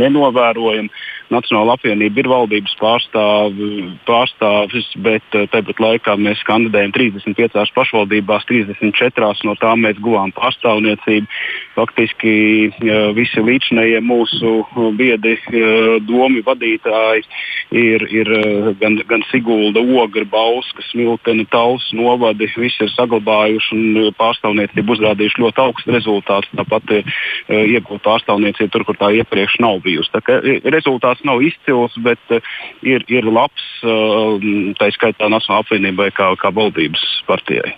nenovērojam. 0.00 0.90
Nacionāla 1.30 1.76
apvienība 1.78 2.22
ir 2.22 2.28
valdības 2.30 2.72
pārstāv, 2.80 3.58
pārstāvis, 4.08 4.88
bet 5.04 5.38
eh, 5.38 5.46
tāpat 5.52 5.82
laikā 5.82 6.16
mēs 6.18 6.42
kandidējam 6.48 6.94
35 6.96 7.74
pašvaldībās, 7.76 8.46
34 8.50 9.46
no 9.46 9.54
tām 9.62 9.86
mēs 9.86 10.00
guvām 10.02 10.34
pārstāvniecību. 10.34 11.30
Faktiski 11.80 12.32
eh, 12.68 13.10
visi 13.16 13.42
līdzinējie 13.44 14.00
mūsu 14.04 14.64
biedi, 14.98 15.36
eh, 15.36 15.96
domi 16.06 16.42
vadītāji 16.46 17.24
ir, 17.70 18.04
ir 18.10 18.30
gan, 18.80 18.98
gan 19.08 19.24
Sigulda, 19.30 19.80
Ogra, 19.80 20.26
Bauska, 20.28 20.84
Smiltene, 20.90 21.46
Tauls 21.52 21.86
novadi. 21.96 22.50
Visi 22.60 22.84
ir 22.84 22.92
saglabājuši 22.96 23.76
un 23.76 24.10
pārstāvniecību 24.18 24.96
uzrādījuši 24.96 25.44
ļoti 25.44 25.64
augstu 25.64 25.94
rezultātu. 25.94 26.50
Tāpat 26.60 26.92
iegūt 27.48 28.02
pārstāvniecību 28.04 28.74
tur, 28.74 28.84
kur 28.88 28.98
tā 28.98 29.12
iepriekš 29.20 29.60
nav 29.62 29.80
bijusi. 29.86 30.10
Tā, 30.12 30.40
rezultāts 30.74 31.22
nav 31.24 31.44
izcils, 31.46 31.94
bet 32.02 32.34
ir, 32.82 33.06
ir 33.06 33.30
labs, 33.30 33.66
tā 33.82 34.90
skaitā 34.96 35.30
Nacionālajai 35.30 35.60
apvienībai 35.64 36.10
kā, 36.14 36.32
kā 36.40 36.50
valdības 36.54 37.02
partijai. 37.28 37.74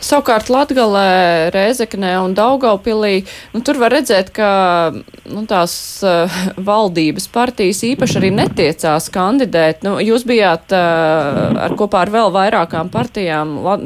Savukārt 0.00 0.50
Latgalē, 0.52 1.50
Rēzeknē 1.54 2.14
un 2.24 2.34
Daugaupilī, 2.38 3.19
nu, 3.54 3.62
tur 3.66 3.80
var 3.80 3.94
redzēt, 3.94 4.30
ka 4.36 4.50
nu, 4.92 5.44
tās 5.50 5.74
uh, 6.06 6.38
valdības 6.70 7.28
partijas 7.32 7.82
īpaši 7.86 8.18
arī 8.20 8.30
netiecās 8.36 9.10
kandidēt. 9.14 9.84
Nu, 9.86 9.96
jūs 10.04 10.26
bijāt 10.28 10.74
uh, 10.76 11.60
ar 11.66 11.76
kopā 11.78 12.04
ar 12.04 12.14
vēl 12.14 12.32
vairākām 12.34 12.92
partijām, 12.92 13.58
la, 13.66 13.76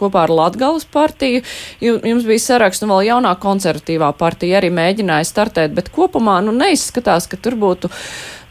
kopā 0.00 0.26
ar 0.26 0.34
Latgales 0.34 0.86
partiju, 0.92 1.42
jums 1.82 2.28
bija 2.28 2.46
saraksts 2.46 2.84
un 2.86 2.94
vēl 2.94 3.08
jaunā 3.12 3.34
konservatīvā 3.42 4.12
partija 4.18 4.60
arī 4.60 4.72
mēģināja 4.74 5.28
startēt, 5.28 5.74
bet 5.76 5.92
kopumā 5.94 6.40
nu, 6.44 6.54
neizskatās, 6.56 7.28
ka 7.30 7.40
tur 7.40 7.58
būtu 7.60 7.92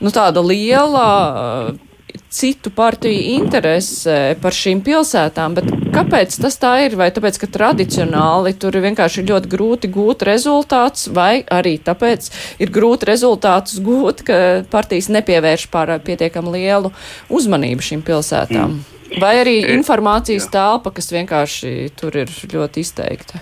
nu, 0.02 0.12
tāda 0.14 0.44
liela 0.46 1.08
uh, 1.22 1.88
citu 2.32 2.72
partiju 2.76 3.38
interese 3.38 4.36
par 4.41 4.55
šīm 4.55 4.84
pilsētām, 4.86 5.57
bet 5.57 5.68
kāpēc 5.95 6.38
tas 6.43 6.57
tā 6.62 6.74
ir? 6.86 6.95
Vai 6.99 7.09
tāpēc, 7.14 7.39
ka 7.41 7.49
tradicionāli 7.51 8.55
tur 8.59 8.78
ir 8.78 8.86
vienkārši 8.88 9.26
ļoti 9.28 9.51
grūti 9.51 9.91
gūt 9.91 10.26
rezultātus, 10.28 11.09
vai 11.14 11.43
arī 11.51 11.78
tāpēc 11.84 12.32
ir 12.64 12.74
grūti 12.74 13.09
rezultātus 13.12 13.82
gūt, 13.84 14.26
ka 14.28 14.39
partijas 14.72 15.12
nepievērš 15.14 15.68
pār 15.74 15.97
pietiekam 16.05 16.51
lielu 16.53 16.93
uzmanību 17.30 17.88
šīm 17.91 18.03
pilsētām? 18.07 18.80
Mm. 18.80 18.99
Vai 19.20 19.34
arī 19.41 19.57
informācijas 19.74 20.47
telpa, 20.51 20.93
kas 20.95 21.12
vienkārši 21.12 21.91
tur 21.99 22.16
ir 22.22 22.32
ļoti 22.53 22.86
izteikta? 22.86 23.41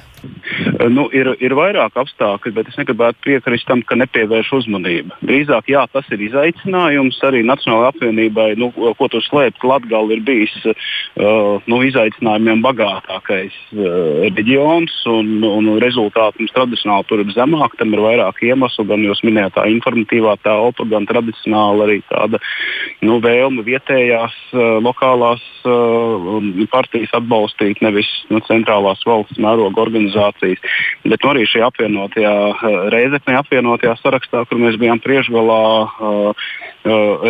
Nu, 0.87 1.09
ir, 1.11 1.27
ir 1.43 1.51
vairāk 1.57 1.97
apstākļu, 1.99 2.53
bet 2.55 2.69
es 2.71 2.77
negribētu 2.79 3.19
piekrist 3.25 3.67
tam, 3.67 3.81
ka 3.83 3.97
nepievērš 3.99 4.51
uzmanību. 4.61 5.17
Drīzāk, 5.27 5.67
jā, 5.73 5.81
tas 5.91 6.07
ir 6.15 6.21
izaicinājums 6.23 7.17
arī 7.27 7.41
Nacionālajai 7.43 7.89
apvienībai. 7.91 8.47
Nu, 8.59 8.69
ko 8.71 9.09
tu 9.11 9.19
slēpt, 9.25 9.65
Latvija 9.67 9.99
ir 10.15 10.23
bijis 10.23 10.53
uh, 10.63 11.59
nu, 11.67 11.81
izaicinājumiem 11.83 12.63
bagātākais 12.63 13.57
uh, 13.75 14.23
reģions, 14.29 14.95
un, 15.11 15.33
un 15.43 15.67
rezultāti 15.83 16.45
mums 16.45 16.55
tradicionāli 16.55 17.09
tur 17.11 17.25
ir 17.25 17.35
zemāk. 17.35 17.75
Tam 17.81 17.91
ir 17.95 18.03
vairāk 18.05 18.39
iemeslu, 18.47 18.87
gan 18.87 19.03
jūs 19.03 19.23
minētā 19.27 19.67
informatīvā 19.73 20.37
telpa, 20.47 20.87
gan 20.87 21.09
tradicionāli 21.11 21.85
arī 21.89 21.99
tāda 22.07 22.39
nu, 23.03 23.19
vēlme 23.25 23.67
vietējās, 23.67 24.39
uh, 24.55 24.79
lokālās 24.85 25.43
uh, 25.67 26.39
partijas 26.71 27.11
atbalstīt, 27.19 27.83
nevis 27.83 28.07
nu, 28.31 28.39
centrālās 28.47 29.03
valsts 29.07 29.43
mēroga 29.43 29.83
organizācijas. 29.83 30.68
Bet 31.07 31.25
arī 31.25 31.45
šajā 31.49 31.69
apvienotajā 31.71 32.33
eh, 32.49 32.77
reizeknē 32.93 33.37
apvienotajā 33.39 33.95
sarakstā, 34.01 34.43
kur 34.49 34.61
mēs 34.61 34.79
bijām 34.81 35.01
priekšgalā, 35.03 35.63
uh, 35.85 36.49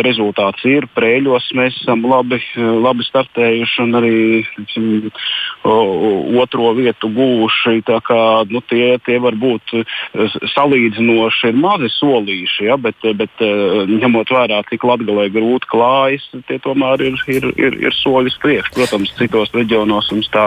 rezultāts 0.06 0.64
ir. 0.68 0.86
Prēļos 0.94 1.50
mēs 1.58 1.78
esam 1.82 2.04
labi, 2.08 2.40
labi 2.56 3.06
startējuši 3.06 3.82
un 3.84 3.98
arī 3.98 4.14
tiksim, 4.56 5.10
otro 5.64 6.72
vietu 6.78 7.10
guvuši. 7.14 7.80
Kā, 8.06 8.20
nu, 8.50 8.62
tie, 8.70 8.98
tie 9.04 9.18
var 9.22 9.36
būt 9.38 9.74
salīdzinoši 10.54 11.52
mazi 11.58 11.90
solīši, 11.96 12.68
ja, 12.68 12.78
bet, 12.80 12.96
bet 13.18 13.42
ņemot 13.42 14.30
vērā, 14.30 14.62
cik 14.70 14.86
latgalē 14.86 15.28
grūti 15.34 15.70
klājas, 15.70 16.26
tie 16.48 16.60
tomēr 16.62 17.02
ir, 17.08 17.18
ir, 17.30 17.50
ir, 17.58 17.78
ir 17.88 17.98
soļi 18.00 18.34
priekš. 18.40 18.72
Protams, 18.76 19.14
citos 19.18 19.52
reģionos 19.56 20.10
mums 20.14 20.30
tā, 20.32 20.46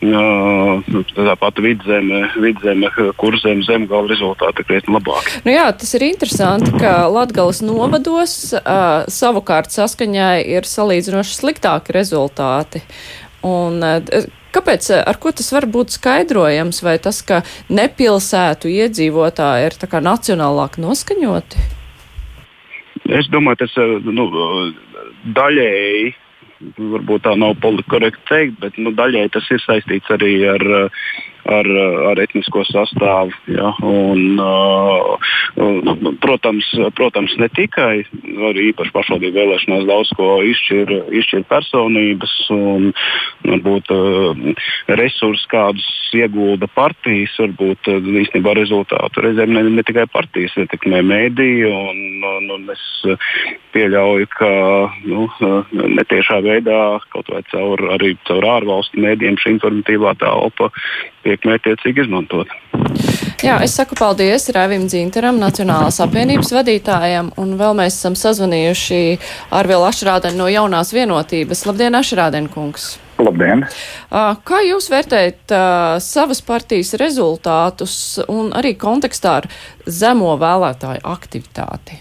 tā 0.00 1.36
pati 1.42 1.66
vidzeme 1.66 2.26
vidzeme, 2.40 2.90
kurzem, 3.16 3.62
zemgala 3.66 4.08
rezultāti 4.10 4.62
ir 4.62 4.68
krietni 4.68 4.94
labāki. 4.96 5.40
Nu 5.46 5.54
jā, 5.54 5.66
tas 5.76 5.92
ir 5.96 6.06
interesanti, 6.08 6.72
ka 6.80 7.06
Latgales 7.12 7.62
novados 7.64 8.34
uh, 8.54 9.04
savukārt 9.10 9.74
saskaņā 9.74 10.30
ir 10.46 10.68
salīdzinoši 10.68 11.38
sliktāki 11.40 11.96
rezultāti. 11.96 12.84
Un, 13.46 13.80
uh, 13.82 14.26
Kāpēc, 14.56 14.86
ar 15.04 15.18
ko 15.20 15.34
tas 15.36 15.50
var 15.52 15.66
būt 15.68 15.92
skaidrojams, 15.92 16.78
vai 16.80 16.94
tas, 17.02 17.18
ka 17.20 17.42
nepilsētu 17.68 18.70
iedzīvotāji 18.72 19.66
ir 19.68 19.74
tā 19.76 19.88
kā 19.92 20.00
nacionālāk 20.00 20.78
noskaņoti? 20.80 21.64
Es 23.18 23.28
domāju, 23.28 23.66
tas 23.66 23.74
nu, 24.08 24.24
daļēji 25.36 26.14
varbūt 26.78 27.26
tā 27.26 27.34
nav 27.36 27.58
politiski 27.60 28.24
teikt, 28.30 28.56
bet 28.62 28.78
nu, 28.80 28.94
daļai 28.96 29.26
tas 29.34 29.44
ir 29.52 29.60
saistīts 29.60 30.14
arī 30.16 30.32
ar 30.54 30.64
ar, 31.50 31.68
ar 32.10 32.20
etnisko 32.22 32.64
sastāvu. 32.68 33.34
Ja, 33.52 33.72
un, 33.86 34.40
uh, 34.40 35.16
protams, 36.22 36.68
protams, 36.98 37.34
ne 37.40 37.48
tikai, 37.56 38.04
arī 38.50 38.70
īpaši 38.72 38.94
pašvaldību 38.94 39.38
vēlēšanās 39.38 39.86
daudz 39.88 40.12
ko 40.18 40.30
izšķir, 40.46 40.92
izšķir 41.20 41.46
personības 41.50 42.34
un 42.54 42.90
varbūt 43.46 43.92
uh, 43.94 44.42
resursus, 45.00 45.46
kādus 45.52 45.86
iegulda 46.16 46.68
partijas, 46.74 47.34
varbūt 47.42 47.90
uh, 47.92 48.10
īstenībā 48.24 48.56
rezultātu 48.58 49.24
reizēm 49.24 49.54
ne, 49.56 49.66
ne 49.78 49.86
tikai 49.86 50.06
partijas 50.12 50.56
ietekmē 50.60 51.02
mēdīju. 51.06 51.72
Un, 51.76 52.02
un, 52.26 52.50
un 52.56 52.74
es 52.74 52.84
pieļauju, 53.74 54.30
ka 54.34 54.50
nu, 55.06 55.26
netiešā 55.72 56.40
veidā 56.44 56.80
kaut 57.12 57.30
vai 57.32 57.42
caur, 57.52 57.82
arī 57.96 58.14
caur 58.28 58.46
ārvalstu 58.56 59.02
mēdījiem 59.02 59.38
šī 59.42 59.56
informatīvā 59.56 60.16
telpa 60.20 60.70
tiek 61.26 61.35
mērķiecīgi 61.44 62.06
izmantot. 62.06 62.50
Jā, 63.44 63.58
es 63.64 63.74
saku 63.76 63.98
paldies 63.98 64.48
Rāvim 64.54 64.86
Dzintaram, 64.88 65.36
Nacionālās 65.42 66.00
apvienības 66.00 66.54
vadītājam, 66.56 67.32
un 67.36 67.56
vēl 67.60 67.76
mēs 67.76 67.98
esam 67.98 68.16
sazvanījuši 68.16 69.00
ar 69.52 69.68
vēl 69.68 69.84
Ašrādeni 69.90 70.40
no 70.40 70.48
jaunās 70.48 70.94
vienotības. 70.96 71.66
Labdien, 71.68 71.98
Ašrādeni 71.98 72.48
kungs! 72.52 72.94
Labdien! 73.20 73.64
Kā 74.48 74.62
jūs 74.64 74.88
vērtējat 74.92 75.52
uh, 75.52 75.98
savas 76.04 76.42
partijas 76.44 76.94
rezultātus 77.00 77.94
un 78.28 78.50
arī 78.56 78.74
kontekstā 78.80 79.38
ar 79.42 79.48
zemo 79.84 80.34
vēlētāju 80.40 81.04
aktivitāti? 81.04 82.00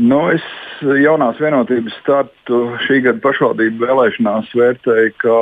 Nu, 0.00 0.20
es 0.32 0.44
jaunās 0.80 1.40
vienotības 1.40 1.96
startu 2.00 2.60
šī 2.86 3.02
gada 3.04 3.20
pašvaldību 3.24 3.84
vēlēšanās 3.84 4.52
vērtēju, 4.56 5.16
ka 5.20 5.34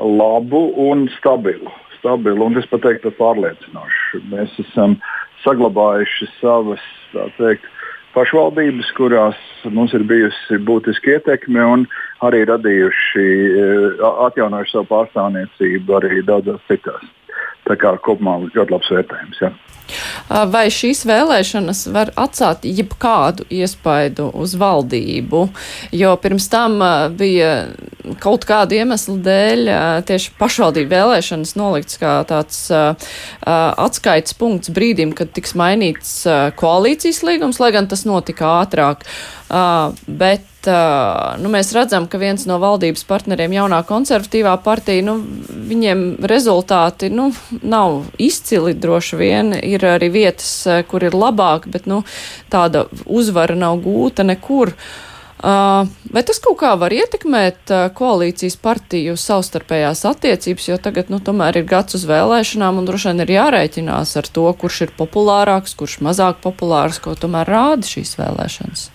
labu 0.00 0.72
un 0.88 1.08
stabilu. 1.18 1.70
stabilu 1.98 2.44
un 2.46 2.56
es 2.58 2.66
pat 2.70 2.84
teiktu, 2.86 3.10
pārliecinošu. 3.18 4.22
Mēs 4.30 4.52
esam 4.62 4.94
saglabājuši 5.42 6.28
savas 6.38 6.84
teikt, 7.38 7.66
pašvaldības, 8.14 8.92
kurās 8.96 9.38
mums 9.66 9.92
ir 9.96 10.04
bijusi 10.08 10.60
būtiska 10.68 11.18
ietekme 11.18 11.64
un 11.74 11.86
arī 12.24 12.44
radījuši, 12.48 13.26
eh, 13.64 14.02
atjaunojuši 14.28 14.74
savu 14.74 14.88
pārstāvniecību 14.94 15.98
arī 16.00 16.22
daudzās 16.26 16.62
citās. 16.70 17.04
Tā 17.68 17.76
kā 17.80 17.94
kopumā 18.04 18.38
ļoti 18.46 18.72
labs 18.72 18.92
vērtējums. 18.94 19.42
Ja. 19.44 19.52
vai 20.52 20.66
šīs 20.72 21.04
vēlēšanas 21.08 21.82
var 21.94 22.12
atstāt 22.20 22.66
jebkādu 22.68 23.46
iespaidu 23.52 24.28
uz 24.36 24.54
valdību, 24.60 25.44
jo 25.96 26.14
pirms 26.22 26.48
tam 26.52 26.78
bija 27.18 27.52
kaut 28.22 28.44
kādu 28.48 28.78
iemeslu 28.78 29.18
dēļ 29.24 29.72
tieši 30.08 30.34
pašvaldību 30.40 30.92
vēlēšanas 30.92 31.54
nolikts 31.60 32.00
kā 32.00 32.18
tāds 32.28 32.66
atskaites 33.44 34.36
punkts 34.38 34.72
brīdim, 34.74 35.14
kad 35.16 35.32
tiks 35.36 35.56
mainīts 35.58 36.20
koalīcijas 36.60 37.24
līgums, 37.26 37.60
lai 37.62 37.72
gan 37.76 37.88
tas 37.90 38.04
notika 38.08 38.58
ātrāk. 38.62 39.08
Bet 40.06 40.46
nu, 41.42 41.50
mēs 41.52 41.72
redzam, 41.76 42.06
ka 42.10 42.20
viens 42.20 42.44
no 42.48 42.58
valdības 42.62 43.04
partneriem, 43.08 43.56
jaunā 43.56 43.80
konservatīvā 43.88 44.54
partija, 44.64 45.04
nu, 45.06 45.18
viņiem 45.68 46.06
rezultāti 46.28 47.10
nu, 47.12 47.30
nav 47.62 48.04
izcili 48.20 48.76
droši 48.76 49.18
vien. 49.20 49.52
Ir 49.58 49.84
arī 49.88 50.10
vietas, 50.14 50.52
kur 50.90 51.04
ir 51.06 51.16
labāk, 51.16 51.68
bet 51.72 51.88
nu, 51.90 52.02
tāda 52.52 52.86
uzvara 53.06 53.56
nav 53.58 53.80
gūta 53.84 54.26
nekur. 54.26 54.74
Vai 55.38 56.22
tas 56.26 56.40
kaut 56.42 56.58
kā 56.58 56.72
var 56.80 56.90
ietekmēt 56.90 57.70
koalīcijas 57.94 58.56
partiju 58.58 59.14
savstarpējās 59.14 60.02
attiecības, 60.10 60.68
jo 60.72 60.78
tagad, 60.82 61.12
nu, 61.14 61.22
tomēr 61.22 61.60
ir 61.60 61.68
gads 61.68 61.94
uz 61.94 62.08
vēlēšanām 62.10 62.80
un 62.80 62.88
droši 62.88 63.12
vien 63.12 63.22
ir 63.22 63.34
jārēķinās 63.36 64.16
ar 64.18 64.30
to, 64.34 64.48
kurš 64.58 64.80
ir 64.88 64.94
populārāks, 64.98 65.78
kurš 65.78 66.00
mazāk 66.02 66.42
populārs, 66.42 66.98
ko 67.02 67.14
tomēr 67.14 67.54
rāda 67.54 67.86
šīs 67.86 68.18
vēlēšanas? 68.18 68.88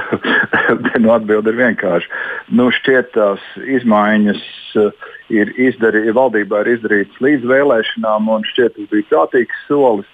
nu, 1.02 1.12
atbilde 1.14 1.52
ir 1.52 1.58
vienkārša. 1.60 2.22
Nu, 2.56 2.70
šķiet, 2.74 3.12
tās 3.16 3.44
izmaiņas 3.60 4.42
uh, 4.80 5.12
ir 5.32 5.52
izdarītas, 5.58 6.16
valdībā 6.18 6.64
ir 6.64 6.74
izdarītas 6.76 7.22
līdz 7.24 7.46
vēlēšanām, 7.50 8.30
un 8.32 8.46
šķiet, 8.52 8.76
tas 8.76 8.90
bija 8.92 9.08
prātīgs 9.12 9.64
solis. 9.68 10.10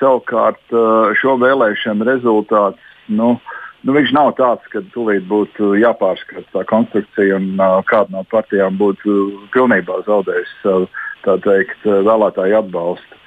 Savukārt 0.00 0.74
uh, 0.74 1.12
šo 1.18 1.38
vēlēšanu 1.42 2.08
rezultāts. 2.10 2.90
Nu, 3.08 3.36
Nu, 3.84 3.92
viņš 3.92 4.14
nav 4.16 4.30
tāds, 4.38 4.64
ka 4.72 4.80
tūlīt 4.94 5.26
būtu 5.28 5.74
jāpārskata 5.76 6.46
tā 6.54 6.62
konstrukcija 6.70 7.36
un 7.36 7.50
uh, 7.60 7.82
kāda 7.84 8.14
no 8.14 8.22
partijām 8.32 8.78
būtu 8.80 9.16
pilnībā 9.52 9.98
zaudējusi 10.06 10.54
savu 10.62 10.86
teikt, 11.44 11.84
vēlētāju 11.84 12.56
atbalstu. 12.62 13.18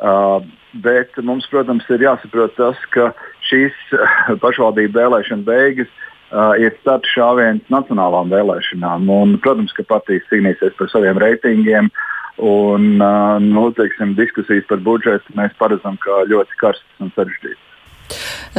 Uh, 0.00 0.42
bet 0.82 1.14
mums, 1.22 1.46
protams, 1.52 1.86
ir 1.94 2.02
jāsaprot 2.02 2.56
tas, 2.58 2.82
ka 2.90 3.12
šīs 3.46 3.76
pašvaldību 4.42 4.98
vēlēšana 4.98 5.46
beigas 5.46 5.94
uh, 6.30 6.54
ir 6.60 6.74
starts 6.80 7.10
šāviens 7.14 7.72
nacionālām 7.72 8.32
vēlēšanām. 8.32 9.08
Un, 9.14 9.38
protams, 9.42 9.74
ka 9.76 9.86
partijas 9.88 10.26
cīnīsies 10.32 10.76
par 10.78 10.92
saviem 10.92 11.20
reitingiem. 11.20 11.90
Un, 12.40 12.92
uh, 13.02 13.36
nu, 13.42 13.68
teiksim, 13.76 14.14
diskusijas 14.18 14.68
par 14.70 14.80
budžetu 14.84 15.36
mēs 15.36 15.56
paredzam 15.60 15.98
kā 16.00 16.22
ļoti 16.30 16.62
karstas 16.62 17.04
un 17.04 17.12
sarežģītas. 17.16 17.66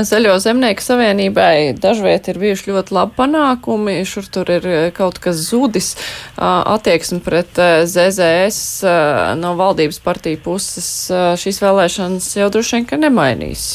Zaļo 0.07 0.37
zemnieku 0.39 0.83
savienībai 0.83 1.73
dažviet 1.75 2.29
ir 2.31 2.39
bijuši 2.39 2.71
ļoti 2.71 2.95
labi 2.95 3.17
panākumi, 3.17 3.97
šur 4.07 4.29
tur 4.31 4.51
ir 4.53 4.67
kaut 4.95 5.19
kas 5.19 5.41
zudis, 5.49 5.91
attieksme 6.39 7.19
pret 7.25 7.59
ZZS 7.91 8.87
no 9.41 9.55
valdības 9.59 9.99
partiju 10.05 10.39
puses 10.47 10.89
šīs 11.43 11.59
vēlēšanas 11.65 12.35
jau 12.39 12.51
droši 12.53 12.79
vien, 12.79 12.87
ka 12.87 13.01
nemainīs. 13.01 13.71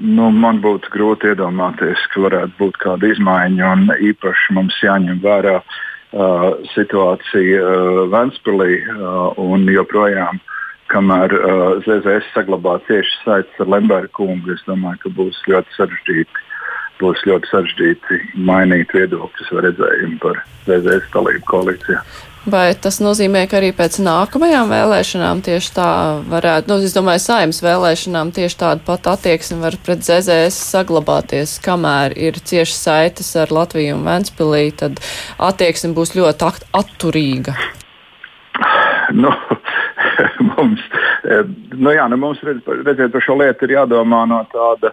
Nu, 0.00 0.30
man 0.32 0.62
būtu 0.64 0.88
grūti 0.92 1.32
iedomāties, 1.32 2.00
ka 2.12 2.24
varētu 2.24 2.56
būt 2.58 2.78
kāda 2.80 3.10
izmaiņa, 3.12 3.72
un 3.76 3.90
īpaši 4.08 4.54
mums 4.56 4.78
jāņem 4.80 5.20
vērā 5.20 5.58
uh, 5.60 6.46
situācija 6.72 7.60
uh, 7.60 8.00
Ventspilī 8.12 8.78
uh, 8.80 9.36
un 9.36 9.68
joprojām, 9.68 10.40
kamēr 10.92 11.36
uh, 11.36 11.60
ZZS 11.84 12.32
saglabā 12.32 12.78
cieši 12.88 13.20
saites 13.20 13.60
ar 13.60 13.68
Lemberga 13.76 14.08
kungu, 14.16 14.56
es 14.56 14.64
domāju, 14.68 15.04
ka 15.04 15.14
būs 15.20 15.44
ļoti 15.52 15.76
sarežģīti. 15.76 16.48
Būs 17.02 17.24
ļoti 17.26 17.48
sarežģīti 17.50 18.20
mainīt 18.48 18.92
viedokļus 18.94 19.48
vai 19.52 19.64
redzējumu 19.68 20.20
par 20.22 20.44
ZZS 20.68 21.08
dalību 21.12 21.48
koalīcijā. 21.50 22.04
Vai 22.42 22.72
tas 22.74 22.96
nozīmē, 22.98 23.44
ka 23.46 23.60
arī 23.60 23.68
pēc 23.70 24.00
nākamajām 24.02 24.72
vēlēšanām 24.72 25.44
tieši 25.46 25.68
tā 25.76 25.90
varētu, 26.26 26.72
nu, 26.72 26.78
es 26.82 26.96
domāju, 26.96 27.22
saimnes 27.22 27.60
vēlēšanām 27.62 28.32
tieši 28.34 28.58
tāda 28.58 28.82
pat 28.82 29.06
attieksme 29.12 29.60
var 29.60 29.76
pret 29.86 30.02
ZZS 30.02 30.58
saglabāties, 30.72 31.54
kamēr 31.62 32.16
ir 32.18 32.40
cieši 32.42 32.74
saites 32.74 33.30
ar 33.38 33.54
Latviju 33.54 33.94
un 33.94 34.02
Ventspilī, 34.08 34.64
tad 34.74 34.98
attieksme 35.38 35.92
būs 35.94 36.16
ļoti 36.18 36.50
atturīga. 36.82 37.54
Nu, 39.14 39.30
mums, 40.56 40.82
nu 41.78 41.94
jā, 41.94 42.10
nu 42.10 42.18
mums 42.18 42.42
redz, 42.42 42.66
redziet, 42.82 43.14
par 43.14 43.22
šo 43.22 43.38
lietu 43.38 43.70
ir 43.70 43.78
jādomā 43.78 44.26
no 44.26 44.42
tāda, 44.50 44.90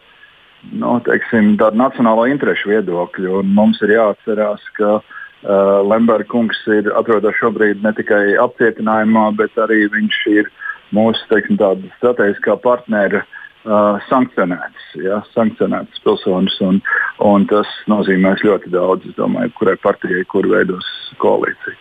nu, 0.70 1.00
teiksim, 1.02 1.56
tāda 1.58 1.82
nacionāla 1.82 2.30
interešu 2.30 2.76
viedokļa, 2.76 3.40
un 3.42 3.56
mums 3.58 3.82
ir 3.82 3.98
jāatcerās, 3.98 4.70
ka 4.78 5.00
uh, 5.00 5.16
Uh, 5.40 5.80
Lemberga 5.88 6.28
kungs 6.28 6.58
ir 6.68 6.90
atrodas 7.00 7.38
šobrīd 7.40 7.80
ne 7.84 7.94
tikai 7.96 8.36
apcietinājumā, 8.44 9.30
bet 9.40 9.56
arī 9.64 9.86
viņš 9.94 10.18
ir 10.34 10.50
mūsu 10.92 11.22
teiksim, 11.30 11.56
strateģiskā 11.96 12.58
partnera 12.60 13.22
uh, 13.24 14.02
sankcionēts, 14.10 14.90
ja, 15.00 15.22
sankcionēts 15.32 16.02
pilsonis. 16.04 16.58
Un, 16.66 16.82
un 17.24 17.48
tas 17.48 17.72
nozīmēs 17.88 18.44
ļoti 18.44 18.74
daudz, 18.74 19.08
es 19.08 19.16
domāju, 19.16 19.54
kurai 19.56 19.78
partijai, 19.80 20.26
kur 20.28 20.50
veidos 20.52 20.90
koalīciju. 21.24 21.80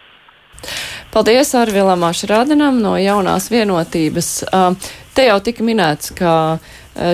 Paldies 1.10 1.50
Arvilam 1.58 2.04
Ašrādinam 2.06 2.78
no 2.84 2.94
jaunās 3.00 3.48
vienotības. 3.50 4.30
Uh, 4.52 4.92
te 5.18 5.26
jau 5.26 5.40
tika 5.42 5.66
minēts, 5.66 6.14
ka 6.14 6.60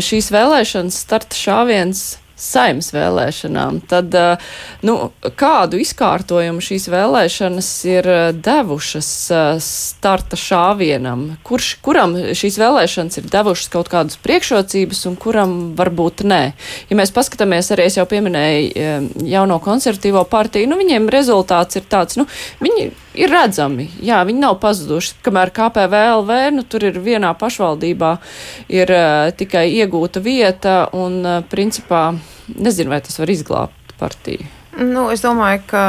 šīs 0.04 0.28
vēlēšanas 0.32 1.00
starta 1.06 1.36
šāviens 1.36 2.04
saimnes 2.36 2.90
vēlēšanām, 2.94 3.78
tad 3.88 4.14
eh, 4.18 4.42
nu, 4.86 4.96
kādu 5.38 5.78
izkārtojumu 5.82 6.62
šīs 6.64 6.88
vēlēšanas 6.90 7.68
ir 7.86 8.08
eh, 8.10 8.24
devušas 8.34 9.10
eh, 9.30 9.44
starta 9.62 10.38
šāvienam? 10.38 11.26
Kurš, 11.46 11.70
kuram 11.84 12.16
šīs 12.34 12.58
vēlēšanas 12.60 13.20
ir 13.20 13.30
devušas 13.30 13.70
kaut 13.72 13.90
kādas 13.92 14.18
priekšrocības 14.24 15.04
un 15.10 15.18
kuram 15.20 15.54
varbūt 15.78 16.24
nē? 16.26 16.42
Ja 16.90 16.98
mēs 16.98 17.14
paskatāmies 17.14 17.70
arī, 17.74 17.86
es 17.88 17.98
jau 18.00 18.06
pieminēju 18.10 19.22
jauno 19.30 19.60
konservatīvo 19.62 20.24
partiju, 20.30 20.68
nu 20.70 20.78
viņiem 20.80 21.08
rezultāts 21.12 21.78
ir 21.78 21.86
tāds, 21.90 22.18
nu 22.18 22.26
viņi 22.62 22.90
ir 23.14 23.30
redzami. 23.30 23.86
Jā, 24.02 24.20
viņi 24.26 24.42
nav 24.42 24.58
pazuduši. 24.62 25.20
Kamēr 25.24 25.52
KPVLV, 25.54 26.38
nu, 26.56 26.66
tur 26.66 26.88
ir 26.90 26.98
vienā 27.02 27.30
pašvaldībā, 27.38 28.16
ir 28.74 28.94
tikai 29.38 29.68
iegūta 29.78 30.22
vieta 30.24 30.76
un, 30.98 31.20
principā, 31.50 32.08
nezinu, 32.48 32.92
vai 32.92 33.00
tas 33.04 33.18
var 33.20 33.32
izglābt 33.32 33.96
partiju. 34.00 34.46
Nu, 34.74 35.06
es 35.12 35.22
domāju, 35.22 35.60
ka 35.70 35.82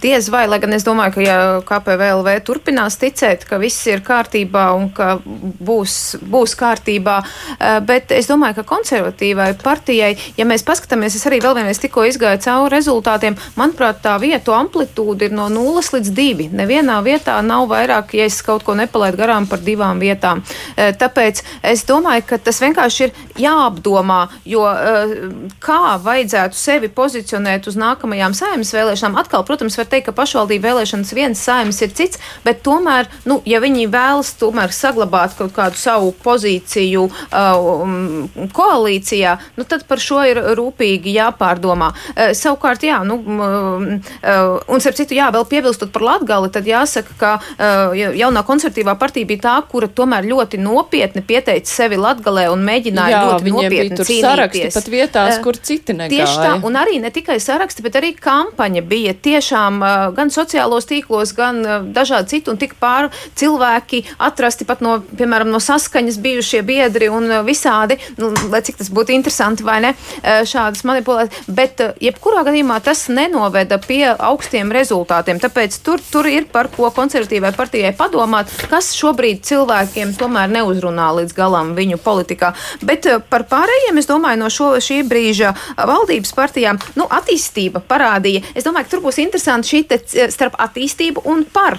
diez 0.00 0.30
vai, 0.32 0.46
lai 0.48 0.56
gan 0.62 0.72
es 0.72 0.84
domāju, 0.86 1.12
ka 1.16 1.24
ja 1.24 1.36
KPVLV 1.68 2.32
turpinās 2.46 2.96
ticēt, 3.00 3.44
ka 3.44 3.58
viss 3.60 3.84
ir 3.90 4.00
kārtībā 4.04 4.70
un 4.76 4.88
ka 4.96 5.18
būs, 5.20 6.16
būs 6.24 6.54
kārtībā, 6.56 7.16
eh, 7.58 7.78
bet 7.84 8.14
es 8.16 8.30
domāju, 8.30 8.56
ka 8.60 8.64
konservatīvai 8.70 9.50
partijai, 9.60 10.14
ja 10.38 10.46
mēs 10.48 10.64
paskatāmies, 10.64 11.16
es 11.18 11.26
arī 11.28 11.42
vēl 11.44 11.58
vienreiz 11.58 11.80
tikko 11.82 12.06
izgāju 12.08 12.40
cauri 12.46 12.72
rezultātiem, 12.76 13.36
manuprāt, 13.56 14.00
tā 14.00 14.16
vietu 14.22 14.56
amplitūda 14.56 15.28
ir 15.28 15.36
no 15.36 15.50
0 15.52 15.84
līdz 15.92 16.12
2. 16.16 16.48
Nevienā 16.56 17.02
vietā 17.04 17.36
nav 17.44 17.68
vairāk, 17.68 18.16
ja 18.16 18.24
es 18.24 18.40
kaut 18.40 18.64
ko 18.64 18.72
nepalaidu 18.74 19.20
garām 19.20 19.46
par 19.46 19.60
divām 19.60 20.00
vietām. 20.00 20.42
Eh, 20.76 20.92
tāpēc 20.96 21.42
es 21.62 21.84
domāju, 21.84 22.24
ka 22.26 22.38
tas 22.38 22.60
vienkārši 22.64 23.04
ir 23.04 23.12
jāapdomā, 23.44 24.28
jo 24.44 24.64
eh, 24.72 25.16
kā 25.60 26.00
vajadzētu 26.00 26.56
sevi 26.56 26.88
pozicionēt 26.88 27.68
uz 27.68 27.76
nākamo 27.76 28.05
nākamajām 28.06 28.34
saimnes 28.36 28.72
vēlēšanām. 28.74 29.16
Atkal, 29.18 29.44
protams, 29.46 29.76
var 29.78 29.86
teikt, 29.90 30.06
ka 30.06 30.14
pašvaldību 30.14 30.64
vēlēšanas 30.64 31.12
viens 31.14 31.40
saimnes 31.42 31.80
ir 31.82 31.90
cits, 31.90 32.20
bet 32.44 32.62
tomēr, 32.62 33.08
nu, 33.26 33.40
ja 33.44 33.60
viņi 33.60 33.88
vēlas 33.90 34.34
tomēr 34.38 34.72
saglabāt 34.72 35.36
kaut 35.36 35.52
kādu 35.56 35.76
savu 35.76 36.12
pozīciju 36.22 37.06
uh, 37.08 38.46
koalīcijā, 38.54 39.36
nu, 39.56 39.66
tad 39.66 39.86
par 39.88 39.98
šo 40.02 40.22
ir 40.26 40.40
rūpīgi 40.56 41.16
jāpārdomā. 41.16 41.92
Uh, 42.14 42.32
savukārt, 42.36 42.86
jā, 42.86 43.02
nu, 43.06 43.18
uh, 43.18 44.62
un 44.70 44.84
starp 44.84 44.98
citu, 44.98 45.16
jā, 45.18 45.30
vēl 45.34 45.46
piebilstot 45.50 45.92
par 45.94 46.06
Latgali, 46.06 46.52
tad 46.54 46.68
jāsaka, 46.68 47.16
ka 47.18 47.32
uh, 47.40 47.96
jaunā 47.96 48.44
konservatīvā 48.46 48.96
partija 49.00 49.26
bija 49.28 49.44
tā, 49.48 49.56
kura 49.70 49.90
tomēr 49.90 50.28
ļoti 50.30 50.60
nopietni 50.62 51.24
pieteica 51.26 51.70
sevi 51.70 51.98
Latgalē 52.00 52.46
un 52.52 52.62
mēģināja 52.66 53.16
jā, 53.16 53.24
ļoti 53.32 53.56
nopietni 53.56 53.98
cīnīties. 53.98 54.24
Saraksti 54.26 54.72
pat 54.76 54.90
vietās, 54.92 55.34
uh, 55.38 55.42
kur 55.44 55.58
citi 55.58 55.96
negāja. 55.96 56.26
Tieši 56.26 56.42
tā, 56.44 56.54
un 56.66 56.78
arī 56.78 57.00
ne 57.02 57.10
tikai 57.14 57.38
saraksti, 57.42 57.84
bet 57.84 57.95
bet 57.96 58.02
arī 58.04 58.12
kampaņa 58.20 58.82
bija 58.84 59.14
tiešām 59.14 59.80
gan 60.16 60.30
sociālos 60.32 60.84
tīklos, 60.88 61.32
gan 61.36 61.62
dažādi 61.96 62.34
citi, 62.34 62.50
un 62.52 62.58
tik 62.60 62.74
pār 62.80 63.08
cilvēki 63.38 64.02
atrasti 64.20 64.66
pat 64.68 64.82
no, 64.84 64.98
piemēram, 65.16 65.48
no 65.48 65.60
saskaņas 65.62 66.18
bijušie 66.20 66.60
biedri 66.66 67.08
un 67.08 67.30
visādi, 67.46 67.96
nu, 68.20 68.32
lai 68.52 68.60
cik 68.66 68.76
tas 68.82 68.90
būtu 68.92 69.14
interesanti 69.16 69.64
vai 69.64 69.78
ne, 69.84 69.94
šādas 70.22 70.84
manipulācijas. 70.84 71.48
Bet, 71.48 71.80
jebkurā 72.02 72.42
gadījumā, 72.44 72.82
tas 72.84 73.06
nenoveda 73.08 73.78
pie 73.80 74.04
augstiem 74.12 74.72
rezultātiem. 74.76 75.40
Tāpēc 75.40 75.80
tur, 75.86 76.02
tur 76.04 76.28
ir 76.28 76.48
par 76.52 76.68
ko 76.74 76.90
konservatīvai 76.92 77.54
partijai 77.56 77.94
padomāt, 77.96 78.52
kas 78.68 78.92
šobrīd 78.98 79.40
cilvēkiem 79.46 80.16
tomēr 80.20 80.52
neuzrunā 80.52 81.08
līdz 81.22 81.36
galam 81.36 81.72
viņu 81.78 82.00
politikā. 82.04 82.52
Bet 82.84 83.08
par 83.30 83.46
pārējiem, 83.48 84.02
es 84.02 84.10
domāju, 84.10 84.42
no 84.42 84.52
šo, 84.52 84.74
šī 84.84 85.00
brīža 85.08 85.54
valdības 85.80 86.36
partijām, 86.36 86.82
nu, 86.98 87.08
attīstība 87.08 87.85
parādīja. 87.88 88.42
Es 88.54 88.66
domāju, 88.66 88.86
ka 88.86 88.94
tur 88.96 89.04
būs 89.06 89.20
interesanti 89.22 89.72
šī 89.72 89.82
te 89.90 90.00
starp 90.32 90.58
attīstību 90.62 91.24
un 91.30 91.44
par. 91.52 91.78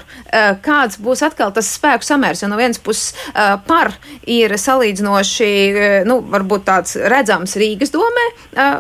Kāds 0.66 1.00
būs 1.04 1.24
atkal 1.28 1.54
tas 1.56 1.70
spēku 1.78 2.06
samērs, 2.08 2.44
jo 2.44 2.52
no 2.52 2.58
vienas 2.60 2.80
puses 2.84 3.14
par 3.68 3.94
ir 4.28 4.56
salīdzinoši, 4.58 5.52
nu, 6.08 6.20
varbūt 6.34 6.66
tāds 6.68 6.98
redzams 7.12 7.56
Rīgas 7.60 7.94
domē, 7.94 8.26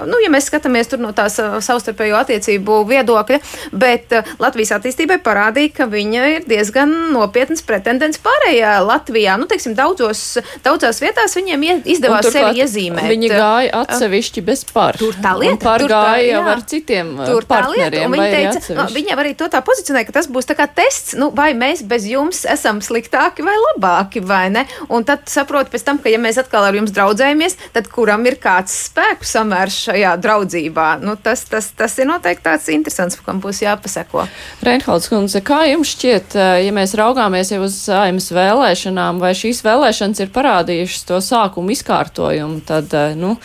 nu, 0.09 0.19
ja 0.23 0.31
mēs 0.33 0.49
skatāmies 0.51 0.89
tur 0.91 1.01
no 1.03 1.13
tās 1.15 1.37
savstarpējo 1.37 2.17
attiecību 2.21 2.79
viedokļa, 2.89 3.39
bet 3.77 4.15
Latvijas 4.41 4.75
attīstībai 4.77 5.19
parādīja, 5.25 5.73
ka 5.81 5.89
viņa 5.91 6.27
ir 6.35 6.47
diezgan 6.49 6.93
nopietns 7.13 7.63
pretendents 7.67 8.21
pārējā 8.23 8.77
Latvijā. 8.85 9.37
Nu, 9.39 9.47
teiksim, 9.49 9.75
daudzos, 9.77 10.37
daudzās 10.65 11.01
vietās 11.03 11.35
viņiem 11.37 11.65
izdevās 11.87 12.29
sevi 12.31 12.63
iezīmēt. 12.63 13.09
Viņi 13.11 13.31
gāja 13.33 13.83
atsevišķi 13.83 14.43
bez 14.47 14.63
par. 14.71 14.97
Tur 14.99 15.17
tā 15.23 15.33
lieta. 15.39 15.59
Par 15.67 15.83
gāja 15.89 16.37
jau 16.37 16.43
ar 16.53 16.63
citiem 16.69 17.16
tur 17.25 17.47
partneriem. 17.49 18.13
Viņa 18.13 18.27
teica, 18.33 18.75
no, 18.77 18.85
viņa 18.93 19.17
arī 19.17 19.33
to 19.39 19.47
tā 19.51 19.61
pozicionēja, 19.65 20.09
ka 20.09 20.17
tas 20.19 20.29
būs 20.31 20.49
tā 20.49 20.57
kā 20.57 20.67
tests, 20.69 21.15
nu, 21.19 21.29
vai 21.35 21.51
mēs 21.57 21.83
bez 21.87 22.07
jums 22.09 22.43
esam 22.49 22.81
sliktāki 22.83 23.45
vai 23.45 23.55
labāki, 23.57 24.21
vai 24.23 24.47
ne? 24.53 24.65
Un 24.93 25.05
tad 25.07 25.25
saprot 25.31 25.71
pēc 25.73 25.85
tam, 25.87 26.01
ka 26.03 26.11
ja 26.11 26.19
mēs 26.21 26.39
atkal 26.41 26.67
ar 26.67 26.77
jums 26.77 26.93
draudzējamies, 26.95 27.57
tad 27.75 27.89
kuram 27.93 28.25
ir 28.29 28.37
kāds 28.41 28.75
spēku 28.87 29.27
samērs 29.27 29.79
šajā 29.87 30.13
draudzībā? 30.23 30.89
Nu, 31.03 31.17
tas, 31.21 31.45
tas, 31.49 31.71
tas 31.77 31.97
ir 32.01 32.09
noteikti 32.09 32.45
tāds 32.49 32.69
interesants, 32.73 33.19
kam 33.25 33.41
būs 33.43 33.63
jāpaseko. 33.65 34.27
Reinholds 34.65 35.09
kundze, 35.11 35.41
kā 35.45 35.63
jums 35.71 35.95
šķiet, 35.95 36.37
ja 36.65 36.75
mēs 36.75 36.95
raugāmies 36.99 37.53
jau 37.53 37.63
uz 37.65 37.79
saimnes 37.87 38.29
vēlēšanām, 38.35 39.21
vai 39.23 39.33
šīs 39.37 39.63
vēlēšanas 39.65 40.23
ir 40.23 40.33
parādījušas 40.35 41.07
to 41.09 41.21
sākumu 41.23 41.73
izkārtojumu, 41.75 42.61
tad, 42.67 42.93
nu, 43.19 43.37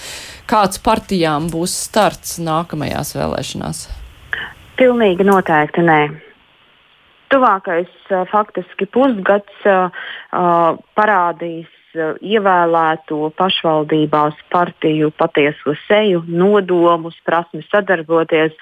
kāds 0.51 0.81
partijām 0.83 1.51
būs 1.53 1.75
starts 1.89 2.39
nākamajās 2.43 3.15
vēlēšanās? 3.19 3.85
Pilnīgi 4.81 5.27
noteikti 5.27 5.85
nē. 5.87 6.01
Tuvākais 7.33 8.11
faktiski 8.29 8.87
pusgads 8.93 9.69
uh, 9.69 9.89
parādīs 10.99 11.71
ievēlēto 11.95 13.31
pašvaldībās 13.37 14.39
partiju 14.53 15.11
patieso 15.17 15.75
seju, 15.87 16.23
nodomus, 16.27 17.17
prasmi 17.25 17.63
sadarboties. 17.69 18.55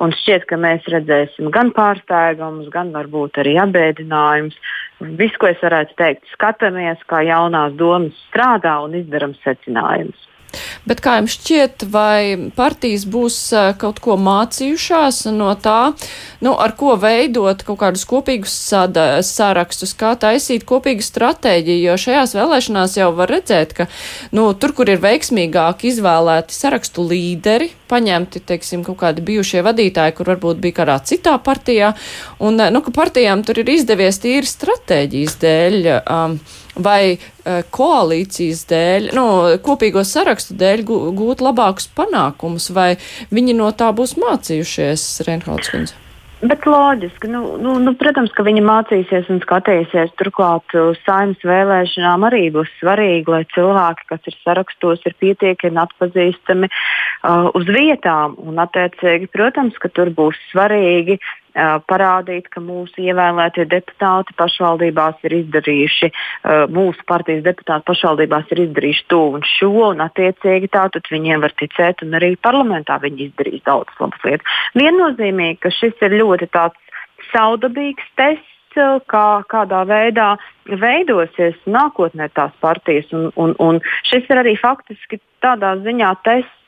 Un 0.00 0.14
šķiet, 0.16 0.46
ka 0.48 0.56
mēs 0.56 0.86
redzēsim 0.88 1.50
gan 1.52 1.72
pārsteigumus, 1.76 2.70
gan 2.72 2.92
varbūt 2.94 3.40
arī 3.42 3.56
apbēdinājumus. 3.60 4.56
Visu, 5.20 5.36
ko 5.40 5.50
es 5.50 5.60
varētu 5.64 5.96
teikt, 6.00 6.26
skatāmies, 6.34 7.00
kā 7.08 7.22
jaunās 7.26 7.76
domas 7.76 8.16
strādā 8.28 8.78
un 8.84 8.96
izdarām 9.00 9.36
secinājumus. 9.44 10.29
Bet 10.88 11.02
kā 11.04 11.18
jums 11.18 11.36
šķiet, 11.38 11.84
vai 11.92 12.50
partijas 12.56 13.06
būs 13.10 13.38
kaut 13.80 14.00
ko 14.02 14.16
mācījušās 14.20 15.24
no 15.34 15.52
tā, 15.60 15.92
nu, 16.44 16.54
ar 16.54 16.74
ko 16.78 16.96
veidot 17.00 17.64
kaut 17.66 17.80
kādus 17.82 18.06
kopīgus 18.08 18.54
sada, 18.70 19.08
sārakstus, 19.26 19.94
kā 19.98 20.14
taisīt 20.20 20.66
kopīgu 20.68 21.04
stratēģiju, 21.04 21.90
jo 21.90 21.98
šajās 22.06 22.36
vēlēšanās 22.38 22.96
jau 23.00 23.10
var 23.18 23.32
redzēt, 23.36 23.76
ka, 23.76 23.90
nu, 24.36 24.50
tur, 24.54 24.74
kur 24.76 24.90
ir 24.90 25.02
veiksmīgāk 25.02 25.86
izvēlēti 25.92 26.56
sarakstu 26.56 27.06
līderi, 27.10 27.70
paņemti, 27.90 28.44
teiksim, 28.46 28.84
kaut 28.86 29.00
kādi 29.02 29.24
bijušie 29.26 29.64
vadītāji, 29.66 30.16
kur 30.16 30.30
varbūt 30.32 30.62
bija 30.62 30.80
kādā 30.80 30.96
citā 31.06 31.36
partijā, 31.42 31.92
un, 32.38 32.60
nu, 32.72 32.82
ka 32.86 32.94
partijām 32.94 33.44
tur 33.46 33.62
ir 33.62 33.74
izdevies 33.74 34.22
tīri 34.22 34.48
stratēģijas 34.48 35.38
dēļ. 35.44 35.78
Um, 36.00 36.40
vai 36.80 37.16
uh, 37.16 37.60
koalīcijas 37.74 38.62
dēļ, 38.70 39.08
nu, 39.16 39.24
kopīgo 39.66 40.04
sarakstu 40.06 40.54
dēļ 40.60 40.84
gūt 40.86 41.42
labākus 41.44 41.90
panākumus, 41.98 42.70
vai 42.72 42.92
viņi 43.34 43.58
no 43.58 43.72
tā 43.74 43.90
būs 43.96 44.14
mācījušies, 44.22 45.10
Reinholds 45.26 45.74
kundze? 45.74 45.98
Bet 46.40 46.64
loģiski, 46.64 47.28
nu, 47.28 47.58
nu, 47.60 47.74
nu, 47.84 47.92
protams, 48.00 48.30
ka 48.32 48.40
viņi 48.46 48.62
mācīsies 48.64 49.26
un 49.28 49.42
skatīsies. 49.42 50.14
Turklāt 50.16 50.72
saimnes 51.02 51.42
vēlēšanām 51.44 52.24
arī 52.30 52.46
būs 52.54 52.70
svarīgi, 52.78 53.28
lai 53.28 53.42
cilvēki, 53.52 54.06
kas 54.08 54.30
ir 54.30 54.38
sarakstos, 54.38 55.04
ir 55.04 55.18
pietiekami 55.20 55.82
atpazīstami 55.82 56.70
uh, 56.70 57.50
uz 57.52 57.68
vietām. 57.68 58.38
Un, 58.40 58.56
attiecīgi, 58.64 59.28
protams, 59.36 59.76
ka 59.82 59.92
tur 59.92 60.08
būs 60.16 60.40
svarīgi 60.48 61.18
parādīt, 61.90 62.48
ka 62.52 62.60
mūsu 62.62 63.02
ievēlētie 63.04 63.66
deputāti 63.70 64.34
pašvaldībās 64.38 65.24
ir 65.26 65.36
izdarījuši, 65.40 66.10
mūsu 66.74 67.06
partijas 67.08 67.42
deputāti 67.46 67.86
pašvaldībās 67.90 68.52
ir 68.54 68.64
izdarījuši 68.66 69.06
to 69.12 69.22
un 69.38 69.46
šo, 69.46 69.72
un 69.90 70.04
attiecīgi 70.04 70.70
tātad 70.72 71.10
viņiem 71.10 71.42
var 71.44 71.54
ticēt, 71.58 72.04
un 72.06 72.14
arī 72.20 72.36
parlamentā 72.36 73.00
viņi 73.02 73.28
izdarīs 73.30 73.66
daudzas 73.66 73.98
labas 74.00 74.24
lietas. 74.28 74.62
Viennozīmīgi, 74.78 75.58
ka 75.64 75.74
šis 75.74 76.06
ir 76.06 76.16
ļoti 76.22 76.50
tāds 76.54 76.96
saudabīgs 77.32 78.14
tests. 78.20 78.46
Kā, 78.70 79.42
kādā 79.50 79.80
veidā 79.82 80.36
veidosies 80.78 81.56
nākotnē 81.66 82.28
tās 82.38 82.52
partijas. 82.62 83.08
Un, 83.10 83.24
un, 83.34 83.56
un 83.58 83.80
šis 84.06 84.30
ir 84.30 84.38
arī 84.44 84.52
faktiski 84.60 85.18
tādā 85.42 85.72
ziņā 85.82 86.12
tests, 86.22 86.59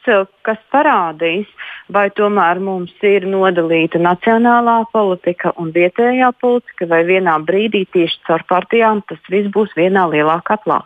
kas 0.46 0.60
parādīs, 0.72 1.48
vai 1.92 2.08
tomēr 2.14 2.60
mums 2.62 2.92
ir 3.06 3.26
nodalīta 3.28 4.00
nacionālā 4.02 4.82
politika 4.92 5.52
un 5.60 5.72
vietējā 5.74 6.32
politika, 6.40 6.88
vai 6.90 7.02
vienā 7.08 7.38
brīdī 7.46 7.84
tieši 7.92 8.22
caur 8.28 8.44
partijām 8.48 9.02
tas 9.08 9.20
viss 9.30 9.52
būs 9.54 9.74
vienā 9.78 10.06
lielā 10.12 10.40
katlā. 10.46 10.82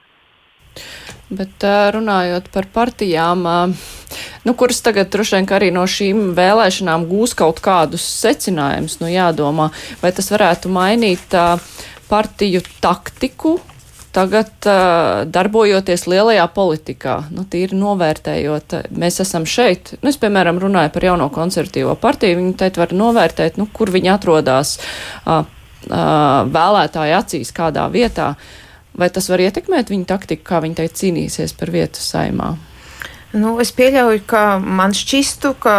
Bet 1.26 1.64
runājot 1.96 2.50
par 2.54 2.68
partijām, 2.70 3.46
nu, 4.46 4.52
kuras 4.54 4.78
tagad 4.84 5.10
droši 5.10 5.40
vien 5.40 5.48
arī 5.58 5.70
no 5.74 5.82
šīm 5.90 6.36
vēlēšanām 6.36 7.08
gūs 7.10 7.34
kaut 7.38 7.58
kādus 7.64 8.04
secinājumus, 8.20 9.00
nu 9.00 9.10
jādomā, 9.10 9.72
vai 10.02 10.12
tas 10.14 10.30
varētu 10.30 10.70
mainīt 10.70 11.34
partiju 12.06 12.62
taktiku 12.84 13.56
tagad 14.16 14.68
darbojoties 15.32 16.06
lielajā 16.08 16.46
politikā, 16.56 17.16
nu, 17.36 17.44
tīri 17.50 17.76
novērtējot, 17.76 18.78
mēs 18.96 19.20
esam 19.24 19.46
šeit, 19.48 19.92
nu, 20.00 20.10
es, 20.10 20.18
piemēram, 20.22 20.60
runāju 20.62 20.92
par 20.94 21.08
jauno 21.10 21.28
konservatīvo 21.34 21.96
partiju, 22.00 22.40
viņi 22.40 22.54
teikt 22.62 22.80
var 22.80 22.94
novērtēt, 22.96 23.60
nu, 23.60 23.68
kur 23.72 23.92
viņi 23.94 24.12
atrodas 24.14 24.76
vēlētāju 25.86 27.18
acīs, 27.18 27.52
kādā 27.54 27.84
vietā, 27.92 28.32
vai 28.96 29.10
tas 29.12 29.28
var 29.30 29.44
ietekmēt 29.44 29.92
viņu 29.92 30.08
taktiku, 30.08 30.46
kā 30.48 30.62
viņi 30.64 30.80
teikt 30.80 31.02
cīnīsies 31.02 31.54
par 31.60 31.74
vietu 31.74 32.02
saimā. 32.02 32.54
Nu, 33.34 33.56
es 33.58 33.72
pieļauju, 33.74 34.20
ka 34.30 34.40
man 34.62 34.92
šķistu, 34.94 35.50
ka 35.58 35.74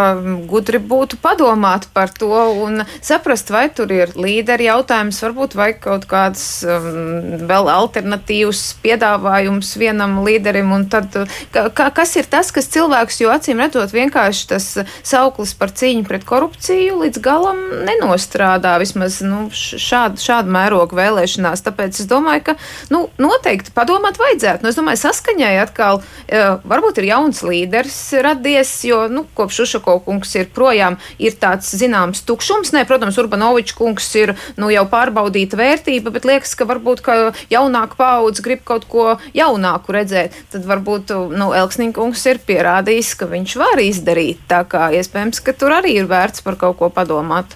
gudri 0.49 0.81
būtu 0.83 1.15
padomāt 1.23 1.87
par 1.95 2.11
to 2.11 2.27
un 2.59 2.83
saprast, 2.99 3.47
vai 3.53 3.69
tur 3.71 3.91
ir 3.95 4.11
līderi 4.19 4.67
jautājums, 4.67 5.21
varbūt 5.23 5.55
vai 5.55 5.69
kaut 5.79 6.03
kāds 6.11 6.43
um, 6.67 7.47
vēl 7.47 7.69
alternatīvs 7.71 8.63
piedāvājums 8.83 9.71
vienam 9.79 10.19
līderim. 10.25 10.73
Tad, 10.91 11.15
ka, 11.55 11.87
kas 11.95 12.17
ir 12.19 12.27
tas, 12.27 12.51
kas 12.51 12.67
cilvēks, 12.73 13.21
jo 13.23 13.31
acīm 13.31 13.63
redzot, 13.63 13.95
vienkārši 13.95 14.43
tas 14.51 14.67
sauklis 15.07 15.55
par 15.57 15.71
cīņu 15.71 16.03
pret 16.09 16.27
korupciju 16.27 16.99
līdz 17.05 17.23
galam 17.23 17.63
nenostrādā 17.87 18.75
vismaz 18.83 19.21
nu, 19.23 19.47
šādu, 19.55 20.19
šādu 20.19 20.51
mērogu 20.51 20.99
vēlēšanās. 20.99 21.63
Tāpēc 21.65 22.03
es 22.03 22.11
domāju, 22.11 22.49
ka 22.51 22.57
nu, 22.91 23.05
noteikti 23.21 23.71
padomāt 23.71 24.19
vajadzētu. 24.19 24.67
Nu, 24.67 24.75
es 24.75 24.77
domāju, 24.77 25.01
saskaņai 25.07 25.55
atkal 25.63 26.03
uh, 26.03 26.59
varbūt 26.67 26.99
ir 27.01 27.11
jauns 27.13 27.36
līderis 27.45 27.97
radies, 28.23 28.71
jo 28.87 29.03
nu, 29.11 29.25
kopš 29.37 29.61
Ušako 29.65 29.97
kungs 30.05 30.33
ir 30.37 30.49
projām, 30.53 30.97
ir 31.19 31.37
tāds 31.39 31.69
zināms 31.77 32.23
tukšums. 32.27 32.73
Nē, 32.75 32.85
protams, 32.89 33.17
Urbanovičs 33.21 33.75
kungs 33.77 34.07
ir 34.19 34.35
nu, 34.59 34.71
jau 34.73 34.85
pārbaudīta 34.89 35.59
vērtība, 35.59 36.13
bet 36.15 36.27
liekas, 36.27 36.55
ka 36.57 36.67
varbūt 36.69 37.03
ka 37.05 37.17
jaunāka 37.53 37.99
paudze 37.99 38.45
grib 38.45 38.63
kaut 38.67 38.87
ko 38.89 39.07
jaunāku 39.37 39.95
redzēt. 39.95 40.35
Tad 40.53 40.67
varbūt 40.67 41.13
nu, 41.37 41.51
Elksniņa 41.57 41.95
kungs 41.95 42.25
ir 42.29 42.41
pierādījis, 42.47 43.13
ka 43.19 43.29
viņš 43.31 43.57
var 43.59 43.81
izdarīt. 43.83 44.43
Tā 44.49 44.63
kā 44.69 44.89
iespējams, 44.97 45.41
ka 45.43 45.55
tur 45.57 45.77
arī 45.77 45.97
ir 46.01 46.09
vērts 46.09 46.43
par 46.45 46.59
kaut 46.59 46.79
ko 46.81 46.91
padomāt. 46.93 47.55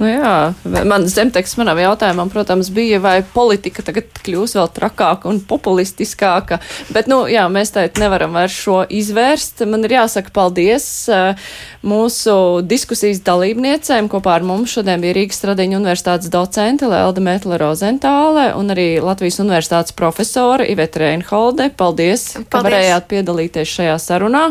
Nu 0.00 0.08
jā, 0.08 0.34
man 0.64 1.06
zemteksts 1.10 1.58
manam 1.60 1.78
jautājumam, 1.78 2.30
protams, 2.32 2.70
bija, 2.74 2.98
vai 3.02 3.18
politika 3.34 3.84
tagad 3.86 4.10
kļūs 4.24 4.56
vēl 4.58 4.70
trakāka 4.74 5.30
un 5.30 5.40
populistiskāka, 5.44 6.58
bet, 6.94 7.08
nu, 7.10 7.24
jā, 7.30 7.46
mēs 7.52 7.74
teikt 7.74 8.00
nevaram 8.02 8.34
vairs 8.34 8.56
šo 8.64 8.80
izvērst. 9.14 9.62
Man 9.70 9.84
ir 9.86 9.94
jāsaka 9.94 10.32
paldies 10.34 10.86
eh, 11.12 11.38
mūsu 11.86 12.62
diskusijas 12.66 13.22
dalībniecēm. 13.24 14.08
Kopā 14.10 14.38
ar 14.38 14.46
mums 14.46 14.74
šodien 14.74 15.02
bija 15.02 15.14
Rīgas 15.14 15.38
Stradiņa 15.40 15.78
universitātes 15.78 16.30
docente 16.32 16.88
Lelda 16.90 17.22
Metla 17.22 17.58
Rozentāle 17.60 18.50
un 18.58 18.72
arī 18.74 18.98
Latvijas 19.04 19.38
universitātes 19.42 19.94
profesora 19.94 20.66
Iveta 20.66 21.04
Reinholde. 21.04 21.70
Paldies, 21.78 22.32
paldies, 22.34 22.48
ka 22.50 22.62
varējāt 22.66 23.08
piedalīties 23.12 23.74
šajā 23.76 23.96
sarunā. 24.02 24.44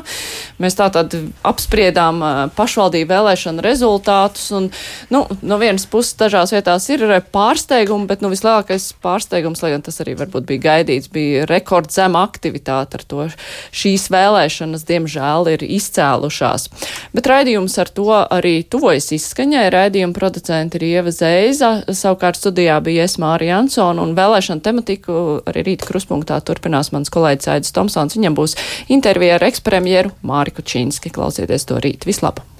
Mēs 0.63 0.79
tātad 0.79 1.17
apspriedām 1.43 2.23
eh, 2.23 2.41
pašvaldību 2.55 3.11
vēlēšanu 3.11 3.65
rezultātus 3.65 4.47
un, 4.55 4.69
nu, 5.13 5.25
no 5.43 5.59
vienas 5.61 5.87
puses 5.89 6.15
dažās 6.19 6.55
vietās 6.55 6.87
ir 6.93 7.03
pārsteigumi, 7.33 8.07
bet 8.07 8.23
nu, 8.23 8.31
vislielākais 8.31 8.93
pārsteigums, 9.03 9.63
lai 9.65 9.73
gan 9.75 9.83
tas 9.83 9.99
arī 10.03 10.15
varbūt 10.19 10.47
bija 10.47 10.67
gaidīts, 10.69 11.11
bija 11.13 11.47
rekordzema 11.49 12.23
aktivitāte 12.23 12.99
ar 12.99 13.07
to. 13.09 13.27
Šīs 13.73 14.07
vēlēšanas, 14.13 14.52
diemžēl, 14.87 15.49
ir 15.53 15.65
izcēlušās. 15.65 16.67
Bet 17.15 17.29
raidījums 17.29 17.77
ar 17.81 17.91
to 17.95 18.07
arī 18.21 18.55
tuvojas 18.63 19.11
izskaņai. 19.17 19.65
Raidījuma 19.73 20.15
producenti 20.17 20.79
ir 20.79 20.87
Ieva 20.91 21.13
Zeiza, 21.15 21.73
savukārt 21.89 22.39
studijā 22.39 22.79
bija 22.85 23.07
Esmāra 23.09 23.49
Jansona 23.49 24.05
un 24.05 24.15
vēlēšana 24.17 24.63
tematiku 24.63 25.19
arī 25.49 25.65
rīta 25.71 25.89
kruspunktā 25.89 26.39
turpinās 26.45 26.93
mans 26.95 27.11
kolēģis 27.13 27.53
Aidis 27.57 27.75
Tomsons. 27.75 28.17
Viņam 28.19 28.39
būs 28.39 28.57
intervija 28.93 29.39
ar 29.39 29.49
ekspremjeru 29.49 30.13
Māriku 30.21 30.65
Čīnski. 30.65 31.13
Klausieties 31.13 31.69
to 31.69 31.81
rīt. 31.83 32.07
Vislabāk! 32.09 32.52